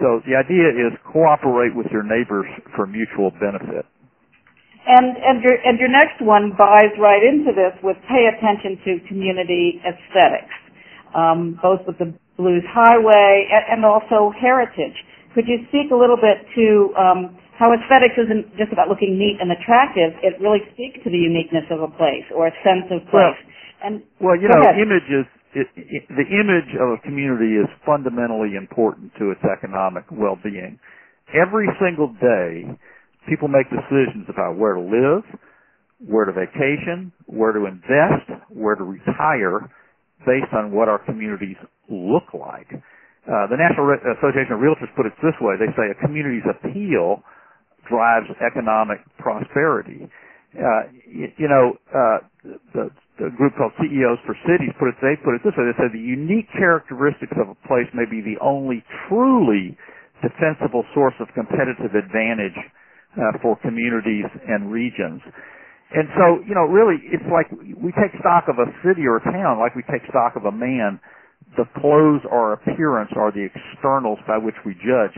So 0.00 0.20
the 0.28 0.36
idea 0.36 0.68
is 0.68 0.92
cooperate 1.08 1.74
with 1.74 1.88
your 1.90 2.04
neighbors 2.04 2.46
for 2.76 2.86
mutual 2.86 3.32
benefit. 3.40 3.84
And, 4.88 5.16
and, 5.20 5.42
your, 5.44 5.56
and 5.64 5.76
your 5.78 5.92
next 5.92 6.20
one 6.20 6.56
buys 6.56 6.92
right 6.96 7.20
into 7.20 7.52
this 7.52 7.76
with 7.82 7.96
pay 8.08 8.28
attention 8.32 8.80
to 8.84 8.90
community 9.08 9.80
aesthetics, 9.84 10.54
um, 11.12 11.58
both 11.60 11.84
with 11.86 11.98
the 11.98 12.14
Blues 12.38 12.64
Highway 12.72 13.48
and, 13.52 13.82
and, 13.82 13.84
also 13.84 14.32
heritage. 14.40 14.96
Could 15.34 15.44
you 15.48 15.66
speak 15.68 15.90
a 15.90 15.98
little 15.98 16.16
bit 16.16 16.46
to 16.54 16.94
um, 16.96 17.36
how 17.58 17.74
aesthetics 17.74 18.14
isn't 18.14 18.54
just 18.54 18.70
about 18.70 18.86
looking 18.86 19.18
neat 19.18 19.42
and 19.42 19.50
attractive, 19.50 20.14
it 20.22 20.38
really 20.38 20.62
speaks 20.72 21.02
to 21.02 21.10
the 21.10 21.18
uniqueness 21.18 21.66
of 21.74 21.82
a 21.82 21.90
place 21.98 22.24
or 22.30 22.46
a 22.46 22.54
sense 22.62 22.86
of 22.94 23.02
place. 23.10 23.34
Well, 23.34 23.34
and 23.82 23.94
well, 24.22 24.36
you 24.38 24.46
know, 24.46 24.62
ahead. 24.62 24.78
images 24.78 25.26
it, 25.54 25.66
it, 25.74 26.04
the 26.08 26.28
image 26.28 26.70
of 26.78 26.94
a 26.94 26.98
community 27.02 27.56
is 27.56 27.66
fundamentally 27.84 28.54
important 28.54 29.12
to 29.18 29.30
its 29.30 29.40
economic 29.42 30.04
well-being. 30.12 30.78
Every 31.34 31.68
single 31.80 32.14
day, 32.20 32.68
people 33.28 33.48
make 33.48 33.66
decisions 33.70 34.28
about 34.28 34.56
where 34.56 34.74
to 34.74 34.80
live, 34.80 35.24
where 35.98 36.24
to 36.24 36.32
vacation, 36.32 37.12
where 37.26 37.52
to 37.52 37.66
invest, 37.66 38.28
where 38.48 38.74
to 38.74 38.84
retire, 38.84 39.66
based 40.26 40.52
on 40.52 40.70
what 40.72 40.88
our 40.88 40.98
communities 41.04 41.56
look 41.88 42.30
like. 42.34 42.68
Uh, 43.26 43.44
the 43.50 43.56
National 43.56 43.86
Re- 43.86 44.04
Association 44.16 44.52
of 44.56 44.60
Realtors 44.60 44.92
put 44.96 45.06
it 45.06 45.12
this 45.22 45.36
way: 45.40 45.56
they 45.58 45.72
say 45.76 45.90
a 45.90 45.98
community's 46.00 46.46
appeal 46.48 47.24
drives 47.88 48.28
economic 48.44 48.98
prosperity. 49.18 50.08
Uh, 50.54 50.88
you, 51.06 51.48
know, 51.48 51.76
uh, 51.92 52.18
the 52.72 52.90
a 53.18 53.34
group 53.34 53.54
called 53.58 53.74
CEOs 53.82 54.22
for 54.22 54.38
Cities 54.46 54.70
put 54.78 54.94
it, 54.94 54.98
they 55.02 55.18
put 55.18 55.34
it 55.34 55.42
this 55.42 55.54
way. 55.58 55.66
They 55.66 55.74
said 55.74 55.90
the 55.90 56.02
unique 56.02 56.46
characteristics 56.54 57.34
of 57.34 57.50
a 57.50 57.58
place 57.66 57.90
may 57.90 58.06
be 58.06 58.22
the 58.22 58.38
only 58.38 58.86
truly 59.06 59.74
defensible 60.22 60.86
source 60.94 61.14
of 61.18 61.26
competitive 61.34 61.98
advantage 61.98 62.54
uh, 63.18 63.34
for 63.42 63.58
communities 63.58 64.26
and 64.46 64.70
regions. 64.70 65.22
And 65.90 66.06
so, 66.14 66.44
you 66.44 66.54
know, 66.54 66.68
really, 66.68 67.00
it's 67.10 67.24
like 67.32 67.48
we 67.50 67.90
take 67.96 68.12
stock 68.20 68.46
of 68.46 68.60
a 68.60 68.68
city 68.84 69.08
or 69.08 69.18
a 69.18 69.24
town 69.24 69.58
like 69.58 69.74
we 69.74 69.82
take 69.88 70.04
stock 70.10 70.36
of 70.36 70.44
a 70.44 70.52
man. 70.52 71.00
The 71.56 71.64
clothes 71.80 72.22
or 72.28 72.52
appearance 72.52 73.10
are 73.16 73.32
the 73.32 73.48
externals 73.48 74.18
by 74.28 74.36
which 74.36 74.58
we 74.66 74.76
judge. 74.84 75.16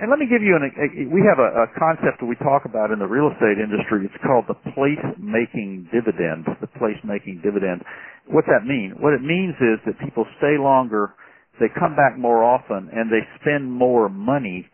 And 0.00 0.08
let 0.08 0.18
me 0.18 0.24
give 0.24 0.40
you 0.40 0.56
an, 0.56 0.64
a, 0.64 0.86
we 1.12 1.20
have 1.28 1.36
a, 1.36 1.64
a 1.64 1.66
concept 1.76 2.24
that 2.24 2.28
we 2.28 2.36
talk 2.40 2.64
about 2.64 2.88
in 2.88 2.98
the 2.98 3.06
real 3.06 3.28
estate 3.28 3.60
industry. 3.60 4.08
It's 4.08 4.16
called 4.24 4.48
the 4.48 4.56
place-making 4.72 5.92
dividend. 5.92 6.48
The 6.60 6.72
place-making 6.80 7.44
dividend. 7.44 7.84
What's 8.24 8.48
that 8.48 8.64
mean? 8.64 8.96
What 8.96 9.12
it 9.12 9.20
means 9.20 9.52
is 9.60 9.76
that 9.84 10.00
people 10.00 10.24
stay 10.40 10.56
longer, 10.56 11.12
they 11.60 11.68
come 11.76 11.94
back 11.96 12.16
more 12.16 12.40
often, 12.40 12.88
and 12.88 13.12
they 13.12 13.20
spend 13.44 13.68
more 13.68 14.08
money 14.08 14.64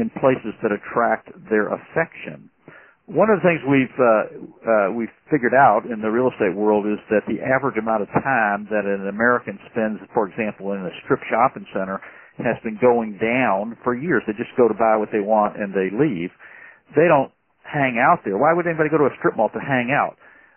in 0.00 0.08
places 0.16 0.56
that 0.64 0.72
attract 0.72 1.28
their 1.52 1.68
affection. 1.68 2.48
One 3.04 3.28
of 3.28 3.42
the 3.42 3.44
things 3.44 3.60
we've 3.66 3.98
uh, 3.98 4.24
uh, 4.62 4.86
we've 4.94 5.12
figured 5.28 5.52
out 5.52 5.82
in 5.82 5.98
the 6.00 6.08
real 6.08 6.30
estate 6.30 6.54
world 6.54 6.86
is 6.86 7.02
that 7.10 7.26
the 7.26 7.42
average 7.42 7.76
amount 7.76 8.06
of 8.06 8.08
time 8.22 8.70
that 8.70 8.86
an 8.86 9.10
American 9.10 9.58
spends, 9.68 9.98
for 10.14 10.30
example, 10.30 10.72
in 10.72 10.86
a 10.86 10.94
strip 11.02 11.18
shopping 11.28 11.66
center 11.74 12.00
has 12.44 12.56
been 12.62 12.78
going 12.80 13.18
down 13.20 13.76
for 13.84 13.94
years. 13.94 14.22
They 14.26 14.34
just 14.34 14.54
go 14.56 14.68
to 14.68 14.74
buy 14.74 14.96
what 14.96 15.10
they 15.12 15.20
want 15.20 15.56
and 15.56 15.72
they 15.72 15.92
leave. 15.92 16.30
They 16.96 17.06
don't 17.06 17.32
hang 17.64 18.00
out 18.00 18.24
there. 18.24 18.38
Why 18.38 18.52
would 18.54 18.66
anybody 18.66 18.90
go 18.90 18.98
to 18.98 19.08
a 19.08 19.16
strip 19.18 19.36
mall 19.36 19.50
to 19.54 19.62
hang 19.62 19.92
out? 19.94 20.16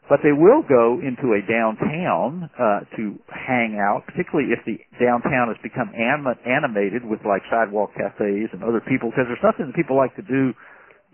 But 0.09 0.19
they 0.21 0.35
will 0.35 0.61
go 0.67 0.99
into 0.99 1.31
a 1.37 1.41
downtown 1.47 2.49
uh, 2.59 2.83
to 2.99 3.15
hang 3.31 3.79
out, 3.79 4.03
particularly 4.05 4.51
if 4.51 4.59
the 4.67 4.75
downtown 4.99 5.47
has 5.47 5.57
become 5.63 5.95
anim- 5.95 6.39
animated 6.43 7.05
with 7.07 7.23
like 7.23 7.41
sidewalk 7.47 7.95
cafes 7.95 8.51
and 8.51 8.63
other 8.67 8.83
people, 8.83 9.09
because 9.15 9.31
there's 9.31 9.45
nothing 9.45 9.71
that 9.71 9.75
people 9.79 9.95
like 9.95 10.11
to 10.19 10.25
do 10.27 10.51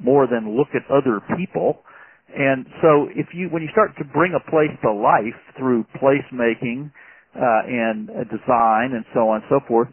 more 0.02 0.26
than 0.26 0.58
look 0.58 0.74
at 0.74 0.82
other 0.90 1.22
people. 1.38 1.86
And 2.34 2.66
so 2.82 3.14
if 3.14 3.30
you, 3.34 3.50
when 3.54 3.62
you 3.62 3.70
start 3.72 3.94
to 4.02 4.06
bring 4.10 4.34
a 4.34 4.42
place 4.50 4.74
to 4.82 4.90
life 4.90 5.38
through 5.58 5.86
placemaking, 6.02 6.90
uh, 7.36 7.62
and 7.68 8.10
uh, 8.10 8.26
design 8.26 8.98
and 8.98 9.06
so 9.14 9.30
on 9.30 9.42
and 9.42 9.48
so 9.50 9.60
forth, 9.68 9.88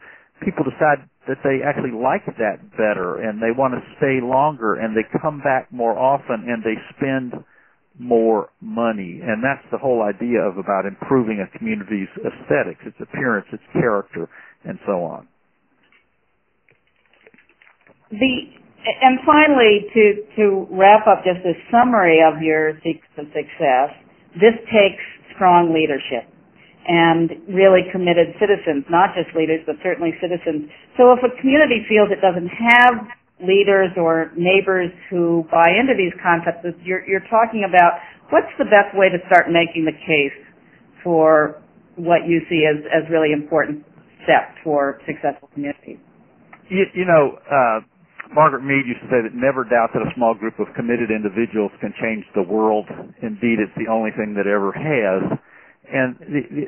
people 0.44 0.64
decide 0.64 1.08
that 1.28 1.38
they 1.42 1.64
actually 1.64 1.92
like 1.92 2.24
that 2.38 2.62
better 2.76 3.16
and 3.16 3.42
they 3.42 3.50
want 3.50 3.74
to 3.74 3.82
stay 3.98 4.20
longer 4.22 4.74
and 4.74 4.96
they 4.96 5.02
come 5.20 5.38
back 5.40 5.72
more 5.72 5.96
often 5.98 6.46
and 6.46 6.62
they 6.62 6.76
spend 6.96 7.32
more 7.98 8.50
money. 8.60 9.20
And 9.24 9.42
that's 9.42 9.64
the 9.72 9.78
whole 9.78 10.02
idea 10.02 10.40
of 10.40 10.58
about 10.58 10.84
improving 10.86 11.40
a 11.40 11.58
community's 11.58 12.08
aesthetics, 12.18 12.80
its 12.84 12.96
appearance, 13.00 13.46
its 13.52 13.64
character, 13.72 14.28
and 14.64 14.78
so 14.86 15.02
on. 15.02 15.26
The 18.10 18.62
and 18.86 19.18
finally, 19.26 19.90
to 19.94 20.04
to 20.36 20.66
wrap 20.70 21.08
up 21.08 21.24
just 21.24 21.44
a 21.44 21.54
summary 21.72 22.22
of 22.22 22.40
your 22.40 22.74
secrets 22.84 23.18
of 23.18 23.26
success, 23.34 23.90
this 24.38 24.54
takes 24.70 25.02
strong 25.34 25.74
leadership 25.74 26.30
and 26.86 27.34
really 27.50 27.82
committed 27.90 28.30
citizens, 28.38 28.86
not 28.86 29.10
just 29.18 29.34
leaders, 29.34 29.60
but 29.66 29.74
certainly 29.82 30.14
citizens. 30.22 30.70
So 30.94 31.10
if 31.12 31.20
a 31.26 31.34
community 31.42 31.82
feels 31.90 32.14
it 32.14 32.22
doesn't 32.22 32.46
have 32.46 32.94
leaders 33.42 33.90
or 33.98 34.30
neighbors 34.38 34.94
who 35.10 35.44
buy 35.50 35.74
into 35.74 35.98
these 35.98 36.14
concepts, 36.22 36.62
you're, 36.86 37.02
you're 37.04 37.26
talking 37.28 37.66
about 37.66 37.98
what's 38.30 38.50
the 38.58 38.64
best 38.64 38.94
way 38.94 39.10
to 39.10 39.18
start 39.26 39.50
making 39.50 39.84
the 39.84 39.98
case 40.06 40.38
for 41.02 41.60
what 41.96 42.26
you 42.26 42.40
see 42.48 42.64
as, 42.64 42.78
as 42.86 43.02
really 43.10 43.32
important 43.32 43.84
steps 44.22 44.54
for 44.62 45.02
successful 45.06 45.50
communities. 45.52 45.98
You, 46.70 46.86
you 46.94 47.04
know, 47.04 47.38
uh, 47.46 47.80
Margaret 48.34 48.62
Mead 48.62 48.86
used 48.86 49.00
to 49.02 49.10
say 49.10 49.22
that 49.22 49.34
never 49.34 49.62
doubt 49.62 49.94
that 49.94 50.02
a 50.02 50.10
small 50.14 50.34
group 50.34 50.58
of 50.58 50.66
committed 50.74 51.10
individuals 51.10 51.70
can 51.80 51.94
change 52.00 52.24
the 52.34 52.42
world. 52.42 52.86
Indeed, 53.22 53.62
it's 53.62 53.74
the 53.78 53.90
only 53.90 54.10
thing 54.10 54.34
that 54.34 54.46
ever 54.50 54.74
has. 54.74 55.38
And 55.86 56.18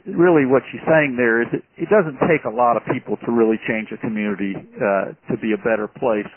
really 0.07 0.47
what 0.47 0.63
she's 0.71 0.85
saying 0.87 1.19
there 1.19 1.43
is 1.43 1.51
it, 1.51 1.65
it 1.75 1.91
doesn't 1.91 2.23
take 2.31 2.47
a 2.47 2.55
lot 2.55 2.79
of 2.79 2.87
people 2.87 3.19
to 3.27 3.31
really 3.35 3.59
change 3.67 3.91
a 3.91 3.99
community 3.99 4.55
uh, 4.79 5.11
to 5.27 5.35
be 5.43 5.51
a 5.51 5.59
better 5.59 5.91
place. 5.91 6.31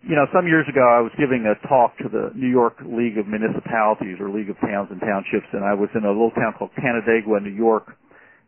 You 0.00 0.16
know, 0.16 0.24
some 0.32 0.48
years 0.48 0.64
ago 0.64 0.84
I 0.84 1.04
was 1.04 1.12
giving 1.20 1.44
a 1.44 1.56
talk 1.68 1.96
to 2.00 2.08
the 2.08 2.32
New 2.32 2.48
York 2.48 2.80
League 2.80 3.20
of 3.20 3.28
Municipalities 3.28 4.20
or 4.20 4.32
League 4.32 4.48
of 4.48 4.56
Towns 4.60 4.88
and 4.88 5.00
Townships, 5.00 5.48
and 5.52 5.64
I 5.64 5.76
was 5.76 5.92
in 5.92 6.04
a 6.04 6.12
little 6.12 6.32
town 6.32 6.56
called 6.56 6.72
Canandaigua, 6.76 7.40
New 7.40 7.52
York. 7.52 7.92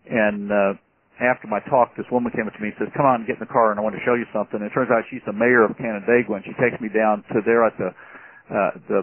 And 0.09 0.53
uh, 0.53 0.81
after 1.21 1.49
my 1.49 1.61
talk, 1.69 1.97
this 1.97 2.09
woman 2.13 2.33
came 2.33 2.49
up 2.49 2.57
to 2.57 2.61
me 2.61 2.73
and 2.73 2.79
says, 2.81 2.93
"Come 2.97 3.05
on, 3.05 3.25
get 3.29 3.41
in 3.41 3.45
the 3.45 3.53
car, 3.53 3.73
and 3.73 3.81
I 3.81 3.85
want 3.85 3.97
to 3.97 4.05
show 4.05 4.17
you 4.17 4.29
something." 4.33 4.61
And 4.61 4.69
it 4.69 4.73
turns 4.73 4.89
out 4.89 5.05
she's 5.09 5.25
the 5.25 5.37
mayor 5.37 5.65
of 5.65 5.77
Canandaigua, 5.77 6.41
and 6.41 6.45
she 6.45 6.57
takes 6.57 6.81
me 6.81 6.89
down 6.89 7.25
to 7.33 7.45
there 7.45 7.65
at 7.65 7.77
the 7.77 7.93
uh, 8.53 8.73
the 8.89 9.01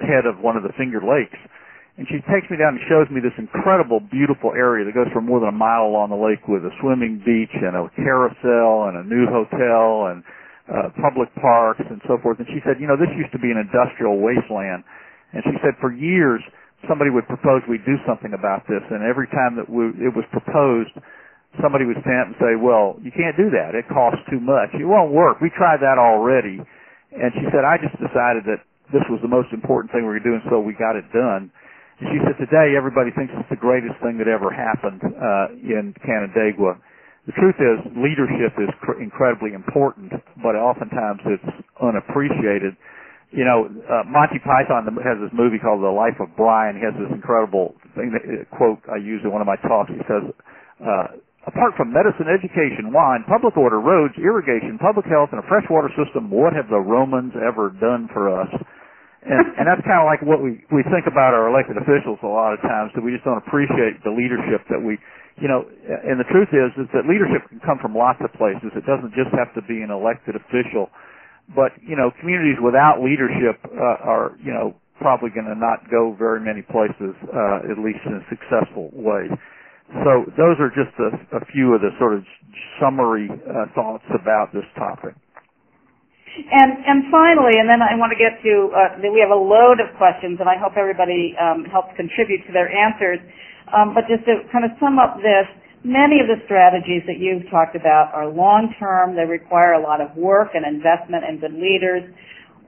head 0.00 0.24
of 0.24 0.40
one 0.40 0.56
of 0.56 0.64
the 0.64 0.72
Finger 0.76 1.00
Lakes 1.04 1.40
and 1.98 2.06
she 2.06 2.22
takes 2.30 2.46
me 2.46 2.54
down 2.54 2.78
and 2.78 2.82
shows 2.86 3.10
me 3.10 3.18
this 3.18 3.34
incredible, 3.42 3.98
beautiful 3.98 4.54
area 4.54 4.86
that 4.86 4.94
goes 4.94 5.10
for 5.10 5.18
more 5.18 5.42
than 5.42 5.50
a 5.50 5.58
mile 5.58 5.82
along 5.82 6.14
the 6.14 6.20
lake 6.20 6.46
with 6.46 6.62
a 6.62 6.70
swimming 6.78 7.18
beach 7.26 7.50
and 7.58 7.74
a 7.74 7.90
carousel 7.98 8.86
and 8.86 9.02
a 9.02 9.04
new 9.04 9.26
hotel 9.26 10.14
and 10.14 10.22
uh, 10.70 10.94
public 11.02 11.26
parks 11.42 11.82
and 11.82 11.98
so 12.06 12.14
forth. 12.22 12.38
And 12.38 12.46
she 12.54 12.62
said, 12.62 12.78
you 12.78 12.86
know, 12.86 12.94
this 12.94 13.10
used 13.18 13.34
to 13.34 13.42
be 13.42 13.50
an 13.50 13.58
industrial 13.58 14.22
wasteland. 14.22 14.86
And 15.34 15.42
she 15.42 15.58
said, 15.58 15.74
for 15.82 15.90
years, 15.90 16.38
somebody 16.86 17.10
would 17.10 17.26
propose 17.26 17.66
we 17.66 17.82
do 17.82 17.98
something 18.06 18.30
about 18.30 18.62
this, 18.70 18.84
and 18.94 19.02
every 19.02 19.26
time 19.34 19.58
that 19.58 19.66
we, 19.66 19.90
it 19.98 20.14
was 20.14 20.22
proposed, 20.30 20.94
somebody 21.58 21.82
would 21.82 21.98
stand 22.06 22.28
up 22.28 22.28
and 22.30 22.38
say, 22.38 22.54
well, 22.54 22.94
you 23.02 23.10
can't 23.10 23.34
do 23.34 23.50
that. 23.50 23.74
It 23.74 23.90
costs 23.90 24.22
too 24.30 24.38
much. 24.38 24.70
It 24.78 24.86
won't 24.86 25.10
work. 25.10 25.42
We 25.42 25.50
tried 25.50 25.82
that 25.82 25.98
already. 25.98 26.62
And 27.10 27.28
she 27.34 27.44
said, 27.50 27.66
I 27.66 27.80
just 27.82 27.98
decided 27.98 28.46
that 28.46 28.62
this 28.94 29.02
was 29.10 29.18
the 29.20 29.32
most 29.32 29.50
important 29.50 29.90
thing 29.90 30.06
we 30.06 30.14
were 30.14 30.22
doing, 30.22 30.40
so 30.46 30.60
we 30.62 30.78
got 30.78 30.94
it 30.94 31.08
done. 31.10 31.50
She 31.98 32.18
said 32.22 32.38
today 32.38 32.78
everybody 32.78 33.10
thinks 33.10 33.34
it's 33.34 33.50
the 33.50 33.58
greatest 33.58 33.98
thing 33.98 34.22
that 34.22 34.30
ever 34.30 34.54
happened 34.54 35.02
uh, 35.02 35.50
in 35.58 35.90
Canandaigua. 36.06 36.78
The 37.26 37.34
truth 37.34 37.58
is 37.58 37.82
leadership 37.98 38.54
is 38.56 38.70
cr- 38.80 39.02
incredibly 39.02 39.50
important, 39.52 40.14
but 40.38 40.54
oftentimes 40.54 41.20
it's 41.26 41.50
unappreciated. 41.82 42.78
You 43.34 43.44
know, 43.44 43.66
uh, 43.66 44.06
Monty 44.06 44.38
Python 44.38 44.86
has 45.02 45.18
this 45.18 45.34
movie 45.34 45.58
called 45.58 45.82
The 45.82 45.90
Life 45.90 46.16
of 46.22 46.30
Brian. 46.38 46.78
He 46.78 46.86
has 46.86 46.94
this 46.96 47.10
incredible 47.10 47.74
thing 47.98 48.14
that, 48.14 48.24
uh, 48.24 48.46
quote 48.54 48.78
I 48.86 48.96
use 49.02 49.20
in 49.26 49.34
one 49.34 49.42
of 49.42 49.50
my 49.50 49.58
talks. 49.60 49.90
He 49.90 50.00
says, 50.06 50.24
uh, 50.78 51.18
apart 51.50 51.74
from 51.76 51.92
medicine, 51.92 52.30
education, 52.30 52.94
wine, 52.94 53.26
public 53.26 53.58
order, 53.58 53.82
roads, 53.82 54.14
irrigation, 54.16 54.78
public 54.78 55.04
health, 55.10 55.34
and 55.34 55.42
a 55.42 55.46
freshwater 55.50 55.90
system, 55.98 56.30
what 56.30 56.54
have 56.54 56.70
the 56.70 56.78
Romans 56.80 57.34
ever 57.36 57.74
done 57.76 58.08
for 58.14 58.30
us? 58.30 58.48
And, 59.28 59.60
and 59.60 59.64
that's 59.68 59.84
kind 59.84 60.00
of 60.00 60.08
like 60.08 60.24
what 60.24 60.40
we, 60.40 60.64
we 60.72 60.80
think 60.88 61.04
about 61.04 61.36
our 61.36 61.52
elected 61.52 61.76
officials 61.76 62.16
a 62.24 62.30
lot 62.32 62.56
of 62.56 62.64
times, 62.64 62.96
that 62.96 63.04
we 63.04 63.12
just 63.12 63.28
don't 63.28 63.36
appreciate 63.44 64.00
the 64.00 64.10
leadership 64.10 64.64
that 64.72 64.80
we, 64.80 64.96
you 65.36 65.46
know, 65.52 65.68
and 65.68 66.16
the 66.16 66.24
truth 66.32 66.48
is, 66.56 66.72
is 66.80 66.88
that 66.96 67.04
leadership 67.04 67.44
can 67.52 67.60
come 67.60 67.76
from 67.76 67.92
lots 67.92 68.18
of 68.24 68.32
places. 68.40 68.72
It 68.72 68.88
doesn't 68.88 69.12
just 69.12 69.28
have 69.36 69.52
to 69.52 69.62
be 69.68 69.84
an 69.84 69.92
elected 69.92 70.32
official. 70.32 70.88
But, 71.52 71.76
you 71.84 71.96
know, 71.96 72.08
communities 72.20 72.56
without 72.60 73.04
leadership, 73.04 73.60
uh, 73.68 74.00
are, 74.04 74.36
you 74.40 74.52
know, 74.52 74.76
probably 75.00 75.30
going 75.30 75.46
to 75.46 75.54
not 75.56 75.84
go 75.92 76.16
very 76.18 76.40
many 76.40 76.60
places, 76.64 77.14
uh, 77.28 77.68
at 77.70 77.78
least 77.78 78.00
in 78.08 78.18
a 78.18 78.24
successful 78.32 78.90
way. 78.96 79.28
So 80.04 80.28
those 80.36 80.60
are 80.60 80.68
just 80.68 80.92
a, 81.00 81.40
a 81.40 81.44
few 81.52 81.72
of 81.72 81.80
the 81.80 81.92
sort 81.98 82.12
of 82.16 82.24
summary 82.80 83.30
uh, 83.30 83.72
thoughts 83.74 84.04
about 84.12 84.52
this 84.52 84.66
topic. 84.76 85.14
And 86.38 86.70
and 86.86 87.10
finally, 87.10 87.58
and 87.58 87.66
then 87.66 87.82
I 87.82 87.98
want 87.98 88.14
to 88.14 88.20
get 88.20 88.38
to 88.46 88.70
uh, 88.70 89.02
we 89.02 89.18
have 89.18 89.34
a 89.34 89.38
load 89.38 89.82
of 89.82 89.90
questions, 89.98 90.38
and 90.38 90.46
I 90.46 90.54
hope 90.54 90.78
everybody 90.78 91.34
um, 91.34 91.66
helps 91.66 91.90
contribute 91.98 92.46
to 92.46 92.52
their 92.54 92.70
answers. 92.70 93.18
Um, 93.74 93.90
but 93.90 94.06
just 94.06 94.22
to 94.30 94.46
kind 94.54 94.62
of 94.62 94.70
sum 94.78 95.02
up 95.02 95.18
this, 95.18 95.50
many 95.82 96.22
of 96.22 96.30
the 96.30 96.38
strategies 96.46 97.02
that 97.10 97.18
you've 97.18 97.42
talked 97.50 97.74
about 97.74 98.14
are 98.14 98.30
long 98.30 98.70
term. 98.78 99.18
They 99.18 99.26
require 99.26 99.74
a 99.74 99.82
lot 99.82 99.98
of 99.98 100.14
work 100.14 100.54
and 100.54 100.62
investment 100.62 101.26
and 101.26 101.42
good 101.42 101.58
leaders. 101.58 102.06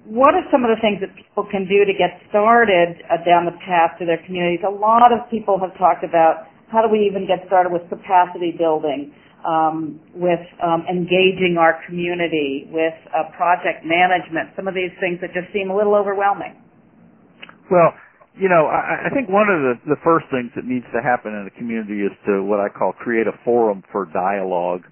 What 0.02 0.34
are 0.34 0.42
some 0.50 0.66
of 0.66 0.74
the 0.74 0.80
things 0.82 0.98
that 0.98 1.14
people 1.14 1.46
can 1.46 1.70
do 1.70 1.86
to 1.86 1.94
get 1.94 2.18
started 2.26 2.98
uh, 3.06 3.22
down 3.22 3.46
the 3.46 3.54
path 3.62 3.94
to 4.02 4.04
their 4.04 4.18
communities? 4.26 4.66
A 4.66 4.72
lot 4.72 5.14
of 5.14 5.30
people 5.30 5.62
have 5.62 5.76
talked 5.78 6.02
about 6.02 6.50
how 6.74 6.82
do 6.82 6.90
we 6.90 7.06
even 7.06 7.26
get 7.26 7.46
started 7.46 7.70
with 7.70 7.86
capacity 7.86 8.50
building 8.50 9.14
um, 9.47 10.01
with 10.14 10.41
um, 10.62 10.84
engaging 10.88 11.57
our 11.59 11.80
community, 11.86 12.68
with 12.70 12.97
uh, 13.12 13.30
project 13.36 13.84
management, 13.84 14.53
some 14.57 14.68
of 14.68 14.74
these 14.74 14.93
things 15.01 15.20
that 15.20 15.32
just 15.32 15.53
seem 15.53 15.70
a 15.70 15.76
little 15.76 15.95
overwhelming. 15.95 16.57
Well, 17.70 17.95
you 18.38 18.49
know, 18.49 18.66
I, 18.66 19.07
I 19.07 19.11
think 19.11 19.28
one 19.28 19.51
of 19.51 19.61
the, 19.61 19.74
the 19.97 20.01
first 20.05 20.26
things 20.30 20.51
that 20.55 20.64
needs 20.64 20.86
to 20.95 21.03
happen 21.03 21.34
in 21.34 21.49
a 21.49 21.55
community 21.59 22.07
is 22.07 22.14
to 22.26 22.43
what 22.43 22.61
I 22.61 22.68
call 22.68 22.93
create 22.93 23.26
a 23.26 23.36
forum 23.45 23.82
for 23.91 24.07
dialogue. 24.07 24.86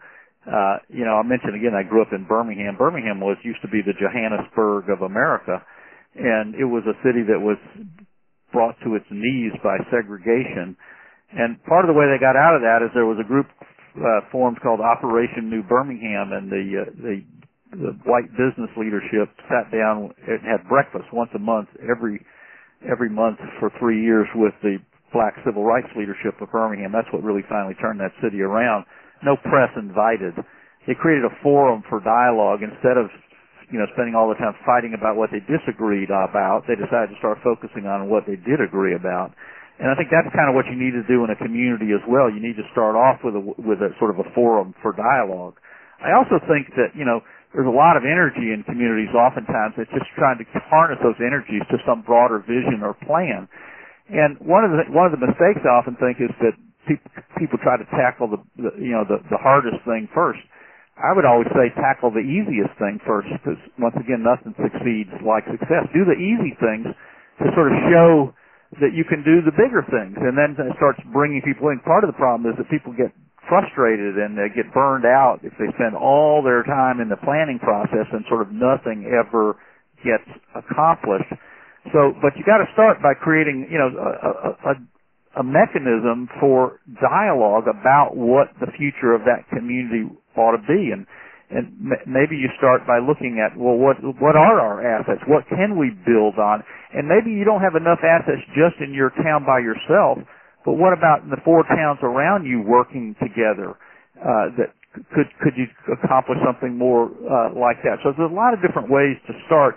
Uh, 0.47 0.81
you 0.89 1.05
know, 1.05 1.21
I 1.21 1.23
mentioned 1.23 1.55
again, 1.55 1.77
I 1.77 1.85
grew 1.85 2.03
up 2.03 2.13
in 2.13 2.25
Birmingham. 2.25 2.77
Birmingham 2.77 3.21
was 3.21 3.37
used 3.45 3.61
to 3.63 3.69
be 3.69 3.85
the 3.85 3.95
Johannesburg 3.95 4.89
of 4.89 5.03
America, 5.03 5.61
and 6.17 6.55
it 6.57 6.65
was 6.65 6.83
a 6.89 6.97
city 7.05 7.23
that 7.29 7.39
was 7.39 7.61
brought 8.53 8.75
to 8.85 8.97
its 8.97 9.05
knees 9.11 9.53
by 9.63 9.77
segregation. 9.93 10.77
And 11.33 11.63
part 11.69 11.85
of 11.85 11.93
the 11.93 11.99
way 11.99 12.09
they 12.09 12.17
got 12.17 12.37
out 12.37 12.57
of 12.57 12.65
that 12.65 12.81
is 12.81 12.89
there 12.97 13.05
was 13.05 13.21
a 13.21 13.29
group 13.29 13.47
uh, 13.99 14.31
formed 14.31 14.61
called 14.63 14.81
Operation 14.81 15.51
New 15.51 15.63
Birmingham, 15.63 16.33
and 16.33 16.51
the 16.51 16.65
uh, 16.83 16.91
the 17.03 17.17
the 17.73 17.93
white 18.09 18.31
business 18.33 18.71
leadership 18.81 19.29
sat 19.51 19.69
down 19.71 20.15
and 20.27 20.41
had 20.41 20.65
breakfast 20.69 21.05
once 21.13 21.31
a 21.35 21.39
month 21.39 21.69
every 21.85 22.25
every 22.89 23.11
month 23.11 23.39
for 23.61 23.71
three 23.79 24.01
years 24.03 24.27
with 24.35 24.55
the 24.63 24.79
black 25.13 25.35
civil 25.45 25.65
rights 25.65 25.89
leadership 25.97 26.41
of 26.41 26.51
Birmingham. 26.51 26.93
That's 26.93 27.09
what 27.13 27.23
really 27.23 27.45
finally 27.49 27.75
turned 27.81 28.01
that 28.01 28.13
city 28.23 28.41
around. 28.41 28.85
No 29.25 29.37
press 29.37 29.69
invited. 29.77 30.35
They 30.87 30.95
created 30.95 31.25
a 31.25 31.35
forum 31.43 31.83
for 31.89 32.01
dialogue 32.01 32.63
instead 32.63 32.97
of 32.97 33.11
you 33.71 33.79
know, 33.79 33.87
spending 33.93 34.15
all 34.17 34.29
the 34.29 34.39
time 34.41 34.57
fighting 34.65 34.97
about 34.97 35.17
what 35.17 35.29
they 35.29 35.45
disagreed 35.45 36.09
about, 36.09 36.65
they 36.65 36.75
decided 36.75 37.13
to 37.13 37.19
start 37.21 37.39
focusing 37.45 37.85
on 37.85 38.09
what 38.09 38.25
they 38.25 38.37
did 38.37 38.65
agree 38.65 38.97
about. 38.97 39.33
And 39.79 39.87
I 39.87 39.95
think 39.95 40.11
that's 40.11 40.27
kind 40.35 40.51
of 40.51 40.59
what 40.59 40.67
you 40.67 40.75
need 40.75 40.99
to 40.99 41.07
do 41.07 41.23
in 41.23 41.31
a 41.31 41.39
community 41.39 41.95
as 41.95 42.03
well. 42.11 42.27
You 42.27 42.43
need 42.43 42.59
to 42.59 42.67
start 42.75 42.99
off 42.99 43.23
with 43.23 43.39
a, 43.39 43.43
with 43.43 43.79
a 43.79 43.95
sort 44.03 44.11
of 44.11 44.19
a 44.19 44.27
forum 44.35 44.75
for 44.83 44.91
dialogue. 44.91 45.55
I 46.03 46.15
also 46.19 46.43
think 46.51 46.75
that, 46.75 46.99
you 46.99 47.07
know, 47.07 47.23
there's 47.55 47.67
a 47.67 47.73
lot 47.73 47.95
of 47.95 48.03
energy 48.03 48.51
in 48.51 48.67
communities 48.67 49.15
oftentimes 49.15 49.79
that's 49.79 49.91
just 49.95 50.11
trying 50.19 50.43
to 50.43 50.47
harness 50.67 50.99
those 51.01 51.17
energies 51.23 51.63
to 51.71 51.79
some 51.87 52.03
broader 52.03 52.43
vision 52.43 52.83
or 52.83 52.99
plan. 53.07 53.47
And 54.11 54.37
one 54.43 54.67
of 54.67 54.75
the, 54.75 54.85
one 54.91 55.07
of 55.07 55.15
the 55.15 55.23
mistakes 55.23 55.63
I 55.63 55.79
often 55.79 55.95
think 55.97 56.19
is 56.19 56.35
that 56.43 56.59
people, 56.91 57.09
people 57.39 57.59
try 57.63 57.79
to 57.79 57.87
tackle 57.95 58.29
the, 58.29 58.41
the 58.59 58.71
you 58.83 58.93
know, 58.93 59.07
the, 59.07 59.23
the 59.31 59.41
hardest 59.41 59.79
thing 59.87 60.11
first. 60.11 60.43
I 60.99 61.15
would 61.15 61.25
always 61.25 61.47
say 61.55 61.71
tackle 61.79 62.11
the 62.11 62.25
easiest 62.25 62.75
thing 62.83 62.99
first 63.07 63.31
because 63.31 63.61
once 63.79 63.95
again, 63.95 64.27
nothing 64.27 64.51
succeeds 64.59 65.15
like 65.23 65.47
success. 65.47 65.87
Do 65.95 66.03
the 66.03 66.19
easy 66.19 66.59
things 66.59 66.91
to 67.39 67.45
sort 67.55 67.71
of 67.71 67.79
show 67.87 68.35
that 68.77 68.93
you 68.93 69.05
can 69.09 69.25
do 69.25 69.41
the 69.41 69.55
bigger 69.57 69.81
things, 69.89 70.17
and 70.21 70.37
then 70.37 70.53
it 70.53 70.77
starts 70.77 71.01
bringing 71.13 71.41
people 71.41 71.73
in. 71.73 71.81
Part 71.81 72.05
of 72.05 72.13
the 72.13 72.19
problem 72.21 72.51
is 72.53 72.57
that 72.61 72.69
people 72.69 72.93
get 72.93 73.09
frustrated 73.49 74.21
and 74.21 74.37
they 74.37 74.53
get 74.53 74.69
burned 74.77 75.09
out 75.09 75.41
if 75.41 75.57
they 75.57 75.73
spend 75.81 75.97
all 75.97 76.45
their 76.45 76.63
time 76.69 77.01
in 77.01 77.09
the 77.09 77.17
planning 77.25 77.59
process 77.59 78.05
and 78.13 78.21
sort 78.29 78.45
of 78.45 78.53
nothing 78.53 79.09
ever 79.09 79.57
gets 80.05 80.29
accomplished. 80.53 81.33
So, 81.97 82.13
but 82.21 82.37
you 82.37 82.45
got 82.45 82.61
to 82.61 82.69
start 82.77 83.01
by 83.01 83.17
creating, 83.17 83.73
you 83.73 83.81
know, 83.81 83.89
a, 83.89 84.69
a, 84.69 84.73
a 85.41 85.45
mechanism 85.45 86.29
for 86.41 86.81
dialogue 87.01 87.65
about 87.65 88.13
what 88.13 88.53
the 88.61 88.69
future 88.77 89.17
of 89.17 89.23
that 89.25 89.49
community 89.49 90.13
ought 90.37 90.53
to 90.53 90.63
be, 90.69 90.93
and 90.93 91.07
and 91.51 91.73
maybe 92.05 92.37
you 92.37 92.53
start 92.61 92.85
by 92.87 93.01
looking 93.01 93.41
at 93.41 93.57
well 93.57 93.77
what 93.77 93.97
what 94.21 94.37
are 94.37 94.61
our 94.61 94.85
assets? 94.85 95.25
What 95.27 95.49
can 95.49 95.79
we 95.79 95.91
build 96.05 96.37
on? 96.37 96.63
And 96.93 97.09
maybe 97.09 97.33
you 97.33 97.45
don't 97.45 97.65
have 97.65 97.75
enough 97.75 98.01
assets 98.05 98.45
just 98.53 98.81
in 98.81 98.93
your 98.93 99.11
town 99.25 99.45
by 99.49 99.61
yourself 99.61 100.19
but 100.65 100.77
what 100.77 100.93
about 100.93 101.25
the 101.31 101.41
four 101.45 101.65
towns 101.65 101.99
around 102.03 102.45
you 102.45 102.61
working 102.61 103.17
together 103.23 103.79
uh, 104.21 104.53
that 104.61 104.77
could 105.15 105.31
could 105.41 105.55
you 105.57 105.65
accomplish 105.89 106.39
something 106.45 106.77
more 106.77 107.09
uh, 107.25 107.55
like 107.57 107.81
that? 107.85 108.03
So 108.03 108.13
there's 108.13 108.31
a 108.31 108.35
lot 108.35 108.53
of 108.53 108.61
different 108.61 108.91
ways 108.91 109.17
to 109.29 109.33
start 109.47 109.77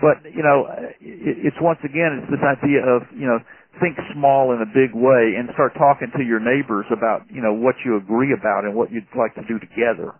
but 0.00 0.22
you 0.30 0.42
know 0.42 0.70
it, 1.02 1.50
it's 1.50 1.58
once 1.60 1.78
again 1.82 2.22
it's 2.22 2.30
this 2.30 2.44
idea 2.46 2.86
of 2.86 3.02
you 3.14 3.26
know 3.26 3.38
think 3.82 3.98
small 4.14 4.54
in 4.54 4.62
a 4.62 4.70
big 4.70 4.94
way 4.94 5.38
and 5.38 5.50
start 5.54 5.74
talking 5.74 6.10
to 6.16 6.22
your 6.22 6.38
neighbors 6.38 6.86
about 6.90 7.26
you 7.30 7.42
know 7.42 7.54
what 7.54 7.74
you 7.84 7.96
agree 7.96 8.34
about 8.34 8.64
and 8.64 8.74
what 8.74 8.90
you'd 8.90 9.06
like 9.18 9.34
to 9.34 9.42
do 9.46 9.58
together 9.58 10.14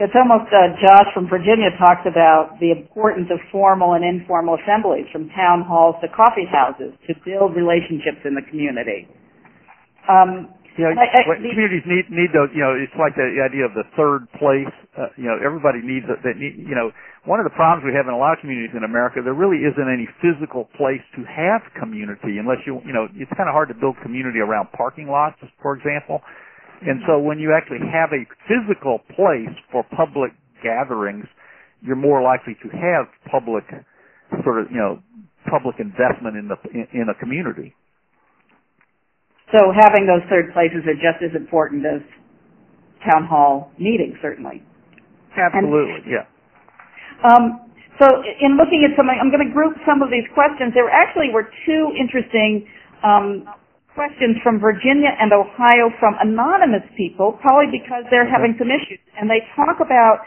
it's 0.00 0.16
almost, 0.16 0.48
uh, 0.48 0.72
Josh 0.80 1.12
from 1.12 1.28
Virginia 1.28 1.68
talks 1.76 2.08
about 2.08 2.56
the 2.60 2.72
importance 2.72 3.28
of 3.28 3.38
formal 3.52 3.92
and 3.92 4.04
informal 4.04 4.56
assemblies 4.56 5.04
from 5.12 5.28
town 5.36 5.60
halls 5.60 5.96
to 6.00 6.08
coffee 6.08 6.48
houses 6.48 6.96
to 7.06 7.12
build 7.24 7.52
relationships 7.52 8.24
in 8.24 8.32
the 8.32 8.44
community. 8.48 9.04
Um, 10.08 10.48
you 10.80 10.88
know, 10.88 10.96
I, 10.96 11.12
I, 11.12 11.20
the, 11.26 11.52
communities 11.52 11.84
need 11.84 12.08
need 12.08 12.32
those. 12.32 12.48
You 12.56 12.64
know, 12.64 12.72
it's 12.72 12.94
like 12.96 13.12
the, 13.12 13.28
the 13.28 13.42
idea 13.44 13.68
of 13.68 13.76
the 13.76 13.84
third 13.98 14.24
place. 14.40 14.70
Uh, 14.96 15.12
you 15.20 15.28
know, 15.28 15.36
everybody 15.36 15.84
needs 15.84 16.08
that. 16.08 16.24
Need, 16.40 16.56
you 16.56 16.72
know, 16.72 16.88
one 17.28 17.36
of 17.36 17.44
the 17.44 17.52
problems 17.52 17.84
we 17.84 17.92
have 17.92 18.08
in 18.08 18.14
a 18.14 18.16
lot 18.16 18.32
of 18.32 18.40
communities 18.40 18.72
in 18.72 18.86
America, 18.86 19.20
there 19.20 19.36
really 19.36 19.66
isn't 19.66 19.88
any 19.90 20.08
physical 20.24 20.70
place 20.80 21.02
to 21.18 21.26
have 21.28 21.60
community 21.76 22.40
unless 22.40 22.64
you. 22.64 22.80
You 22.86 22.96
know, 22.96 23.10
it's 23.12 23.28
kind 23.36 23.50
of 23.50 23.52
hard 23.52 23.68
to 23.68 23.76
build 23.76 24.00
community 24.00 24.40
around 24.40 24.72
parking 24.72 25.10
lots, 25.10 25.36
for 25.60 25.76
example. 25.76 26.22
And 26.80 27.04
so 27.06 27.18
when 27.18 27.38
you 27.38 27.52
actually 27.52 27.84
have 27.92 28.10
a 28.12 28.24
physical 28.48 29.00
place 29.12 29.52
for 29.70 29.84
public 29.96 30.32
gatherings, 30.62 31.26
you're 31.82 31.96
more 31.96 32.22
likely 32.22 32.56
to 32.62 32.68
have 32.72 33.08
public 33.30 33.64
sort 34.44 34.60
of, 34.60 34.70
you 34.70 34.80
know, 34.80 35.00
public 35.48 35.76
investment 35.80 36.36
in 36.36 36.48
the 36.48 36.56
in, 36.72 37.08
a 37.08 37.16
community. 37.18 37.74
So 39.52 39.72
having 39.74 40.06
those 40.06 40.24
third 40.30 40.52
places 40.52 40.86
are 40.86 40.96
just 40.96 41.20
as 41.24 41.34
important 41.34 41.84
as 41.84 42.00
town 43.04 43.26
hall 43.26 43.72
meetings, 43.78 44.16
certainly. 44.22 44.62
Absolutely, 45.36 46.04
and, 46.04 46.06
yeah. 46.06 46.24
Um, 47.24 47.44
so 48.00 48.06
in 48.40 48.56
looking 48.56 48.86
at 48.88 48.96
some, 48.96 49.10
I'm 49.10 49.28
going 49.28 49.44
to 49.44 49.52
group 49.52 49.76
some 49.84 50.00
of 50.00 50.08
these 50.08 50.24
questions. 50.32 50.72
There 50.72 50.88
actually 50.88 51.28
were 51.32 51.48
two 51.66 51.92
interesting 51.98 52.64
um, 53.04 53.44
questions 53.94 54.38
from 54.42 54.60
Virginia 54.60 55.10
and 55.18 55.32
Ohio 55.32 55.90
from 55.98 56.14
anonymous 56.20 56.86
people, 56.96 57.38
probably 57.42 57.70
because 57.70 58.06
they're 58.10 58.28
having 58.28 58.54
some 58.58 58.70
issues. 58.70 59.02
And 59.18 59.28
they 59.28 59.42
talk 59.56 59.82
about, 59.82 60.22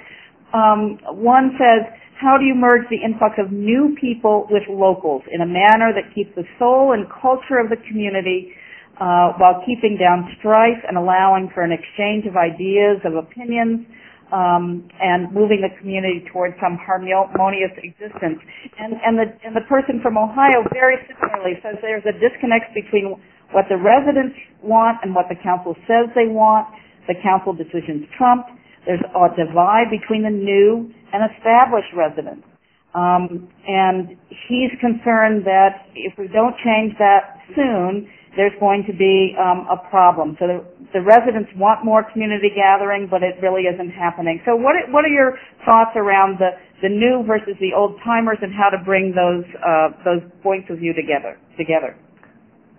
um, 0.51 0.99
one 1.15 1.55
says, 1.55 1.87
how 2.19 2.37
do 2.37 2.45
you 2.45 2.55
merge 2.55 2.87
the 2.89 2.99
influx 3.03 3.35
of 3.39 3.51
new 3.51 3.95
people 3.99 4.47
with 4.49 4.63
locals 4.69 5.23
in 5.31 5.41
a 5.41 5.47
manner 5.47 5.91
that 5.91 6.13
keeps 6.13 6.31
the 6.35 6.43
soul 6.59 6.93
and 6.93 7.07
culture 7.09 7.59
of 7.59 7.69
the 7.69 7.79
community 7.89 8.53
uh, 9.01 9.33
while 9.41 9.63
keeping 9.65 9.97
down 9.97 10.29
strife 10.39 10.79
and 10.87 10.97
allowing 10.97 11.49
for 11.53 11.63
an 11.63 11.71
exchange 11.71 12.25
of 12.29 12.37
ideas, 12.37 13.01
of 13.03 13.15
opinions, 13.15 13.87
um, 14.31 14.87
and 15.01 15.31
moving 15.33 15.59
the 15.59 15.73
community 15.81 16.23
towards 16.31 16.55
some 16.61 16.79
harmonious 16.79 17.73
existence. 17.81 18.39
And, 18.79 18.95
and, 19.03 19.19
the, 19.19 19.27
and 19.43 19.55
the 19.55 19.65
person 19.67 19.99
from 20.01 20.17
Ohio 20.17 20.63
very 20.71 20.97
similarly 21.09 21.59
says 21.61 21.77
there's 21.81 22.07
a 22.07 22.15
disconnect 22.15 22.73
between 22.73 23.19
what 23.51 23.65
the 23.69 23.77
residents 23.77 24.37
want 24.63 24.97
and 25.03 25.13
what 25.13 25.29
the 25.29 25.37
council 25.37 25.75
says 25.85 26.09
they 26.15 26.29
want. 26.29 26.67
The 27.07 27.19
council 27.21 27.51
decisions 27.53 28.07
trump. 28.17 28.47
There's 28.85 29.03
a 29.03 29.27
divide 29.35 29.91
between 29.91 30.23
the 30.23 30.33
new 30.33 30.91
and 31.11 31.21
established 31.35 31.91
residents. 31.95 32.47
Um, 32.93 33.49
and 33.67 34.17
he's 34.47 34.71
concerned 34.79 35.45
that 35.45 35.89
if 35.95 36.13
we 36.17 36.27
don't 36.27 36.55
change 36.63 36.93
that 36.99 37.41
soon, 37.55 38.09
there's 38.35 38.53
going 38.59 38.83
to 38.85 38.93
be 38.93 39.35
um, 39.37 39.65
a 39.69 39.77
problem. 39.89 40.37
So 40.39 40.65
the, 40.93 41.01
residents 41.01 41.49
want 41.57 41.83
more 41.83 42.05
community 42.13 42.53
gathering, 42.53 43.07
but 43.09 43.21
it 43.21 43.41
really 43.41 43.65
isn't 43.67 43.91
happening. 43.91 44.41
So 44.45 44.55
what 44.55 44.75
what 44.89 45.05
are 45.05 45.13
your 45.13 45.37
thoughts 45.65 45.97
around 45.97 46.39
the 46.39 46.55
the 46.81 46.89
new 46.89 47.23
versus 47.25 47.57
the 47.59 47.73
old 47.75 47.99
timers 48.03 48.37
and 48.41 48.53
how 48.53 48.69
to 48.69 48.79
bring 48.83 49.13
those 49.13 49.45
uh, 49.59 49.89
those 50.05 50.23
points 50.41 50.69
of 50.69 50.79
view 50.79 50.93
together 50.93 51.37
together? 51.57 51.97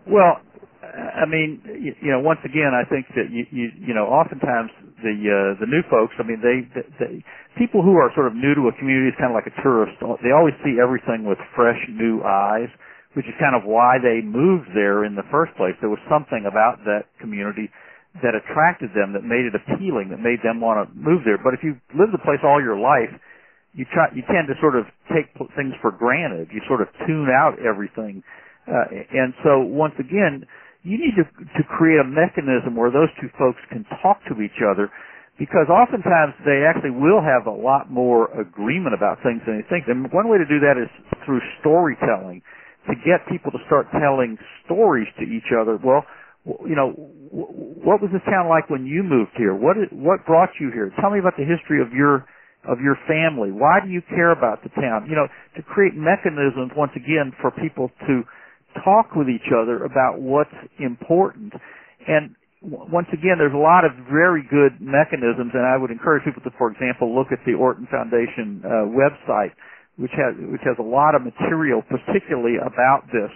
Well, 0.07 0.41
I 0.95 1.25
mean, 1.25 1.65
you, 1.65 2.13
know, 2.13 2.21
once 2.21 2.41
again, 2.45 2.77
I 2.77 2.85
think 2.85 3.09
that 3.17 3.33
you, 3.33 3.47
you, 3.51 3.67
you 3.89 3.95
know, 3.95 4.05
oftentimes 4.05 4.71
the 5.01 5.17
uh, 5.17 5.61
the 5.61 5.67
new 5.67 5.83
folks, 5.91 6.13
I 6.21 6.25
mean, 6.29 6.45
they, 6.45 6.69
they 7.01 7.25
people 7.57 7.83
who 7.83 7.97
are 7.97 8.13
sort 8.15 8.27
of 8.29 8.35
new 8.35 8.55
to 8.55 8.69
a 8.69 8.75
community 8.79 9.09
is 9.09 9.17
kind 9.19 9.33
of 9.33 9.37
like 9.37 9.49
a 9.49 9.57
tourist. 9.63 9.97
They 10.23 10.31
always 10.31 10.55
see 10.63 10.77
everything 10.77 11.25
with 11.25 11.39
fresh, 11.57 11.81
new 11.89 12.23
eyes, 12.23 12.69
which 13.15 13.27
is 13.27 13.35
kind 13.41 13.57
of 13.57 13.65
why 13.65 13.99
they 14.03 14.21
moved 14.21 14.75
there 14.75 15.05
in 15.05 15.15
the 15.15 15.27
first 15.31 15.57
place. 15.57 15.75
There 15.81 15.91
was 15.91 16.03
something 16.11 16.45
about 16.47 16.85
that 16.85 17.09
community 17.19 17.71
that 18.23 18.35
attracted 18.35 18.95
them, 18.95 19.13
that 19.15 19.27
made 19.27 19.49
it 19.49 19.55
appealing, 19.59 20.11
that 20.15 20.23
made 20.23 20.39
them 20.47 20.61
want 20.63 20.79
to 20.79 20.87
move 20.95 21.27
there. 21.27 21.39
But 21.39 21.55
if 21.55 21.67
you 21.67 21.75
live 21.99 22.15
the 22.15 22.23
place 22.23 22.43
all 22.47 22.63
your 22.63 22.79
life, 22.79 23.11
you 23.75 23.85
try, 23.91 24.07
you 24.15 24.23
tend 24.31 24.47
to 24.47 24.55
sort 24.63 24.79
of 24.79 24.87
take 25.11 25.35
things 25.59 25.75
for 25.83 25.91
granted. 25.91 26.55
You 26.55 26.63
sort 26.71 26.81
of 26.81 26.89
tune 27.07 27.27
out 27.27 27.59
everything, 27.59 28.23
uh, 28.71 28.87
and 29.11 29.35
so 29.43 29.67
once 29.67 29.99
again 29.99 30.47
you 30.85 31.01
need 31.01 31.17
to, 31.17 31.25
to 31.25 31.63
create 31.65 31.99
a 31.99 32.05
mechanism 32.05 32.77
where 32.77 32.93
those 32.93 33.09
two 33.17 33.33
folks 33.41 33.59
can 33.73 33.89
talk 34.05 34.21
to 34.29 34.37
each 34.45 34.61
other 34.61 34.93
because 35.41 35.67
oftentimes 35.67 36.37
they 36.45 36.63
actually 36.63 36.93
will 36.93 37.25
have 37.25 37.49
a 37.49 37.57
lot 37.57 37.91
more 37.91 38.31
agreement 38.39 38.95
about 38.95 39.19
things 39.25 39.43
than 39.49 39.59
they 39.59 39.67
think. 39.67 39.89
And 39.89 40.07
one 40.13 40.29
way 40.29 40.39
to 40.39 40.47
do 40.47 40.61
that 40.61 40.79
is 40.79 40.87
through 41.27 41.41
storytelling, 41.59 42.45
to 42.87 42.95
get 43.03 43.25
people 43.27 43.51
to 43.51 43.59
start 43.67 43.89
telling 43.97 44.39
stories 44.69 45.09
to 45.19 45.25
each 45.25 45.51
other. 45.51 45.81
Well, 45.81 46.05
you 46.45 46.77
know, 46.77 46.93
what 46.93 48.01
was 48.01 48.11
this 48.13 48.23
town 48.29 48.49
like 48.49 48.69
when 48.69 48.87
you 48.87 49.03
moved 49.03 49.33
here? 49.37 49.55
What 49.55 49.77
what 49.93 50.25
brought 50.27 50.51
you 50.61 50.71
here? 50.71 50.93
Tell 51.01 51.11
me 51.11 51.19
about 51.19 51.37
the 51.37 51.45
history 51.45 51.81
of 51.81 51.93
your 51.93 52.27
of 52.69 52.81
your 52.81 52.97
family. 53.09 53.53
Why 53.53 53.81
do 53.85 53.91
you 53.91 54.01
care 54.09 54.33
about 54.33 54.63
the 54.63 54.71
town? 54.81 55.07
You 55.09 55.17
know, 55.17 55.29
to 55.57 55.63
create 55.63 55.95
mechanisms 55.95 56.73
once 56.77 56.93
again 56.97 57.33
for 57.41 57.51
people 57.51 57.91
to 58.07 58.23
talk 58.85 59.15
with 59.15 59.29
each 59.29 59.53
other 59.53 59.85
about 59.85 60.21
what's 60.21 60.55
important. 60.79 61.53
And 62.09 62.35
once 62.65 63.09
again, 63.13 63.37
there's 63.37 63.55
a 63.55 63.61
lot 63.61 63.85
of 63.85 63.93
very 64.09 64.43
good 64.49 64.81
mechanisms, 64.81 65.53
and 65.53 65.65
I 65.65 65.77
would 65.77 65.91
encourage 65.91 66.25
people 66.25 66.43
to, 66.43 66.53
for 66.57 66.73
example, 66.73 67.13
look 67.15 67.29
at 67.33 67.39
the 67.45 67.53
Orton 67.53 67.87
Foundation 67.93 68.65
uh, 68.65 68.89
website, 68.89 69.53
which 69.97 70.13
has 70.17 70.33
which 70.49 70.65
has 70.65 70.77
a 70.81 70.85
lot 70.85 71.15
of 71.15 71.23
material, 71.23 71.83
particularly 71.85 72.57
about 72.57 73.05
this. 73.13 73.33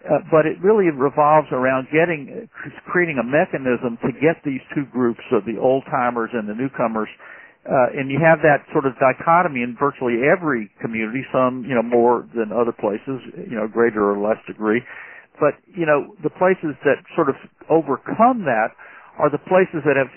Uh, 0.00 0.24
but 0.32 0.48
it 0.48 0.56
really 0.64 0.88
revolves 0.88 1.48
around 1.52 1.86
getting 1.92 2.48
creating 2.88 3.20
a 3.20 3.26
mechanism 3.26 4.00
to 4.00 4.10
get 4.16 4.40
these 4.44 4.64
two 4.74 4.88
groups 4.88 5.20
of 5.30 5.44
the 5.44 5.60
old 5.60 5.84
timers 5.92 6.30
and 6.32 6.48
the 6.48 6.54
newcomers 6.54 7.08
uh, 7.68 7.92
and 7.92 8.08
you 8.08 8.16
have 8.16 8.40
that 8.40 8.64
sort 8.72 8.88
of 8.88 8.96
dichotomy 8.96 9.60
in 9.60 9.76
virtually 9.76 10.24
every 10.24 10.72
community, 10.80 11.20
some, 11.28 11.60
you 11.68 11.76
know, 11.76 11.84
more 11.84 12.24
than 12.32 12.56
other 12.56 12.72
places, 12.72 13.20
you 13.36 13.52
know, 13.52 13.68
greater 13.68 14.00
or 14.00 14.16
less 14.16 14.40
degree. 14.48 14.80
But, 15.36 15.60
you 15.68 15.84
know, 15.84 16.16
the 16.24 16.32
places 16.32 16.72
that 16.88 17.04
sort 17.12 17.28
of 17.28 17.36
overcome 17.68 18.48
that 18.48 18.72
are 19.20 19.28
the 19.28 19.42
places 19.44 19.84
that 19.84 20.00
have, 20.00 20.08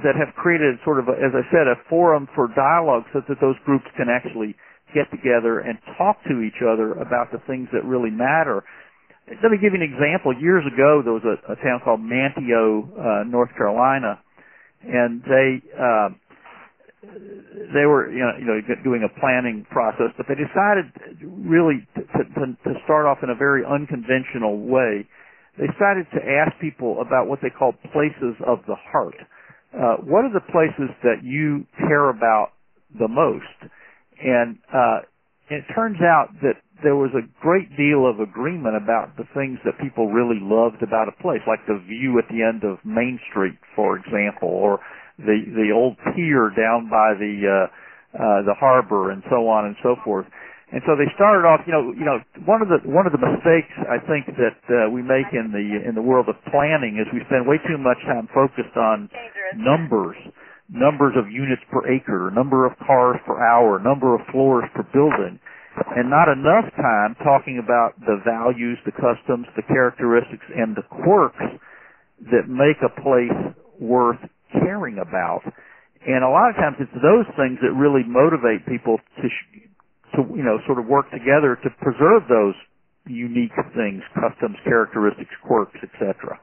that 0.00 0.16
have 0.16 0.32
created 0.32 0.80
sort 0.80 0.96
of, 0.96 1.12
a, 1.12 1.16
as 1.20 1.36
I 1.36 1.44
said, 1.52 1.68
a 1.68 1.76
forum 1.92 2.26
for 2.32 2.48
dialogue 2.56 3.04
so 3.12 3.20
that 3.20 3.36
those 3.36 3.56
groups 3.68 3.84
can 3.92 4.08
actually 4.08 4.56
get 4.96 5.12
together 5.12 5.60
and 5.60 5.76
talk 6.00 6.16
to 6.24 6.40
each 6.40 6.64
other 6.64 6.96
about 6.96 7.28
the 7.28 7.40
things 7.44 7.68
that 7.76 7.84
really 7.84 8.10
matter. 8.10 8.64
Let 9.28 9.52
me 9.52 9.58
give 9.60 9.76
you 9.76 9.80
an 9.80 9.86
example. 9.86 10.32
Years 10.32 10.64
ago, 10.64 11.02
there 11.04 11.12
was 11.12 11.24
a, 11.24 11.36
a 11.52 11.56
town 11.56 11.80
called 11.84 12.00
Manteo, 12.00 12.88
uh, 12.96 13.24
North 13.28 13.50
Carolina, 13.56 14.20
and 14.82 15.22
they 15.22 15.60
uh, 15.76 16.08
they 17.72 17.84
were 17.84 18.10
you 18.10 18.24
know, 18.24 18.32
you 18.38 18.46
know 18.46 18.60
doing 18.82 19.04
a 19.04 19.20
planning 19.20 19.66
process, 19.70 20.10
but 20.16 20.26
they 20.28 20.34
decided 20.34 20.88
really 21.22 21.86
to, 21.94 22.02
to, 22.02 22.42
to 22.64 22.70
start 22.84 23.06
off 23.06 23.18
in 23.22 23.30
a 23.30 23.34
very 23.36 23.64
unconventional 23.64 24.64
way. 24.64 25.06
They 25.58 25.66
decided 25.66 26.06
to 26.14 26.20
ask 26.22 26.58
people 26.60 27.00
about 27.00 27.28
what 27.28 27.40
they 27.42 27.50
called 27.50 27.74
places 27.92 28.38
of 28.46 28.60
the 28.66 28.76
heart. 28.76 29.16
Uh, 29.74 30.00
what 30.06 30.24
are 30.24 30.32
the 30.32 30.44
places 30.52 30.88
that 31.02 31.20
you 31.22 31.66
care 31.76 32.08
about 32.08 32.52
the 32.98 33.08
most? 33.08 33.72
And 34.22 34.58
uh, 34.72 35.00
it 35.50 35.64
turns 35.74 35.98
out 36.00 36.28
that 36.42 36.56
there 36.82 36.96
was 36.96 37.10
a 37.14 37.26
great 37.42 37.68
deal 37.76 38.06
of 38.06 38.20
agreement 38.20 38.76
about 38.76 39.16
the 39.16 39.26
things 39.34 39.58
that 39.64 39.78
people 39.82 40.10
really 40.10 40.38
loved 40.38 40.82
about 40.82 41.08
a 41.08 41.14
place, 41.22 41.42
like 41.46 41.64
the 41.66 41.78
view 41.86 42.18
at 42.18 42.28
the 42.30 42.42
end 42.42 42.62
of 42.62 42.78
Main 42.84 43.18
Street, 43.30 43.58
for 43.74 43.98
example, 43.98 44.48
or 44.48 44.78
the 45.18 45.42
the 45.54 45.74
old 45.74 45.98
pier 46.14 46.50
down 46.54 46.86
by 46.86 47.18
the 47.18 47.34
uh, 47.42 47.66
uh, 48.14 48.42
the 48.46 48.54
harbor, 48.54 49.10
and 49.10 49.22
so 49.30 49.48
on 49.48 49.66
and 49.66 49.76
so 49.82 49.96
forth. 50.04 50.26
And 50.70 50.82
so 50.84 51.00
they 51.00 51.08
started 51.16 51.48
off, 51.48 51.64
you 51.64 51.72
know, 51.72 51.96
you 51.96 52.04
know, 52.04 52.20
one 52.44 52.60
of 52.60 52.68
the 52.68 52.78
one 52.84 53.08
of 53.08 53.12
the 53.16 53.18
mistakes 53.18 53.72
I 53.88 53.98
think 54.04 54.28
that 54.36 54.60
uh, 54.68 54.90
we 54.92 55.00
make 55.00 55.32
in 55.32 55.50
the 55.50 55.88
in 55.88 55.96
the 55.96 56.04
world 56.04 56.28
of 56.28 56.36
planning 56.52 57.00
is 57.00 57.08
we 57.10 57.24
spend 57.26 57.48
way 57.48 57.56
too 57.66 57.80
much 57.80 57.98
time 58.04 58.28
focused 58.36 58.76
on 58.76 59.08
numbers, 59.56 60.16
numbers 60.68 61.16
of 61.16 61.32
units 61.32 61.64
per 61.72 61.88
acre, 61.88 62.30
number 62.30 62.68
of 62.68 62.76
cars 62.84 63.16
per 63.24 63.40
hour, 63.40 63.80
number 63.80 64.14
of 64.14 64.20
floors 64.30 64.68
per 64.76 64.84
building, 64.92 65.40
and 65.96 66.10
not 66.10 66.28
enough 66.30 66.66
time 66.76 67.14
talking 67.24 67.60
about 67.62 67.98
the 68.00 68.20
values, 68.24 68.78
the 68.84 68.92
customs, 68.92 69.46
the 69.56 69.62
characteristics, 69.62 70.44
and 70.54 70.76
the 70.76 70.82
quirks 70.82 71.44
that 72.30 72.48
make 72.48 72.78
a 72.82 72.92
place 73.00 73.54
worth 73.80 74.20
caring 74.52 74.98
about. 74.98 75.42
And 76.06 76.24
a 76.24 76.30
lot 76.30 76.50
of 76.50 76.56
times 76.56 76.76
it's 76.80 76.94
those 77.02 77.26
things 77.36 77.58
that 77.62 77.74
really 77.74 78.02
motivate 78.06 78.66
people 78.66 78.98
to, 79.22 79.26
to, 80.16 80.20
you 80.34 80.42
know, 80.42 80.58
sort 80.66 80.78
of 80.78 80.86
work 80.86 81.10
together 81.10 81.58
to 81.62 81.70
preserve 81.82 82.26
those 82.28 82.54
unique 83.06 83.54
things, 83.74 84.02
customs, 84.14 84.56
characteristics, 84.64 85.32
quirks, 85.42 85.78
etc. 85.82 86.38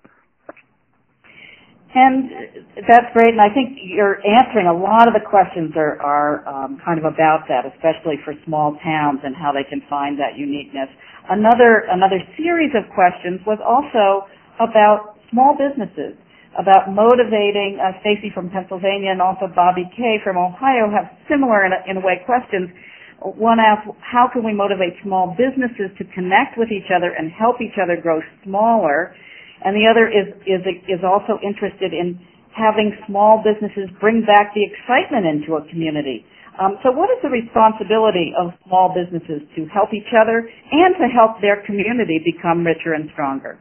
And 1.95 2.75
that's 2.91 3.07
great, 3.15 3.31
and 3.31 3.39
I 3.39 3.47
think 3.55 3.79
you're 3.79 4.19
answering 4.19 4.67
a 4.67 4.75
lot 4.75 5.07
of 5.07 5.15
the 5.15 5.23
questions 5.23 5.71
are, 5.79 5.95
are 6.03 6.43
um, 6.43 6.75
kind 6.83 6.99
of 6.99 7.07
about 7.07 7.47
that, 7.47 7.63
especially 7.63 8.19
for 8.27 8.35
small 8.43 8.75
towns 8.83 9.23
and 9.23 9.31
how 9.31 9.55
they 9.55 9.63
can 9.63 9.79
find 9.87 10.19
that 10.19 10.35
uniqueness. 10.35 10.91
Another 11.31 11.87
another 11.87 12.19
series 12.35 12.75
of 12.75 12.83
questions 12.91 13.39
was 13.47 13.63
also 13.63 14.27
about 14.59 15.15
small 15.31 15.55
businesses 15.55 16.19
about 16.59 16.91
motivating 16.91 17.79
uh, 17.79 17.91
Stacy 17.99 18.31
from 18.31 18.49
Pennsylvania 18.49 19.11
and 19.11 19.21
also 19.21 19.47
Bobby 19.51 19.83
Kay 19.95 20.19
from 20.23 20.37
Ohio 20.39 20.87
have 20.87 21.11
similar 21.27 21.65
in 21.65 21.71
a, 21.75 21.79
in 21.87 21.97
a 21.97 22.03
way 22.03 22.23
questions. 22.25 22.71
One 23.19 23.59
asked, 23.59 23.87
how 23.99 24.27
can 24.31 24.43
we 24.43 24.53
motivate 24.53 24.95
small 25.03 25.35
businesses 25.35 25.91
to 25.97 26.03
connect 26.15 26.57
with 26.57 26.71
each 26.71 26.91
other 26.91 27.11
and 27.11 27.31
help 27.31 27.59
each 27.59 27.79
other 27.79 27.99
grow 27.99 28.19
smaller? 28.43 29.15
And 29.63 29.75
the 29.75 29.87
other 29.87 30.09
is 30.09 30.33
is 30.43 30.61
is 30.89 31.01
also 31.05 31.39
interested 31.39 31.93
in 31.93 32.19
having 32.55 32.95
small 33.07 33.43
businesses 33.43 33.91
bring 33.99 34.23
back 34.23 34.55
the 34.55 34.63
excitement 34.63 35.27
into 35.27 35.59
a 35.59 35.63
community. 35.69 36.25
Um, 36.55 36.79
so, 36.83 36.91
what 36.91 37.11
is 37.11 37.19
the 37.19 37.27
responsibility 37.29 38.31
of 38.31 38.55
small 38.63 38.95
businesses 38.95 39.43
to 39.59 39.67
help 39.75 39.91
each 39.91 40.15
other 40.15 40.47
and 40.47 40.95
to 40.95 41.07
help 41.11 41.43
their 41.43 41.59
community 41.67 42.23
become 42.23 42.63
richer 42.63 42.95
and 42.95 43.11
stronger? 43.11 43.59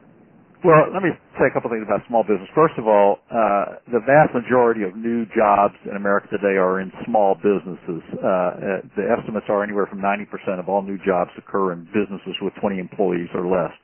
Well, 0.65 0.89
let 0.95 1.03
me 1.03 1.11
say 1.37 1.45
a 1.45 1.53
couple 1.53 1.69
things 1.69 1.85
about 1.85 2.01
small 2.09 2.23
business. 2.25 2.49
First 2.55 2.79
of 2.81 2.89
all, 2.89 3.21
uh, 3.29 3.85
the 3.93 4.01
vast 4.01 4.33
majority 4.33 4.81
of 4.87 4.97
new 4.97 5.27
jobs 5.37 5.75
in 5.85 5.93
America 5.93 6.41
today 6.41 6.57
are 6.57 6.81
in 6.81 6.89
small 7.05 7.35
businesses. 7.35 8.01
Uh, 8.17 8.25
uh 8.25 8.81
the 8.97 9.05
estimates 9.11 9.45
are 9.51 9.61
anywhere 9.61 9.85
from 9.85 10.01
90% 10.01 10.25
of 10.57 10.71
all 10.71 10.81
new 10.81 10.97
jobs 11.05 11.35
occur 11.37 11.75
in 11.75 11.85
businesses 11.93 12.33
with 12.41 12.55
20 12.63 12.79
employees 12.79 13.29
or 13.35 13.45
less. 13.45 13.75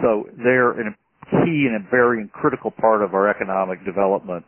So 0.00 0.24
they're 0.40 0.72
a 0.80 0.96
key 1.30 1.68
and 1.68 1.76
a 1.76 1.90
very 1.90 2.28
critical 2.32 2.70
part 2.70 3.02
of 3.02 3.14
our 3.14 3.28
economic 3.28 3.84
development 3.84 4.44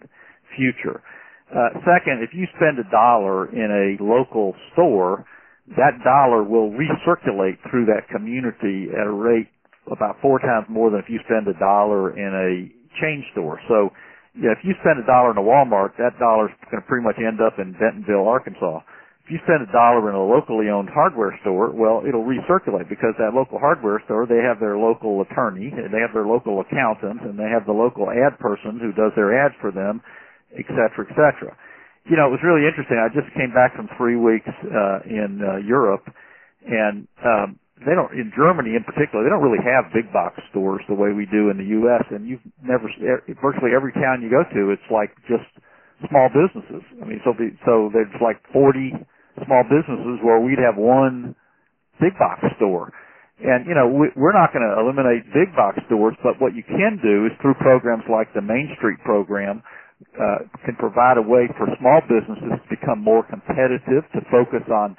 future. 0.57 1.03
Uh, 1.51 1.81
second, 1.85 2.23
if 2.23 2.31
you 2.33 2.47
spend 2.57 2.79
a 2.79 2.89
dollar 2.91 3.49
in 3.53 3.71
a 3.73 4.03
local 4.03 4.55
store, 4.73 5.25
that 5.77 5.97
dollar 6.05 6.45
will 6.45 6.71
recirculate 6.73 7.57
through 7.71 7.87
that 7.87 8.09
community 8.09 8.89
at 8.93 9.07
a 9.07 9.13
rate 9.13 9.49
about 9.93 10.17
four 10.21 10.39
times 10.39 10.67
more 10.69 10.91
than 10.91 11.01
if 11.01 11.09
you 11.09 11.21
spend 11.25 11.49
a 11.49 11.59
dollar 11.59 12.17
in 12.17 12.33
a 12.33 12.69
chain 13.01 13.25
store. 13.33 13.61
So, 13.69 13.91
yeah, 14.37 14.53
if 14.53 14.61
you 14.63 14.75
spend 14.81 15.01
a 15.01 15.07
dollar 15.07 15.33
in 15.33 15.39
a 15.39 15.45
Walmart, 15.45 15.97
that 15.97 16.19
dollar's 16.21 16.53
going 16.71 16.83
to 16.83 16.87
pretty 16.89 17.05
much 17.05 17.17
end 17.17 17.41
up 17.41 17.59
in 17.59 17.73
Bentonville, 17.73 18.29
Arkansas. 18.29 18.81
If 19.29 19.37
you 19.37 19.41
spend 19.45 19.61
a 19.61 19.69
dollar 19.77 20.09
in 20.09 20.17
a 20.17 20.25
locally 20.25 20.73
owned 20.73 20.89
hardware 20.89 21.37
store, 21.45 21.69
well, 21.77 22.01
it'll 22.09 22.25
recirculate 22.25 22.89
because 22.89 23.13
that 23.21 23.37
local 23.37 23.61
hardware 23.61 24.01
store, 24.09 24.25
they 24.25 24.41
have 24.41 24.57
their 24.57 24.81
local 24.81 25.21
attorney, 25.21 25.69
they 25.69 26.01
have 26.01 26.17
their 26.17 26.25
local 26.25 26.65
accountant, 26.65 27.21
and 27.29 27.37
they 27.37 27.53
have 27.53 27.69
the 27.69 27.77
local 27.77 28.09
ad 28.09 28.41
person 28.41 28.81
who 28.81 28.89
does 28.97 29.13
their 29.21 29.37
ads 29.37 29.53
for 29.61 29.69
them, 29.71 30.01
et 30.57 30.65
cetera, 30.73 31.05
et 31.05 31.13
cetera. 31.13 31.53
You 32.09 32.17
know, 32.17 32.33
it 32.33 32.41
was 32.41 32.41
really 32.41 32.65
interesting. 32.65 32.97
I 32.97 33.13
just 33.13 33.29
came 33.37 33.53
back 33.53 33.77
from 33.77 33.93
three 34.01 34.17
weeks 34.17 34.49
uh, 34.49 35.05
in 35.05 35.45
uh, 35.45 35.61
Europe, 35.61 36.09
and 36.65 37.07
um, 37.21 37.61
they 37.85 37.95
don't 37.95 38.11
in 38.17 38.33
Germany 38.35 38.75
in 38.75 38.83
particular 38.83 39.23
they 39.23 39.31
don't 39.31 39.45
really 39.45 39.63
have 39.63 39.93
big 39.95 40.11
box 40.13 40.41
stores 40.51 40.83
the 40.89 40.97
way 40.99 41.13
we 41.15 41.29
do 41.31 41.51
in 41.53 41.59
the 41.61 41.69
US 41.85 42.03
and 42.11 42.27
you've 42.27 42.43
never 42.63 42.91
virtually 43.41 43.71
every 43.77 43.93
town 43.95 44.19
you 44.23 44.31
go 44.31 44.43
to 44.43 44.75
it's 44.75 44.89
like 44.91 45.15
just 45.31 45.47
small 46.11 46.27
businesses 46.35 46.83
I 46.99 47.07
mean 47.07 47.21
so 47.23 47.33
be, 47.39 47.55
so 47.63 47.91
there's 47.95 48.11
like 48.19 48.43
40 48.53 48.99
small 49.47 49.65
businesses 49.69 50.19
where 50.25 50.41
we'd 50.41 50.61
have 50.63 50.77
one 50.79 51.35
big 52.01 52.15
box 52.19 52.43
store 52.57 52.93
and 53.43 53.67
you 53.67 53.75
know 53.75 53.89
we, 53.89 54.09
we're 54.17 54.37
not 54.37 54.53
going 54.55 54.65
to 54.65 54.75
eliminate 54.81 55.27
big 55.35 55.51
box 55.57 55.79
stores 55.87 56.15
but 56.23 56.39
what 56.41 56.55
you 56.55 56.63
can 56.65 56.99
do 57.03 57.27
is 57.27 57.33
through 57.43 57.55
programs 57.61 58.05
like 58.11 58.31
the 58.35 58.43
Main 58.45 58.71
Street 58.79 58.99
program 59.05 59.63
uh, 60.19 60.47
can 60.67 60.77
provide 60.77 61.19
a 61.19 61.25
way 61.25 61.47
for 61.59 61.67
small 61.81 62.01
businesses 62.09 62.55
to 62.59 62.69
become 62.71 63.03
more 63.03 63.23
competitive 63.29 64.05
to 64.15 64.21
focus 64.31 64.65
on 64.71 64.97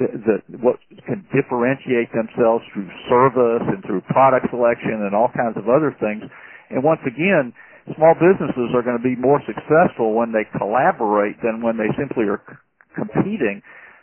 the, 0.00 0.08
the, 0.24 0.36
what 0.60 0.80
can 1.06 1.22
differentiate 1.30 2.10
themselves 2.12 2.64
through 2.74 2.88
service 3.08 3.64
and 3.70 3.84
through 3.86 4.02
product 4.10 4.48
selection 4.50 5.06
and 5.06 5.14
all 5.14 5.30
kinds 5.36 5.54
of 5.56 5.68
other 5.70 5.94
things. 6.00 6.24
And 6.70 6.82
once 6.82 7.00
again, 7.06 7.52
small 7.96 8.16
businesses 8.18 8.72
are 8.74 8.82
going 8.82 8.98
to 8.98 9.04
be 9.04 9.16
more 9.16 9.40
successful 9.46 10.14
when 10.16 10.32
they 10.32 10.44
collaborate 10.58 11.38
than 11.44 11.62
when 11.62 11.78
they 11.78 11.88
simply 11.96 12.26
are 12.26 12.42
c- 12.48 12.56
competing. 12.96 13.62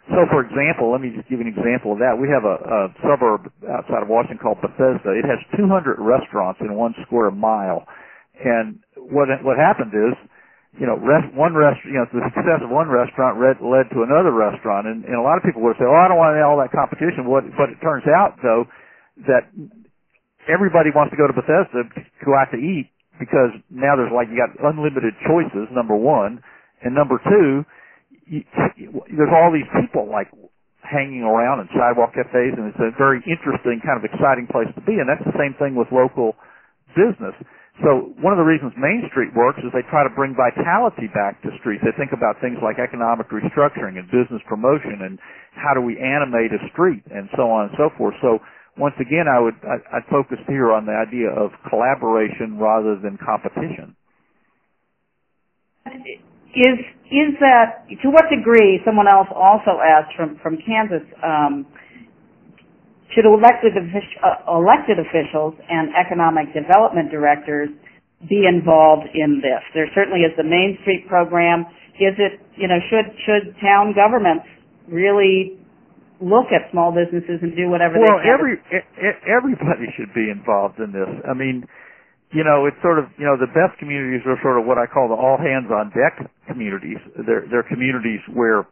So, 0.09 0.25
for 0.33 0.41
example, 0.41 0.91
let 0.91 1.01
me 1.01 1.13
just 1.13 1.29
give 1.29 1.39
you 1.39 1.45
an 1.47 1.53
example 1.53 1.93
of 1.93 1.99
that. 2.01 2.17
We 2.17 2.29
have 2.33 2.43
a, 2.43 2.57
a 2.57 2.79
suburb 3.05 3.49
outside 3.69 4.01
of 4.03 4.09
Washington 4.09 4.41
called 4.41 4.59
Bethesda. 4.61 5.13
It 5.13 5.25
has 5.25 5.37
200 5.57 6.01
restaurants 6.01 6.59
in 6.61 6.73
one 6.73 6.95
square 7.05 7.31
mile. 7.31 7.85
And 8.41 8.79
what 8.97 9.29
what 9.43 9.57
happened 9.57 9.93
is 9.93 10.17
you 10.77 10.85
know, 10.85 11.01
rest, 11.01 11.25
one 11.33 11.57
rest, 11.57 11.81
you 11.83 11.97
know, 11.97 12.05
the 12.13 12.21
success 12.29 12.61
of 12.61 12.69
one 12.69 12.87
restaurant 12.93 13.41
led, 13.41 13.57
led 13.57 13.89
to 13.89 14.05
another 14.05 14.29
restaurant, 14.29 14.85
and, 14.85 15.01
and 15.01 15.17
a 15.17 15.23
lot 15.25 15.35
of 15.35 15.43
people 15.43 15.65
would 15.65 15.73
say, 15.81 15.87
"Oh, 15.89 15.97
I 15.97 16.05
don't 16.05 16.21
want 16.21 16.37
all 16.45 16.61
that 16.61 16.69
competition." 16.69 17.25
What, 17.25 17.49
but 17.57 17.73
it 17.73 17.81
turns 17.81 18.05
out, 18.05 18.37
though, 18.45 18.69
that 19.25 19.49
everybody 20.45 20.93
wants 20.93 21.09
to 21.09 21.17
go 21.17 21.25
to 21.25 21.33
Bethesda 21.33 21.89
to 21.89 22.01
go 22.21 22.37
out 22.37 22.53
to 22.53 22.59
eat 22.61 22.93
because 23.17 23.51
now 23.73 23.97
there's 23.97 24.13
like 24.13 24.29
you 24.29 24.37
got 24.37 24.53
unlimited 24.61 25.17
choices. 25.25 25.67
Number 25.73 25.97
one, 25.97 26.39
and 26.85 26.93
number 26.93 27.17
two, 27.25 27.65
you, 28.29 28.45
there's 29.09 29.33
all 29.33 29.51
these 29.51 29.67
people 29.81 30.07
like 30.07 30.29
hanging 30.85 31.25
around 31.25 31.61
in 31.61 31.67
sidewalk 31.75 32.13
cafes, 32.13 32.55
and 32.57 32.69
it's 32.69 32.81
a 32.81 32.93
very 32.97 33.21
interesting, 33.25 33.81
kind 33.83 33.97
of 33.99 34.05
exciting 34.05 34.47
place 34.49 34.69
to 34.77 34.83
be. 34.85 35.01
And 35.01 35.09
that's 35.09 35.23
the 35.25 35.35
same 35.37 35.53
thing 35.59 35.75
with 35.75 35.89
local 35.91 36.37
business. 36.93 37.35
So 37.83 38.11
one 38.19 38.35
of 38.35 38.39
the 38.41 38.47
reasons 38.47 38.75
Main 38.75 39.07
Street 39.07 39.31
works 39.31 39.63
is 39.63 39.71
they 39.71 39.87
try 39.87 40.03
to 40.03 40.11
bring 40.11 40.35
vitality 40.35 41.07
back 41.15 41.39
to 41.47 41.49
streets. 41.63 41.79
They 41.79 41.95
think 41.95 42.11
about 42.11 42.35
things 42.43 42.59
like 42.59 42.75
economic 42.75 43.31
restructuring 43.31 43.95
and 43.95 44.05
business 44.11 44.43
promotion 44.51 45.07
and 45.07 45.15
how 45.55 45.71
do 45.71 45.79
we 45.79 45.95
animate 45.95 46.51
a 46.51 46.59
street 46.75 47.07
and 47.07 47.31
so 47.39 47.47
on 47.47 47.71
and 47.71 47.73
so 47.79 47.87
forth. 47.95 48.19
So 48.19 48.43
once 48.75 48.95
again, 48.99 49.31
I 49.31 49.39
would 49.39 49.55
I, 49.63 49.79
I'd 49.95 50.07
focus 50.11 50.43
here 50.47 50.75
on 50.75 50.85
the 50.85 50.95
idea 50.95 51.31
of 51.31 51.55
collaboration 51.71 52.59
rather 52.59 52.99
than 52.99 53.15
competition. 53.15 53.95
Is 55.87 56.79
is 57.09 57.33
that 57.41 57.89
to 58.01 58.09
what 58.09 58.29
degree? 58.29 58.79
Someone 58.85 59.07
else 59.09 59.27
also 59.33 59.81
asked 59.81 60.15
from 60.15 60.37
from 60.41 60.57
Kansas. 60.61 61.05
Um, 61.21 61.65
should 63.15 63.25
elected, 63.25 63.73
uh, 63.73 64.53
elected 64.53 65.01
officials 65.01 65.57
and 65.69 65.89
economic 65.97 66.53
development 66.53 67.09
directors 67.09 67.69
be 68.29 68.45
involved 68.45 69.09
in 69.13 69.41
this? 69.41 69.65
There 69.73 69.89
certainly 69.95 70.21
is 70.21 70.33
the 70.37 70.45
Main 70.45 70.77
Street 70.81 71.07
program. 71.07 71.65
Is 71.97 72.15
it, 72.21 72.39
you 72.55 72.67
know, 72.67 72.77
should, 72.89 73.09
should 73.25 73.55
town 73.59 73.97
governments 73.97 74.45
really 74.87 75.57
look 76.21 76.51
at 76.51 76.69
small 76.71 76.91
businesses 76.91 77.39
and 77.41 77.55
do 77.55 77.67
whatever 77.67 77.95
well, 77.97 78.19
they 78.19 78.23
can. 78.23 78.29
Well, 78.29 78.39
every 78.39 78.55
everybody 79.27 79.87
should 79.95 80.13
be 80.13 80.29
involved 80.29 80.79
in 80.79 80.91
this. 80.91 81.09
I 81.27 81.33
mean, 81.33 81.65
you 82.31 82.43
know, 82.43 82.65
it's 82.65 82.77
sort 82.81 82.99
of 82.99 83.09
you 83.17 83.25
know 83.25 83.37
the 83.37 83.49
best 83.51 83.77
communities 83.79 84.21
are 84.25 84.37
sort 84.41 84.59
of 84.59 84.65
what 84.65 84.77
I 84.77 84.85
call 84.85 85.09
the 85.09 85.17
all 85.17 85.37
hands 85.37 85.69
on 85.73 85.89
deck 85.95 86.21
communities. 86.47 87.01
They're 87.25 87.45
they're 87.49 87.65
communities 87.67 88.21
where 88.33 88.67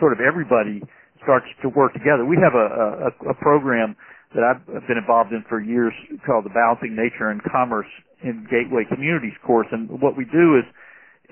sort 0.00 0.12
of 0.12 0.20
everybody 0.20 0.82
starts 1.22 1.46
to 1.62 1.68
work 1.70 1.92
together. 1.94 2.24
We 2.26 2.38
have 2.42 2.54
a 2.54 3.10
a, 3.10 3.30
a 3.30 3.36
program 3.38 3.96
that 4.34 4.42
I've 4.42 4.86
been 4.88 4.98
involved 4.98 5.32
in 5.32 5.44
for 5.48 5.60
years 5.62 5.94
called 6.26 6.44
the 6.44 6.54
Balancing 6.54 6.96
Nature 6.98 7.30
and 7.30 7.40
Commerce 7.46 7.88
in 8.22 8.46
Gateway 8.50 8.84
Communities 8.90 9.36
course, 9.46 9.68
and 9.70 9.88
what 10.02 10.16
we 10.16 10.26
do 10.26 10.58
is 10.58 10.66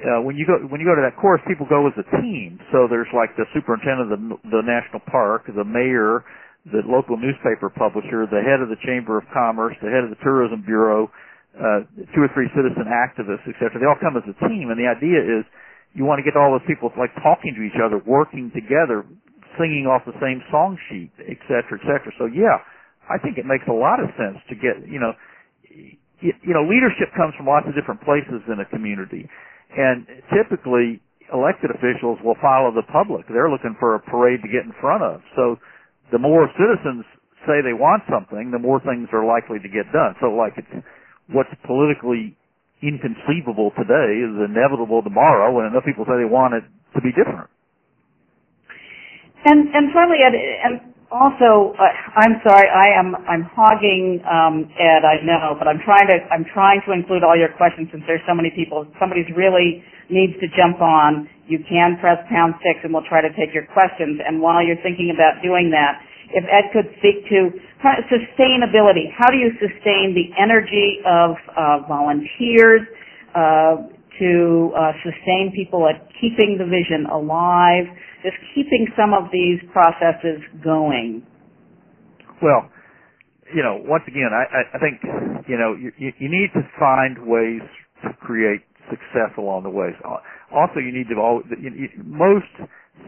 uh, 0.03 0.23
when 0.23 0.37
you 0.37 0.47
go 0.47 0.59
when 0.71 0.81
you 0.81 0.87
go 0.87 0.95
to 0.95 1.05
that 1.05 1.15
course, 1.21 1.41
people 1.47 1.67
go 1.69 1.87
as 1.87 1.95
a 1.99 2.07
team. 2.19 2.59
So 2.73 2.87
there's 2.91 3.11
like 3.15 3.35
the 3.37 3.47
superintendent 3.55 4.11
of 4.11 4.19
the, 4.19 4.23
the 4.51 4.63
national 4.67 5.03
park, 5.11 5.47
the 5.47 5.65
mayor, 5.65 6.25
the 6.69 6.83
local 6.87 7.17
newspaper 7.17 7.69
publisher, 7.73 8.29
the 8.29 8.43
head 8.45 8.61
of 8.61 8.69
the 8.73 8.81
chamber 8.85 9.19
of 9.19 9.25
commerce, 9.33 9.77
the 9.83 9.91
head 9.93 10.05
of 10.05 10.11
the 10.11 10.21
tourism 10.25 10.65
bureau, 10.65 11.11
uh, 11.57 11.85
two 12.15 12.23
or 12.25 12.31
three 12.35 12.49
citizen 12.57 12.89
activists, 12.89 13.45
etc. 13.49 13.79
They 13.81 13.89
all 13.89 14.01
come 14.01 14.17
as 14.17 14.27
a 14.29 14.37
team, 14.49 14.73
and 14.73 14.79
the 14.79 14.89
idea 14.89 15.21
is 15.21 15.45
you 15.95 16.05
want 16.05 16.21
to 16.21 16.27
get 16.27 16.37
all 16.37 16.53
those 16.53 16.67
people 16.67 16.91
like 16.97 17.13
talking 17.23 17.55
to 17.57 17.63
each 17.63 17.79
other, 17.81 18.01
working 18.05 18.51
together, 18.55 19.07
singing 19.61 19.87
off 19.87 20.03
the 20.09 20.17
same 20.19 20.43
song 20.51 20.77
sheet, 20.91 21.13
etc., 21.23 21.79
etc. 21.79 22.11
So 22.19 22.27
yeah, 22.27 22.59
I 23.07 23.21
think 23.21 23.39
it 23.39 23.47
makes 23.47 23.69
a 23.69 23.77
lot 23.77 24.03
of 24.03 24.11
sense 24.17 24.41
to 24.51 24.57
get 24.57 24.85
you 24.89 25.01
know. 25.01 25.13
You 26.25 26.55
know, 26.57 26.65
leadership 26.65 27.13
comes 27.19 27.37
from 27.37 27.45
lots 27.45 27.69
of 27.69 27.77
different 27.77 28.01
places 28.01 28.41
in 28.49 28.57
a 28.57 28.65
community 28.73 29.29
and 29.75 30.07
typically, 30.31 31.01
elected 31.33 31.71
officials 31.73 32.19
will 32.23 32.37
follow 32.43 32.71
the 32.71 32.85
public. 32.93 33.27
They're 33.29 33.51
looking 33.51 33.77
for 33.81 33.97
a 33.97 34.01
parade 34.01 34.43
to 34.43 34.49
get 34.49 34.63
in 34.63 34.73
front 34.81 35.03
of. 35.03 35.23
So 35.35 35.57
the 36.15 36.23
more 36.23 36.47
citizens 36.55 37.03
say 37.43 37.59
they 37.59 37.75
want 37.75 38.07
something, 38.07 38.55
the 38.55 38.63
more 38.63 38.79
things 38.87 39.11
are 39.11 39.27
likely 39.27 39.59
to 39.59 39.67
get 39.67 39.91
done. 39.91 40.15
So 40.23 40.31
like 40.31 40.55
it's, 40.55 40.71
what's 41.35 41.51
politically 41.67 42.39
inconceivable 42.79 43.75
today 43.75 44.23
is 44.23 44.33
inevitable 44.39 45.03
tomorrow 45.03 45.51
when 45.51 45.67
enough 45.67 45.83
people 45.83 46.07
say 46.07 46.15
they 46.23 46.31
want 46.31 46.55
it 46.55 46.63
to 46.95 47.03
be 47.03 47.11
different. 47.11 47.51
And 49.45 49.69
and 49.75 49.93
finally, 49.93 50.23
Ed, 50.25 50.33
and 50.39 50.75
also, 51.13 51.77
uh, 51.77 51.85
I'm 52.17 52.41
sorry, 52.47 52.65
I 52.71 52.97
am 52.97 53.13
I'm 53.29 53.45
hogging 53.53 54.23
um, 54.25 54.71
Ed. 54.79 55.05
I 55.05 55.21
know, 55.21 55.53
but 55.59 55.69
I'm 55.69 55.83
trying 55.85 56.09
to 56.09 56.17
I'm 56.33 56.47
trying 56.49 56.81
to 56.89 56.93
include 56.97 57.23
all 57.23 57.37
your 57.37 57.53
questions 57.59 57.89
since 57.93 58.05
there's 58.07 58.25
so 58.27 58.35
many 58.35 58.51
people. 58.57 58.87
Somebody's 58.99 59.29
really 59.37 59.85
needs 60.09 60.33
to 60.41 60.49
jump 60.57 60.81
on. 60.81 61.29
You 61.47 61.61
can 61.69 61.99
press 62.01 62.19
pound 62.29 62.55
six, 62.65 62.81
and 62.85 62.93
we'll 62.93 63.07
try 63.09 63.21
to 63.21 63.33
take 63.37 63.53
your 63.53 63.67
questions. 63.73 64.21
And 64.25 64.41
while 64.41 64.65
you're 64.65 64.81
thinking 64.81 65.13
about 65.13 65.43
doing 65.43 65.71
that, 65.71 66.01
if 66.33 66.45
Ed 66.49 66.73
could 66.73 66.89
speak 66.99 67.29
to 67.29 67.53
sustainability, 68.09 69.13
how 69.13 69.31
do 69.31 69.37
you 69.37 69.53
sustain 69.61 70.17
the 70.17 70.33
energy 70.41 71.05
of 71.05 71.37
uh, 71.53 71.87
volunteers 71.87 72.83
uh, 73.37 73.85
to 74.19 74.73
uh, 74.73 74.93
sustain 75.05 75.53
people 75.55 75.87
at 75.87 76.09
keeping 76.21 76.57
the 76.59 76.65
vision 76.65 77.07
alive? 77.13 77.87
just 78.25 78.41
keeping 78.57 78.89
some 78.97 79.13
of 79.13 79.29
these 79.31 79.61
processes 79.71 80.41
going? 80.65 81.23
Well, 82.41 82.73
you 83.55 83.63
know, 83.63 83.85
once 83.85 84.05
again, 84.09 84.33
I, 84.33 84.75
I 84.75 84.81
think, 84.81 85.05
you 85.47 85.61
know, 85.61 85.77
you, 85.77 85.93
you 86.19 86.29
need 86.33 86.49
to 86.57 86.65
find 86.81 87.29
ways 87.29 87.61
to 88.03 88.17
create 88.25 88.65
success 88.89 89.37
along 89.37 89.65
the 89.65 89.71
way. 89.71 89.93
Also, 90.55 90.79
you 90.79 90.95
need 90.95 91.11
to 91.11 91.19
you, 91.59 91.91
most 92.07 92.49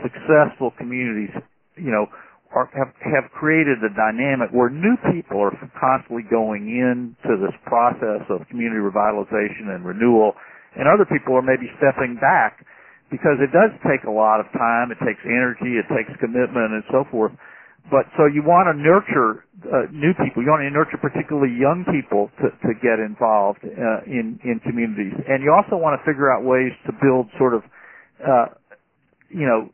successful 0.03 0.75
communities, 0.77 1.31
you 1.79 1.95
know, 1.95 2.11
are, 2.51 2.67
have 2.75 2.91
have 3.07 3.31
created 3.31 3.79
a 3.87 3.93
dynamic 3.95 4.51
where 4.51 4.71
new 4.71 4.99
people 5.15 5.39
are 5.39 5.55
constantly 5.79 6.27
going 6.27 6.67
into 6.67 7.39
this 7.39 7.55
process 7.67 8.27
of 8.31 8.43
community 8.51 8.83
revitalization 8.83 9.71
and 9.75 9.87
renewal, 9.87 10.35
and 10.75 10.91
other 10.91 11.07
people 11.07 11.35
are 11.39 11.47
maybe 11.47 11.71
stepping 11.79 12.19
back 12.19 12.67
because 13.11 13.39
it 13.39 13.55
does 13.55 13.71
take 13.87 14.03
a 14.07 14.11
lot 14.11 14.43
of 14.43 14.47
time, 14.51 14.91
it 14.91 14.99
takes 15.07 15.23
energy, 15.23 15.79
it 15.79 15.87
takes 15.95 16.11
commitment 16.19 16.75
and 16.75 16.83
so 16.91 17.07
forth. 17.11 17.31
But 17.91 18.11
so 18.19 18.27
you 18.27 18.43
want 18.43 18.67
to 18.67 18.75
nurture 18.75 19.47
uh, 19.63 19.87
new 19.95 20.11
people. 20.19 20.43
You 20.43 20.51
want 20.51 20.67
to 20.67 20.71
nurture 20.75 20.99
particularly 20.99 21.55
young 21.55 21.87
people 21.87 22.31
to, 22.43 22.51
to 22.51 22.71
get 22.83 22.99
involved 22.99 23.63
uh, 23.63 24.03
in 24.07 24.43
in 24.43 24.59
communities, 24.67 25.15
and 25.15 25.39
you 25.43 25.55
also 25.55 25.79
want 25.79 25.95
to 25.95 26.03
figure 26.03 26.27
out 26.27 26.43
ways 26.43 26.75
to 26.87 26.93
build 26.99 27.31
sort 27.39 27.55
of, 27.55 27.63
uh, 28.27 28.47
you 29.31 29.47
know, 29.47 29.71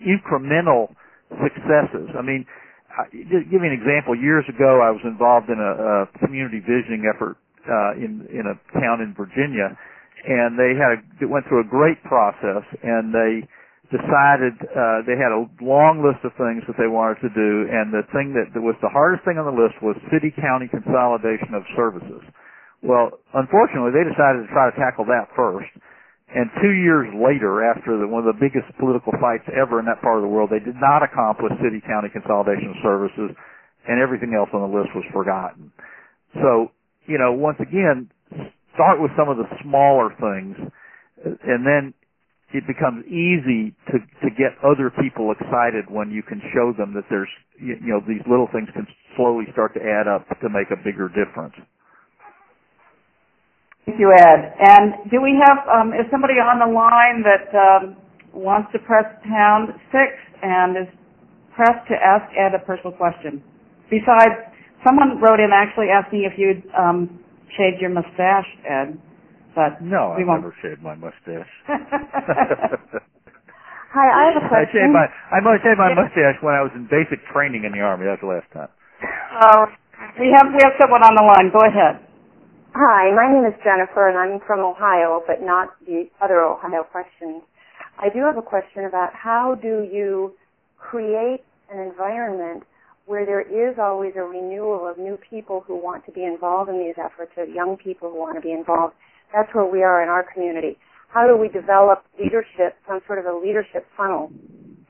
incremental 0.00 0.88
successes. 1.36 2.08
I 2.16 2.22
mean, 2.24 2.46
I, 2.88 3.04
give 3.12 3.60
me 3.60 3.68
an 3.68 3.76
example. 3.76 4.16
Years 4.16 4.48
ago, 4.48 4.80
I 4.80 4.88
was 4.88 5.04
involved 5.04 5.52
in 5.52 5.60
a, 5.60 5.72
a 5.76 5.94
community 6.24 6.64
visioning 6.64 7.04
effort 7.04 7.36
uh, 7.68 7.92
in 8.00 8.24
in 8.32 8.48
a 8.48 8.56
town 8.72 9.04
in 9.04 9.12
Virginia, 9.12 9.76
and 10.24 10.56
they 10.56 10.72
had 10.72 10.96
a, 10.96 10.98
it 11.20 11.28
went 11.28 11.44
through 11.46 11.60
a 11.60 11.68
great 11.68 12.00
process, 12.08 12.64
and 12.82 13.12
they 13.12 13.44
decided 13.88 14.52
uh, 14.68 15.00
they 15.08 15.16
had 15.16 15.32
a 15.32 15.48
long 15.64 16.04
list 16.04 16.20
of 16.24 16.36
things 16.36 16.60
that 16.68 16.76
they 16.76 16.88
wanted 16.88 17.24
to 17.24 17.30
do, 17.32 17.50
and 17.72 17.88
the 17.88 18.04
thing 18.12 18.36
that, 18.36 18.52
that 18.52 18.60
was 18.60 18.76
the 18.84 18.92
hardest 18.92 19.24
thing 19.24 19.40
on 19.40 19.48
the 19.48 19.56
list 19.56 19.80
was 19.80 19.96
city-county 20.12 20.68
consolidation 20.68 21.56
of 21.56 21.64
services. 21.72 22.20
Well, 22.84 23.16
unfortunately, 23.32 23.96
they 23.96 24.04
decided 24.04 24.44
to 24.44 24.50
try 24.52 24.68
to 24.68 24.76
tackle 24.76 25.08
that 25.08 25.32
first. 25.32 25.72
And 26.28 26.52
two 26.60 26.76
years 26.76 27.08
later, 27.16 27.64
after 27.64 27.96
the, 27.96 28.04
one 28.04 28.20
of 28.20 28.28
the 28.28 28.36
biggest 28.36 28.68
political 28.76 29.16
fights 29.16 29.48
ever 29.56 29.80
in 29.80 29.88
that 29.88 30.04
part 30.04 30.20
of 30.20 30.24
the 30.24 30.32
world, 30.32 30.52
they 30.52 30.60
did 30.60 30.76
not 30.76 31.00
accomplish 31.00 31.56
city-county 31.64 32.12
consolidation 32.12 32.76
of 32.76 32.78
services, 32.84 33.32
and 33.88 33.96
everything 34.04 34.36
else 34.36 34.52
on 34.52 34.60
the 34.60 34.72
list 34.72 34.92
was 34.92 35.08
forgotten. 35.16 35.72
So, 36.36 36.76
you 37.08 37.16
know, 37.16 37.32
once 37.32 37.56
again, 37.64 38.12
start 38.76 39.00
with 39.00 39.10
some 39.16 39.32
of 39.32 39.40
the 39.40 39.48
smaller 39.64 40.12
things, 40.20 40.60
and 41.24 41.64
then 41.64 41.96
it 42.52 42.64
becomes 42.66 43.04
easy 43.04 43.76
to 43.92 44.00
to 44.24 44.28
get 44.32 44.56
other 44.64 44.88
people 44.88 45.32
excited 45.32 45.84
when 45.90 46.10
you 46.10 46.22
can 46.22 46.40
show 46.56 46.72
them 46.72 46.94
that 46.94 47.04
there's 47.10 47.28
you, 47.60 47.76
know 47.80 48.00
these 48.08 48.24
little 48.24 48.48
things 48.52 48.68
can 48.72 48.86
slowly 49.16 49.44
start 49.52 49.74
to 49.74 49.82
add 49.84 50.08
up 50.08 50.24
to 50.40 50.48
make 50.48 50.72
a 50.72 50.80
bigger 50.80 51.08
difference. 51.12 51.54
Thank 53.84 54.00
you, 54.00 54.12
Ed. 54.12 54.52
And 54.60 55.10
do 55.10 55.20
we 55.20 55.36
have 55.40 55.64
um, 55.68 55.92
is 55.92 56.08
somebody 56.10 56.40
on 56.40 56.60
the 56.60 56.68
line 56.72 57.24
that 57.24 57.48
um, 57.52 57.96
wants 58.32 58.72
to 58.72 58.78
press 58.80 59.04
pound 59.24 59.72
six 59.92 60.12
and 60.42 60.88
is 60.88 60.90
pressed 61.56 61.84
to 61.88 61.96
ask 61.96 62.28
Ed 62.36 62.56
a 62.56 62.64
personal 62.64 62.92
question? 62.92 63.44
Besides, 63.88 64.36
someone 64.84 65.20
wrote 65.20 65.40
in 65.40 65.52
actually 65.52 65.88
asking 65.88 66.28
if 66.28 66.36
you'd 66.36 66.64
um, 66.76 67.20
shaved 67.56 67.80
your 67.80 67.90
mustache, 67.90 68.48
Ed. 68.68 69.00
But 69.54 69.80
no, 69.82 70.14
we 70.16 70.22
I've 70.22 70.28
won't. 70.28 70.42
never 70.42 70.54
shaved 70.62 70.82
my 70.82 70.94
mustache. 70.94 71.48
Hi, 73.88 74.04
I 74.04 74.22
have 74.28 74.36
a 74.36 74.48
question. 74.48 74.68
I 74.68 74.72
shaved 74.84 74.92
my 74.92 75.06
I 75.32 75.40
must 75.40 75.64
shaved 75.64 75.80
my 75.80 75.94
mustache 75.96 76.36
when 76.44 76.54
I 76.54 76.60
was 76.62 76.72
in 76.76 76.84
basic 76.92 77.24
training 77.32 77.64
in 77.64 77.72
the 77.72 77.80
army. 77.80 78.04
That's 78.04 78.20
the 78.20 78.28
last 78.28 78.46
time. 78.52 78.68
Uh, 79.32 79.66
we 80.20 80.28
have 80.36 80.46
we 80.52 80.60
have 80.60 80.76
someone 80.80 81.02
on 81.02 81.14
the 81.16 81.24
line. 81.24 81.48
Go 81.50 81.64
ahead. 81.64 82.04
Hi, 82.76 83.10
my 83.16 83.26
name 83.32 83.48
is 83.48 83.56
Jennifer, 83.64 84.08
and 84.08 84.18
I'm 84.18 84.40
from 84.46 84.60
Ohio, 84.60 85.22
but 85.26 85.40
not 85.40 85.72
the 85.86 86.04
other 86.20 86.44
Ohio 86.44 86.84
questions. 86.84 87.42
I 87.98 88.08
do 88.12 88.20
have 88.22 88.36
a 88.36 88.42
question 88.42 88.84
about 88.84 89.10
how 89.14 89.56
do 89.60 89.88
you 89.90 90.34
create 90.76 91.42
an 91.72 91.80
environment 91.80 92.62
where 93.06 93.24
there 93.24 93.40
is 93.40 93.78
always 93.80 94.12
a 94.16 94.22
renewal 94.22 94.86
of 94.86 94.98
new 94.98 95.18
people 95.30 95.64
who 95.66 95.74
want 95.74 96.04
to 96.06 96.12
be 96.12 96.22
involved 96.24 96.68
in 96.70 96.78
these 96.78 96.94
efforts, 97.02 97.32
of 97.38 97.48
young 97.48 97.76
people 97.76 98.10
who 98.12 98.18
want 98.20 98.36
to 98.36 98.40
be 98.42 98.52
involved. 98.52 98.94
That's 99.32 99.52
where 99.54 99.66
we 99.66 99.82
are 99.82 100.02
in 100.02 100.08
our 100.08 100.24
community. 100.32 100.78
How 101.08 101.26
do 101.26 101.36
we 101.36 101.48
develop 101.48 102.04
leadership, 102.18 102.76
some 102.86 103.00
sort 103.06 103.18
of 103.18 103.26
a 103.26 103.36
leadership 103.36 103.86
funnel 103.96 104.30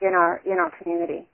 in 0.03 0.15
our 0.15 0.41
in 0.45 0.59
our 0.59 0.73
community? 0.83 1.27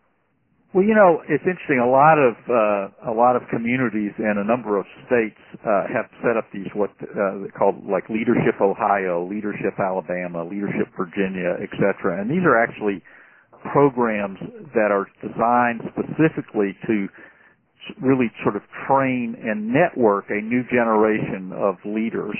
Well, 0.74 0.82
you 0.82 0.94
know, 0.94 1.22
it's 1.30 1.46
interesting. 1.46 1.78
A 1.78 1.86
lot 1.86 2.18
of 2.18 2.34
uh, 2.50 3.10
a 3.10 3.14
lot 3.14 3.36
of 3.36 3.46
communities 3.48 4.10
and 4.18 4.42
a 4.42 4.44
number 4.44 4.76
of 4.76 4.84
states 5.06 5.38
uh, 5.62 5.86
have 5.86 6.10
set 6.18 6.36
up 6.36 6.50
these 6.52 6.66
what 6.74 6.90
uh, 7.00 7.46
called 7.56 7.86
like 7.86 8.10
Leadership 8.10 8.58
Ohio, 8.60 9.22
Leadership 9.22 9.78
Alabama, 9.78 10.42
Leadership 10.42 10.90
Virginia, 10.98 11.56
etc. 11.62 12.20
And 12.20 12.28
these 12.28 12.42
are 12.42 12.58
actually 12.58 13.06
programs 13.70 14.42
that 14.74 14.90
are 14.90 15.06
designed 15.22 15.80
specifically 15.94 16.76
to 16.90 17.06
really 18.02 18.32
sort 18.42 18.56
of 18.56 18.62
train 18.88 19.36
and 19.38 19.70
network 19.70 20.26
a 20.30 20.42
new 20.42 20.62
generation 20.66 21.52
of 21.54 21.76
leaders. 21.84 22.36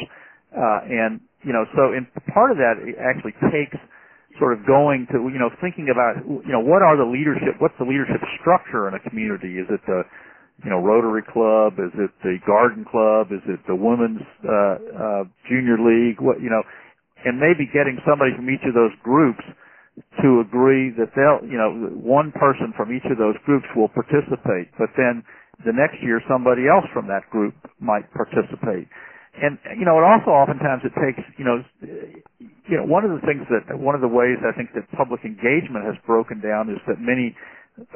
Uh, 0.55 0.81
and, 0.87 1.21
you 1.43 1.53
know, 1.53 1.67
so 1.75 1.93
in 1.93 2.07
part 2.33 2.51
of 2.51 2.57
that 2.57 2.79
actually 3.03 3.35
takes 3.51 3.77
sort 4.39 4.55
of 4.55 4.67
going 4.67 5.07
to, 5.11 5.19
you 5.31 5.39
know, 5.39 5.51
thinking 5.61 5.91
about, 5.91 6.23
you 6.27 6.51
know, 6.51 6.63
what 6.63 6.83
are 6.83 6.97
the 6.97 7.07
leadership, 7.07 7.59
what's 7.59 7.77
the 7.79 7.87
leadership 7.87 8.23
structure 8.41 8.89
in 8.89 8.95
a 8.95 9.03
community? 9.03 9.59
Is 9.59 9.67
it 9.71 9.83
the, 9.87 10.03
you 10.65 10.71
know, 10.71 10.79
Rotary 10.79 11.23
Club? 11.23 11.79
Is 11.79 11.95
it 11.99 12.11
the 12.23 12.39
Garden 12.47 12.87
Club? 12.87 13.31
Is 13.31 13.43
it 13.47 13.61
the 13.67 13.75
Women's, 13.75 14.23
uh, 14.43 14.79
uh, 14.95 15.23
Junior 15.51 15.79
League? 15.79 16.19
What, 16.23 16.43
you 16.43 16.51
know, 16.51 16.63
and 17.25 17.39
maybe 17.39 17.67
getting 17.67 17.99
somebody 18.07 18.35
from 18.37 18.51
each 18.51 18.63
of 18.67 18.75
those 18.75 18.93
groups 19.03 19.43
to 20.23 20.43
agree 20.43 20.91
that 20.99 21.15
they'll, 21.15 21.43
you 21.47 21.59
know, 21.59 21.71
one 21.95 22.33
person 22.35 22.75
from 22.77 22.91
each 22.91 23.07
of 23.11 23.19
those 23.19 23.39
groups 23.47 23.67
will 23.77 23.89
participate, 23.89 24.71
but 24.79 24.91
then 24.99 25.23
the 25.65 25.73
next 25.73 26.03
year 26.03 26.21
somebody 26.29 26.67
else 26.67 26.85
from 26.93 27.07
that 27.07 27.23
group 27.31 27.55
might 27.79 28.11
participate. 28.13 28.91
And 29.35 29.59
you 29.79 29.85
know, 29.85 29.99
it 29.99 30.07
also 30.07 30.31
oftentimes 30.31 30.87
it 30.87 30.95
takes, 30.95 31.23
you 31.39 31.45
know, 31.45 31.59
you 32.71 32.77
know, 32.79 32.87
one 32.87 33.05
of 33.05 33.11
the 33.11 33.23
things 33.27 33.43
that 33.51 33.67
one 33.75 33.95
of 33.95 34.01
the 34.01 34.11
ways 34.11 34.39
I 34.47 34.55
think 34.55 34.71
that 34.79 34.87
public 34.95 35.27
engagement 35.27 35.85
has 35.87 35.99
broken 36.07 36.39
down 36.41 36.71
is 36.71 36.79
that 36.87 37.03
many 37.03 37.35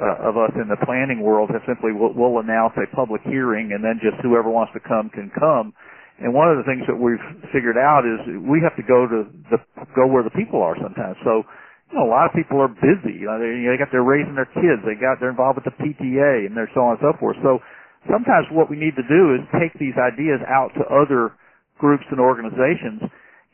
uh, 0.02 0.26
of 0.26 0.34
us 0.34 0.50
in 0.58 0.66
the 0.66 0.78
planning 0.82 1.22
world 1.22 1.50
have 1.54 1.62
simply 1.62 1.94
will, 1.94 2.10
will 2.10 2.42
announce 2.42 2.74
a 2.74 2.90
public 2.90 3.22
hearing 3.22 3.70
and 3.70 3.82
then 3.86 4.02
just 4.02 4.18
whoever 4.26 4.50
wants 4.50 4.74
to 4.74 4.82
come 4.82 5.10
can 5.14 5.30
come. 5.38 5.70
And 6.18 6.34
one 6.34 6.50
of 6.50 6.58
the 6.58 6.66
things 6.66 6.82
that 6.90 6.98
we've 6.98 7.22
figured 7.54 7.78
out 7.78 8.02
is 8.02 8.18
we 8.42 8.58
have 8.66 8.74
to 8.74 8.82
go 8.82 9.06
to 9.06 9.30
the 9.54 9.58
go 9.94 10.10
where 10.10 10.26
the 10.26 10.34
people 10.34 10.58
are 10.58 10.74
sometimes. 10.82 11.14
So 11.22 11.46
you 11.90 11.94
know, 11.94 12.04
a 12.04 12.10
lot 12.10 12.26
of 12.26 12.34
people 12.34 12.58
are 12.58 12.68
busy. 12.68 13.22
You 13.22 13.30
know, 13.30 13.38
they, 13.38 13.54
you 13.54 13.70
know, 13.70 13.78
they 13.78 13.80
got 13.80 13.94
they're 13.94 14.02
raising 14.02 14.34
their 14.34 14.50
kids. 14.50 14.82
They 14.82 14.98
got 14.98 15.22
they're 15.22 15.30
involved 15.30 15.62
with 15.62 15.70
the 15.70 15.76
PTA 15.78 16.50
and 16.50 16.58
they're 16.58 16.70
so 16.74 16.82
on 16.90 16.98
and 16.98 17.02
so 17.06 17.14
forth. 17.22 17.38
So 17.46 17.62
sometimes 18.06 18.46
what 18.54 18.70
we 18.70 18.78
need 18.78 18.94
to 18.94 19.06
do 19.06 19.34
is 19.34 19.42
take 19.58 19.74
these 19.82 19.96
ideas 19.98 20.38
out 20.46 20.70
to 20.78 20.86
other 20.86 21.34
groups 21.82 22.06
and 22.10 22.20
organizations. 22.22 23.02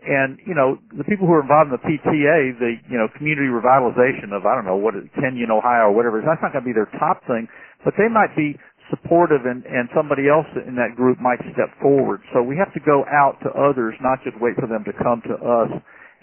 And 0.05 0.36
you 0.45 0.53
know, 0.53 0.76
the 0.92 1.05
people 1.09 1.24
who 1.24 1.32
are 1.32 1.40
involved 1.40 1.72
in 1.72 1.76
the 1.80 1.86
PTA, 1.86 2.61
the 2.61 2.76
you 2.92 2.99
know 3.01 3.09
community 3.16 3.49
revitalization 3.49 4.36
of 4.36 4.45
I 4.45 4.53
don't 4.53 4.68
know 4.68 4.76
what 4.76 4.92
Kenyon, 5.16 5.49
Ohio, 5.49 5.88
or 5.88 5.95
whatever. 5.97 6.20
That's 6.20 6.42
not 6.45 6.53
going 6.53 6.64
to 6.64 6.68
be 6.68 6.76
their 6.76 6.92
top 7.01 7.24
thing, 7.24 7.49
but 7.88 7.97
they 7.97 8.12
might 8.12 8.36
be 8.36 8.61
supportive, 8.92 9.49
and 9.49 9.64
and 9.64 9.88
somebody 9.97 10.28
else 10.28 10.51
in 10.68 10.76
that 10.76 10.92
group 10.92 11.16
might 11.24 11.40
step 11.57 11.72
forward. 11.80 12.20
So 12.36 12.45
we 12.45 12.61
have 12.61 12.68
to 12.76 12.84
go 12.84 13.09
out 13.09 13.40
to 13.49 13.51
others, 13.57 13.97
not 14.05 14.20
just 14.20 14.36
wait 14.45 14.61
for 14.61 14.68
them 14.68 14.84
to 14.84 14.92
come 14.92 15.24
to 15.24 15.40
us 15.40 15.72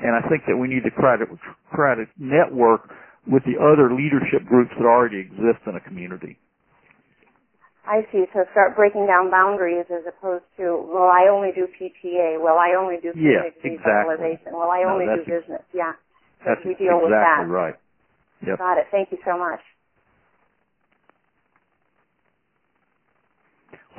and 0.01 0.17
I 0.17 0.27
think 0.27 0.43
that 0.49 0.57
we 0.57 0.67
need 0.67 0.83
to 0.83 0.93
try 0.97 1.15
to 1.17 1.25
try 1.75 1.95
to 1.95 2.05
network 2.17 2.89
with 3.29 3.43
the 3.45 3.61
other 3.61 3.93
leadership 3.93 4.49
groups 4.49 4.73
that 4.77 4.85
already 4.85 5.21
exist 5.21 5.61
in 5.69 5.77
a 5.77 5.83
community. 5.85 6.40
I 7.91 8.07
see. 8.07 8.23
So 8.31 8.47
start 8.55 8.79
breaking 8.79 9.03
down 9.03 9.27
boundaries 9.27 9.83
as 9.91 10.07
opposed 10.07 10.47
to, 10.55 10.79
well, 10.79 11.11
I 11.11 11.27
only 11.27 11.51
do 11.51 11.67
PTA. 11.67 12.39
Well, 12.39 12.55
I 12.55 12.71
only 12.79 13.03
do 13.03 13.11
yeah, 13.19 13.51
exactly. 13.51 14.39
Well, 14.47 14.71
I 14.71 14.87
no, 14.87 14.95
only 14.95 15.11
do 15.11 15.27
business. 15.27 15.59
Yeah. 15.75 15.99
So 16.39 16.55
that's 16.55 16.63
we 16.63 16.79
deal 16.79 17.03
exactly 17.03 17.11
with 17.11 17.11
that. 17.11 17.43
right. 17.51 17.75
Yep. 18.47 18.57
Got 18.57 18.77
it. 18.79 18.87
Thank 18.95 19.11
you 19.11 19.19
so 19.27 19.35
much. 19.35 19.59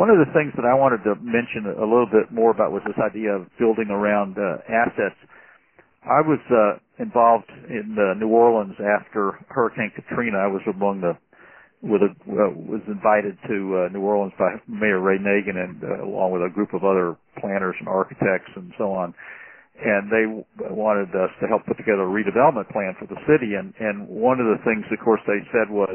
One 0.01 0.09
of 0.09 0.16
the 0.16 0.32
things 0.32 0.57
that 0.57 0.64
I 0.64 0.72
wanted 0.72 1.05
to 1.05 1.20
mention 1.20 1.68
a 1.68 1.84
little 1.84 2.09
bit 2.09 2.32
more 2.32 2.51
about 2.51 2.72
was 2.72 2.80
this 2.88 2.97
idea 2.97 3.36
of 3.36 3.45
building 3.61 3.93
around 3.93 4.40
uh, 4.40 4.64
assets. 4.72 5.20
I 6.03 6.24
was 6.24 6.40
uh, 6.49 6.80
involved 6.97 7.53
in 7.68 7.95
uh, 8.01 8.16
New 8.18 8.32
Orleans 8.32 8.74
after 8.80 9.36
Hurricane 9.53 9.93
Katrina. 9.95 10.38
I 10.38 10.49
was 10.49 10.62
among 10.64 11.03
the 11.05 11.12
with 11.83 12.03
a 12.03 12.11
uh, 12.30 12.55
was 12.55 12.80
invited 12.87 13.35
to 13.51 13.87
uh, 13.87 13.93
New 13.93 14.01
Orleans 14.07 14.33
by 14.39 14.55
Mayor 14.70 15.01
Ray 15.03 15.18
Nagin 15.18 15.59
and 15.59 15.83
uh, 15.83 16.07
along 16.07 16.33
with 16.33 16.43
a 16.43 16.51
group 16.51 16.72
of 16.74 16.85
other 16.87 17.18
planners 17.43 17.74
and 17.78 17.89
architects 17.89 18.51
and 18.57 18.72
so 18.78 18.93
on. 18.93 19.14
And 19.83 20.07
they 20.12 20.24
wanted 20.70 21.11
us 21.11 21.33
to 21.43 21.49
help 21.51 21.66
put 21.66 21.74
together 21.76 22.07
a 22.07 22.12
redevelopment 22.12 22.70
plan 22.70 22.95
for 23.03 23.11
the 23.11 23.18
city. 23.26 23.59
And 23.59 23.74
and 23.83 24.07
one 24.07 24.39
of 24.39 24.47
the 24.47 24.62
things, 24.62 24.87
of 24.95 25.03
course, 25.03 25.20
they 25.26 25.43
said 25.51 25.74
was, 25.74 25.91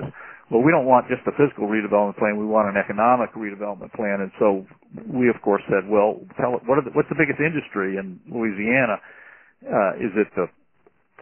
well, 0.51 0.63
we 0.63 0.71
don't 0.75 0.88
want 0.88 1.07
just 1.07 1.23
a 1.27 1.35
physical 1.35 1.71
redevelopment 1.71 2.19
plan. 2.19 2.35
We 2.35 2.47
want 2.47 2.67
an 2.67 2.75
economic 2.75 3.31
redevelopment 3.35 3.91
plan. 3.95 4.23
And 4.23 4.31
so 4.39 4.67
we, 5.07 5.27
of 5.31 5.39
course, 5.39 5.63
said, 5.71 5.88
well, 5.88 6.19
tell 6.35 6.59
what 6.67 6.83
the, 6.83 6.91
what's 6.95 7.07
the 7.07 7.19
biggest 7.19 7.39
industry 7.39 7.95
in 7.95 8.19
Louisiana? 8.27 8.99
Uh, 9.63 10.03
is 10.03 10.11
it 10.19 10.27
the 10.35 10.47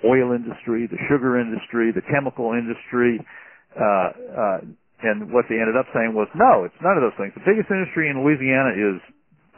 oil 0.06 0.34
industry, 0.34 0.86
the 0.90 1.02
sugar 1.10 1.38
industry, 1.38 1.90
the 1.94 2.06
chemical 2.10 2.54
industry? 2.54 3.22
Uh, 3.76 4.10
uh, 4.32 4.60
and 5.04 5.30
what 5.30 5.46
they 5.52 5.60
ended 5.60 5.76
up 5.76 5.86
saying 5.94 6.16
was, 6.16 6.32
no, 6.34 6.64
it's 6.64 6.80
none 6.82 6.96
of 6.96 7.04
those 7.04 7.16
things. 7.20 7.36
The 7.36 7.46
biggest 7.46 7.70
industry 7.70 8.10
in 8.10 8.24
Louisiana 8.24 8.74
is 8.74 8.98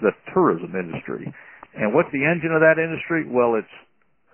the 0.02 0.12
tourism 0.34 0.74
industry. 0.74 1.30
And 1.78 1.94
what's 1.94 2.10
the 2.10 2.26
engine 2.26 2.52
of 2.52 2.62
that 2.66 2.82
industry? 2.82 3.30
Well, 3.30 3.54
it's 3.56 3.76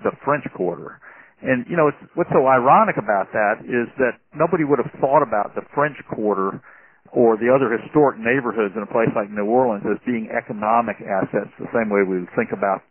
the 0.02 0.16
French 0.24 0.48
Quarter. 0.56 1.00
And 1.44 1.68
you 1.68 1.76
know, 1.76 1.92
what's 2.16 2.32
so 2.32 2.48
ironic 2.48 2.96
about 2.96 3.36
that 3.36 3.68
is 3.68 3.92
that 4.00 4.16
nobody 4.32 4.64
would 4.64 4.80
have 4.80 4.92
thought 5.04 5.22
about 5.22 5.56
the 5.56 5.68
French 5.76 6.00
Quarter 6.08 6.64
or 7.12 7.36
the 7.36 7.52
other 7.52 7.70
historic 7.70 8.18
neighborhoods 8.18 8.74
in 8.80 8.82
a 8.82 8.90
place 8.90 9.12
like 9.12 9.30
New 9.30 9.46
Orleans 9.46 9.84
as 9.86 10.00
being 10.08 10.32
economic 10.32 10.98
assets, 11.04 11.52
the 11.60 11.70
same 11.76 11.92
way 11.92 12.02
we 12.02 12.24
would 12.24 12.32
think 12.34 12.56
about 12.56 12.82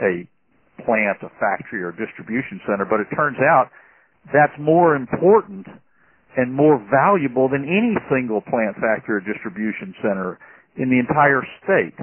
a 0.00 0.26
plant, 0.82 1.20
a 1.22 1.30
factory, 1.38 1.84
or 1.84 1.92
a 1.92 1.96
distribution 1.96 2.58
center, 2.66 2.88
but 2.88 2.98
it 2.98 3.06
turns 3.14 3.38
out 3.38 3.68
that's 4.32 4.56
more 4.58 4.96
important 4.96 5.68
and 6.36 6.52
more 6.52 6.80
valuable 6.90 7.48
than 7.48 7.64
any 7.68 7.96
single 8.08 8.40
plant, 8.40 8.76
factory, 8.80 9.20
or 9.20 9.22
distribution 9.24 9.94
center 10.00 10.38
in 10.76 10.88
the 10.88 10.98
entire 10.98 11.44
state. 11.60 11.96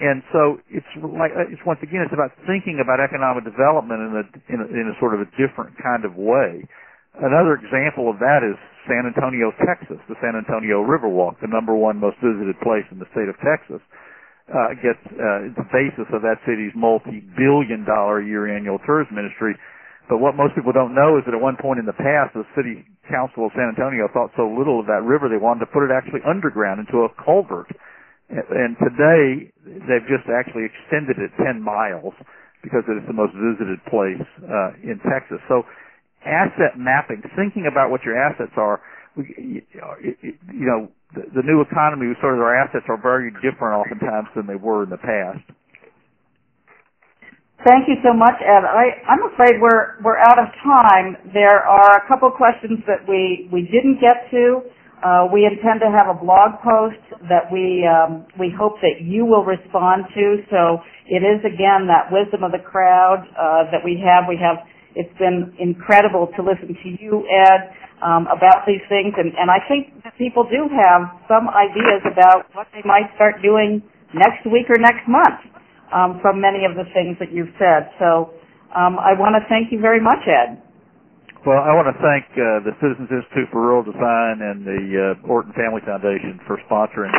And 0.00 0.20
so 0.32 0.60
it's 0.68 0.88
like 1.00 1.32
it's 1.48 1.64
once 1.64 1.80
again 1.80 2.04
it's 2.04 2.12
about 2.12 2.32
thinking 2.44 2.84
about 2.84 3.00
economic 3.00 3.48
development 3.48 4.00
in 4.00 4.12
a, 4.12 4.24
in 4.52 4.58
a 4.60 4.66
in 4.68 4.84
a 4.92 4.94
sort 5.00 5.16
of 5.16 5.24
a 5.24 5.28
different 5.40 5.72
kind 5.80 6.04
of 6.04 6.16
way. 6.16 6.68
Another 7.16 7.56
example 7.56 8.12
of 8.12 8.20
that 8.20 8.44
is 8.44 8.60
San 8.84 9.08
Antonio, 9.08 9.48
Texas, 9.64 9.96
the 10.04 10.20
San 10.20 10.36
Antonio 10.36 10.84
Riverwalk, 10.84 11.40
the 11.40 11.48
number 11.48 11.72
one 11.72 11.96
most 11.96 12.20
visited 12.20 12.60
place 12.60 12.84
in 12.92 13.00
the 13.00 13.08
state 13.16 13.32
of 13.32 13.40
Texas 13.40 13.80
uh, 14.52 14.76
gets 14.78 15.00
uh, 15.16 15.50
the 15.58 15.66
basis 15.74 16.06
of 16.14 16.22
that 16.22 16.38
city's 16.46 16.70
multi-billion-dollar 16.76 18.22
year 18.22 18.46
annual 18.46 18.78
tourism 18.86 19.18
industry. 19.18 19.58
But 20.08 20.18
what 20.22 20.38
most 20.38 20.54
people 20.54 20.72
don't 20.72 20.94
know 20.94 21.18
is 21.18 21.24
that 21.26 21.34
at 21.34 21.40
one 21.42 21.58
point 21.58 21.82
in 21.82 21.86
the 21.86 21.96
past, 21.96 22.34
the 22.34 22.46
city 22.54 22.86
council 23.10 23.46
of 23.46 23.52
San 23.58 23.74
Antonio 23.74 24.06
thought 24.14 24.30
so 24.38 24.46
little 24.46 24.78
of 24.78 24.86
that 24.86 25.02
river 25.02 25.26
they 25.28 25.40
wanted 25.40 25.66
to 25.66 25.70
put 25.70 25.82
it 25.82 25.90
actually 25.90 26.22
underground 26.22 26.78
into 26.78 27.06
a 27.06 27.10
culvert. 27.22 27.70
And 28.30 28.74
today, 28.82 29.50
they've 29.66 30.06
just 30.06 30.26
actually 30.30 30.66
extended 30.66 31.18
it 31.18 31.30
10 31.42 31.62
miles 31.62 32.14
because 32.62 32.82
it 32.90 32.98
is 32.98 33.06
the 33.06 33.14
most 33.14 33.34
visited 33.38 33.78
place 33.86 34.26
uh, 34.42 34.74
in 34.82 34.98
Texas. 35.06 35.38
So 35.46 35.62
asset 36.26 36.74
mapping, 36.78 37.22
thinking 37.38 37.70
about 37.70 37.90
what 37.90 38.02
your 38.02 38.18
assets 38.18 38.54
are, 38.58 38.82
you 39.16 39.62
know, 40.66 40.90
the, 41.14 41.42
new 41.46 41.62
economy, 41.62 42.12
sort 42.20 42.34
of 42.34 42.40
our 42.40 42.54
assets 42.56 42.84
are 42.88 43.00
very 43.00 43.30
different 43.40 43.78
oftentimes 43.78 44.28
than 44.34 44.46
they 44.46 44.58
were 44.58 44.82
in 44.82 44.90
the 44.90 44.98
past. 44.98 45.46
Thank 47.64 47.88
you 47.88 47.96
so 48.04 48.12
much, 48.12 48.36
Ed. 48.44 48.68
I, 48.68 49.00
I'm 49.08 49.24
afraid 49.32 49.56
we're 49.62 49.96
we're 50.04 50.18
out 50.20 50.36
of 50.38 50.52
time. 50.60 51.16
There 51.32 51.64
are 51.64 52.04
a 52.04 52.08
couple 52.08 52.28
questions 52.30 52.84
that 52.86 53.08
we 53.08 53.48
we 53.52 53.64
didn't 53.72 53.96
get 54.02 54.28
to. 54.30 54.60
Uh, 55.00 55.28
we 55.32 55.46
intend 55.46 55.80
to 55.80 55.88
have 55.88 56.10
a 56.12 56.18
blog 56.18 56.60
post 56.60 57.00
that 57.32 57.48
we 57.48 57.88
um, 57.88 58.26
we 58.38 58.52
hope 58.52 58.76
that 58.84 59.00
you 59.00 59.24
will 59.24 59.44
respond 59.44 60.04
to. 60.12 60.44
So 60.52 60.84
it 61.08 61.24
is 61.24 61.40
again 61.48 61.88
that 61.88 62.12
wisdom 62.12 62.44
of 62.44 62.52
the 62.52 62.60
crowd 62.60 63.24
uh, 63.40 63.72
that 63.72 63.80
we 63.80 63.96
have. 64.04 64.28
We 64.28 64.36
have. 64.36 64.60
It's 64.96 65.12
been 65.18 65.52
incredible 65.60 66.28
to 66.36 66.40
listen 66.44 66.72
to 66.72 66.88
you, 67.00 67.24
Ed 67.28 67.68
um, 68.00 68.28
about 68.32 68.64
these 68.64 68.80
things, 68.88 69.12
and, 69.16 69.28
and 69.36 69.52
I 69.52 69.60
think 69.68 69.92
that 70.04 70.16
people 70.16 70.44
do 70.48 70.68
have 70.72 71.12
some 71.28 71.52
ideas 71.52 72.00
about 72.08 72.48
what 72.56 72.64
they 72.72 72.80
might 72.84 73.12
start 73.16 73.42
doing 73.44 73.84
next 74.16 74.44
week 74.48 74.68
or 74.72 74.80
next 74.80 75.04
month 75.08 75.40
um, 75.92 76.18
from 76.22 76.40
many 76.40 76.64
of 76.64 76.74
the 76.74 76.86
things 76.94 77.18
that 77.18 77.30
you've 77.30 77.52
said. 77.58 77.90
So 77.98 78.34
um, 78.74 78.98
I 78.98 79.14
want 79.14 79.38
to 79.38 79.42
thank 79.48 79.70
you 79.70 79.80
very 79.80 80.00
much, 80.00 80.22
Ed. 80.26 80.62
Well, 81.46 81.62
I 81.62 81.70
want 81.78 81.86
to 81.86 81.98
thank 82.02 82.26
uh, 82.34 82.66
the 82.66 82.74
Citizens 82.82 83.06
Institute 83.06 83.46
for 83.54 83.62
Rural 83.62 83.86
Design 83.86 84.42
and 84.42 84.66
the 84.66 85.14
uh, 85.14 85.30
Orton 85.30 85.54
Family 85.54 85.78
Foundation 85.86 86.42
for 86.42 86.58
sponsoring 86.66 87.14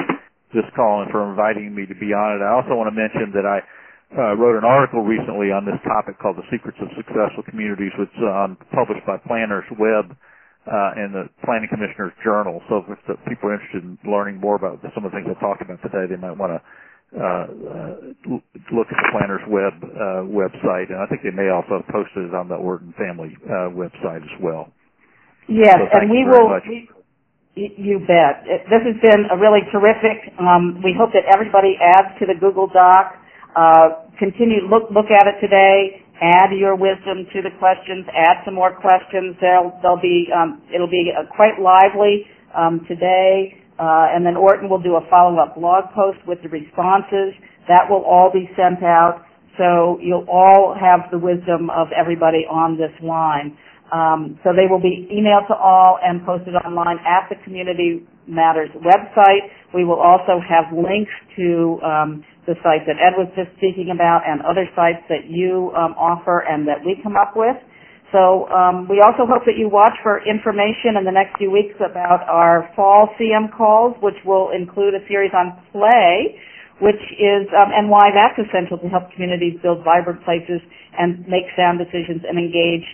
this 0.52 0.68
call 0.76 1.04
and 1.04 1.12
for 1.12 1.24
inviting 1.24 1.72
me 1.72 1.88
to 1.88 1.96
be 1.96 2.12
on 2.12 2.36
it. 2.36 2.44
I 2.44 2.52
also 2.52 2.76
want 2.76 2.92
to 2.92 2.96
mention 2.96 3.32
that 3.32 3.48
I 3.48 3.64
uh, 4.12 4.36
wrote 4.36 4.60
an 4.60 4.68
article 4.68 5.04
recently 5.04 5.52
on 5.52 5.64
this 5.64 5.80
topic 5.88 6.20
called 6.20 6.36
"The 6.36 6.48
Secrets 6.52 6.76
of 6.84 6.92
Successful 7.00 7.44
Communities," 7.48 7.96
which 7.96 8.12
is 8.12 8.24
uh, 8.24 8.52
published 8.76 9.08
by 9.08 9.16
Planners 9.24 9.68
Web 9.80 10.12
uh, 10.68 10.92
the 11.16 11.24
Planning 11.48 11.72
Commissioner's 11.72 12.14
Journal. 12.24 12.60
So 12.68 12.84
if 12.84 13.00
people 13.28 13.50
are 13.50 13.56
interested 13.56 13.84
in 13.84 13.96
learning 14.04 14.44
more 14.44 14.56
about 14.56 14.84
some 14.92 15.08
of 15.08 15.12
the 15.12 15.16
things 15.16 15.28
I 15.32 15.40
talked 15.40 15.64
about 15.64 15.80
today, 15.80 16.12
they 16.12 16.20
might 16.20 16.36
want 16.36 16.52
to 16.52 16.60
look 18.72 18.88
at 18.88 18.98
the 18.98 19.10
Planners 19.12 19.46
Web 19.50 19.74
uh, 19.82 20.24
website, 20.30 20.94
and 20.94 21.02
I 21.02 21.06
think 21.10 21.24
they 21.24 21.34
may 21.34 21.50
also 21.50 21.82
have 21.82 21.88
posted 21.90 22.30
it 22.30 22.34
on 22.34 22.48
the 22.48 22.56
Orton 22.56 22.94
Family 22.98 23.36
uh, 23.46 23.74
website 23.74 24.24
as 24.24 24.36
well. 24.42 24.72
Yes, 25.50 25.78
so 25.78 26.00
and 26.00 26.12
we 26.12 26.24
will. 26.24 26.54
We, 26.68 26.90
you 27.56 27.98
bet. 28.06 28.46
This 28.70 28.86
has 28.86 28.98
been 29.02 29.26
a 29.34 29.38
really 29.38 29.66
terrific. 29.74 30.30
Um, 30.38 30.78
we 30.86 30.94
hope 30.94 31.10
that 31.18 31.26
everybody 31.34 31.74
adds 31.82 32.14
to 32.20 32.30
the 32.30 32.38
Google 32.38 32.68
Doc. 32.70 33.18
Uh, 33.58 34.06
continue 34.20 34.70
look 34.70 34.94
look 34.94 35.10
at 35.10 35.26
it 35.26 35.42
today 35.42 36.06
add 36.22 36.50
your 36.54 36.76
wisdom 36.76 37.26
to 37.34 37.42
the 37.42 37.54
questions, 37.60 38.06
add 38.14 38.42
some 38.46 38.56
more 38.56 38.74
questions. 38.74 39.38
They'll, 39.42 39.74
they'll 39.82 40.02
be, 40.02 40.28
um, 40.34 40.62
it'll 40.74 40.90
be 40.90 41.12
uh, 41.14 41.30
quite 41.36 41.60
lively 41.62 42.26
um, 42.56 42.86
today, 42.88 43.58
uh, 43.80 44.14
and 44.14 44.26
then 44.26 44.36
Orton 44.36 44.70
will 44.70 44.82
do 44.82 44.96
a 44.96 45.04
follow-up 45.10 45.56
blog 45.56 45.86
post 45.94 46.20
with 46.28 46.42
the 46.44 46.50
responses. 46.50 47.34
That 47.68 47.86
will 47.90 48.04
all 48.06 48.32
be 48.34 48.50
sent 48.58 48.84
out, 48.84 49.26
so 49.58 50.00
you'll 50.02 50.28
all 50.30 50.76
have 50.80 51.12
the 51.12 51.20
wisdom 51.20 51.70
of 51.70 51.88
everybody 51.96 52.46
on 52.50 52.78
this 52.78 52.94
line. 53.04 53.58
Um, 53.92 54.40
so 54.44 54.52
they 54.52 54.68
will 54.70 54.82
be 54.84 55.08
emailed 55.12 55.48
to 55.48 55.56
all 55.56 55.98
and 56.04 56.26
posted 56.26 56.56
online 56.56 57.00
at 57.08 57.30
the 57.30 57.36
Community 57.44 58.04
Matters 58.28 58.70
website. 58.76 59.48
We 59.74 59.86
will 59.86 60.00
also 60.00 60.44
have 60.44 60.74
links 60.76 61.12
to 61.38 61.80
um, 61.84 62.26
the 62.48 62.56
site 62.64 62.84
that 62.88 63.00
Ed 63.00 63.16
was 63.16 63.32
just 63.36 63.52
speaking 63.58 63.92
about 63.94 64.24
and 64.28 64.42
other 64.44 64.68
sites 64.76 65.04
that 65.08 65.28
you 65.30 65.72
um, 65.76 65.96
offer 65.96 66.44
and 66.48 66.68
that 66.68 66.84
we 66.84 67.00
come 67.04 67.16
up 67.16 67.34
with. 67.36 67.56
So 68.12 68.48
um, 68.48 68.88
we 68.88 69.04
also 69.04 69.28
hope 69.28 69.44
that 69.44 69.60
you 69.60 69.68
watch 69.68 69.94
for 70.02 70.24
information 70.24 70.96
in 70.96 71.04
the 71.04 71.12
next 71.12 71.36
few 71.38 71.52
weeks 71.52 71.76
about 71.84 72.24
our 72.32 72.72
fall 72.76 73.12
CM 73.20 73.52
calls, 73.52 73.96
which 74.00 74.16
will 74.24 74.52
include 74.56 74.96
a 74.96 75.04
series 75.08 75.32
on 75.36 75.60
play, 75.76 76.40
which 76.80 77.02
is 77.20 77.44
um, 77.52 77.76
and 77.76 77.90
why 77.90 78.08
that's 78.16 78.40
essential 78.40 78.80
to 78.80 78.88
help 78.88 79.12
communities 79.12 79.60
build 79.62 79.84
vibrant 79.84 80.24
places 80.24 80.64
and 80.98 81.28
make 81.28 81.52
sound 81.60 81.84
decisions 81.84 82.24
and 82.24 82.40
engage 82.40 82.86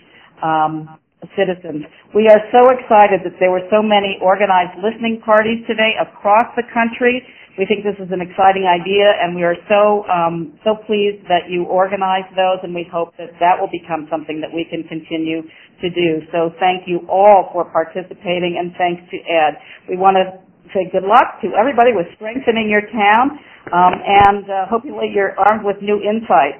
um, 0.42 0.98
citizens. 1.38 1.86
We 2.12 2.28
are 2.28 2.42
so 2.52 2.68
excited 2.74 3.22
that 3.24 3.38
there 3.38 3.50
were 3.54 3.64
so 3.70 3.80
many 3.80 4.18
organized 4.20 4.76
listening 4.82 5.22
parties 5.24 5.64
today 5.66 5.94
across 5.96 6.50
the 6.56 6.66
country. 6.74 7.22
We 7.54 7.70
think 7.70 7.86
this 7.86 7.94
is 8.02 8.10
an 8.10 8.18
exciting 8.18 8.66
idea, 8.66 9.14
and 9.14 9.30
we 9.38 9.46
are 9.46 9.54
so 9.70 10.02
um, 10.10 10.58
so 10.66 10.74
pleased 10.90 11.22
that 11.30 11.46
you 11.46 11.70
organized 11.70 12.34
those, 12.34 12.58
and 12.66 12.74
we 12.74 12.82
hope 12.90 13.14
that 13.14 13.30
that 13.38 13.54
will 13.62 13.70
become 13.70 14.10
something 14.10 14.42
that 14.42 14.50
we 14.50 14.66
can 14.66 14.82
continue 14.90 15.46
to 15.78 15.86
do. 15.86 16.26
So 16.34 16.50
thank 16.58 16.90
you 16.90 17.06
all 17.06 17.54
for 17.54 17.62
participating, 17.70 18.58
and 18.58 18.74
thanks 18.74 19.06
to 19.06 19.16
Ed. 19.22 19.54
We 19.86 19.94
want 19.94 20.18
to 20.18 20.34
say 20.74 20.90
good 20.90 21.06
luck 21.06 21.38
to 21.46 21.54
everybody 21.54 21.94
with 21.94 22.10
strengthening 22.18 22.66
your 22.66 22.82
town, 22.90 23.38
um, 23.70 23.94
and 24.02 24.44
uh, 24.50 24.66
hopefully 24.66 25.14
you're 25.14 25.38
armed 25.38 25.62
with 25.62 25.78
new 25.78 26.02
insights. 26.02 26.58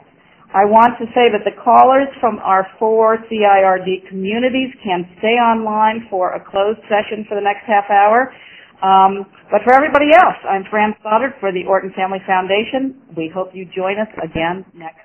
I 0.55 0.63
want 0.63 0.95
to 1.03 1.11
say 1.11 1.27
that 1.35 1.43
the 1.43 1.59
callers 1.59 2.07
from 2.23 2.39
our 2.39 2.71
four 2.79 3.19
CIRD 3.27 4.07
communities 4.07 4.71
can 4.87 5.03
stay 5.19 5.43
online 5.43 6.07
for 6.07 6.39
a 6.39 6.39
closed 6.39 6.79
session 6.87 7.27
for 7.27 7.35
the 7.35 7.43
next 7.43 7.67
half 7.67 7.91
hour. 7.91 8.31
Um, 8.85 9.25
but 9.51 9.65
for 9.65 9.73
everybody 9.73 10.13
else, 10.13 10.37
I'm 10.45 10.65
Fran 10.69 10.93
Stoddard 11.01 11.33
for 11.41 11.51
the 11.53 11.65
Orton 11.65 11.93
Family 11.97 12.21
Foundation. 12.27 13.01
We 13.17 13.33
hope 13.33 13.57
you 13.57 13.65
join 13.75 13.97
us 13.99 14.13
again 14.23 14.67
next 14.77 15.01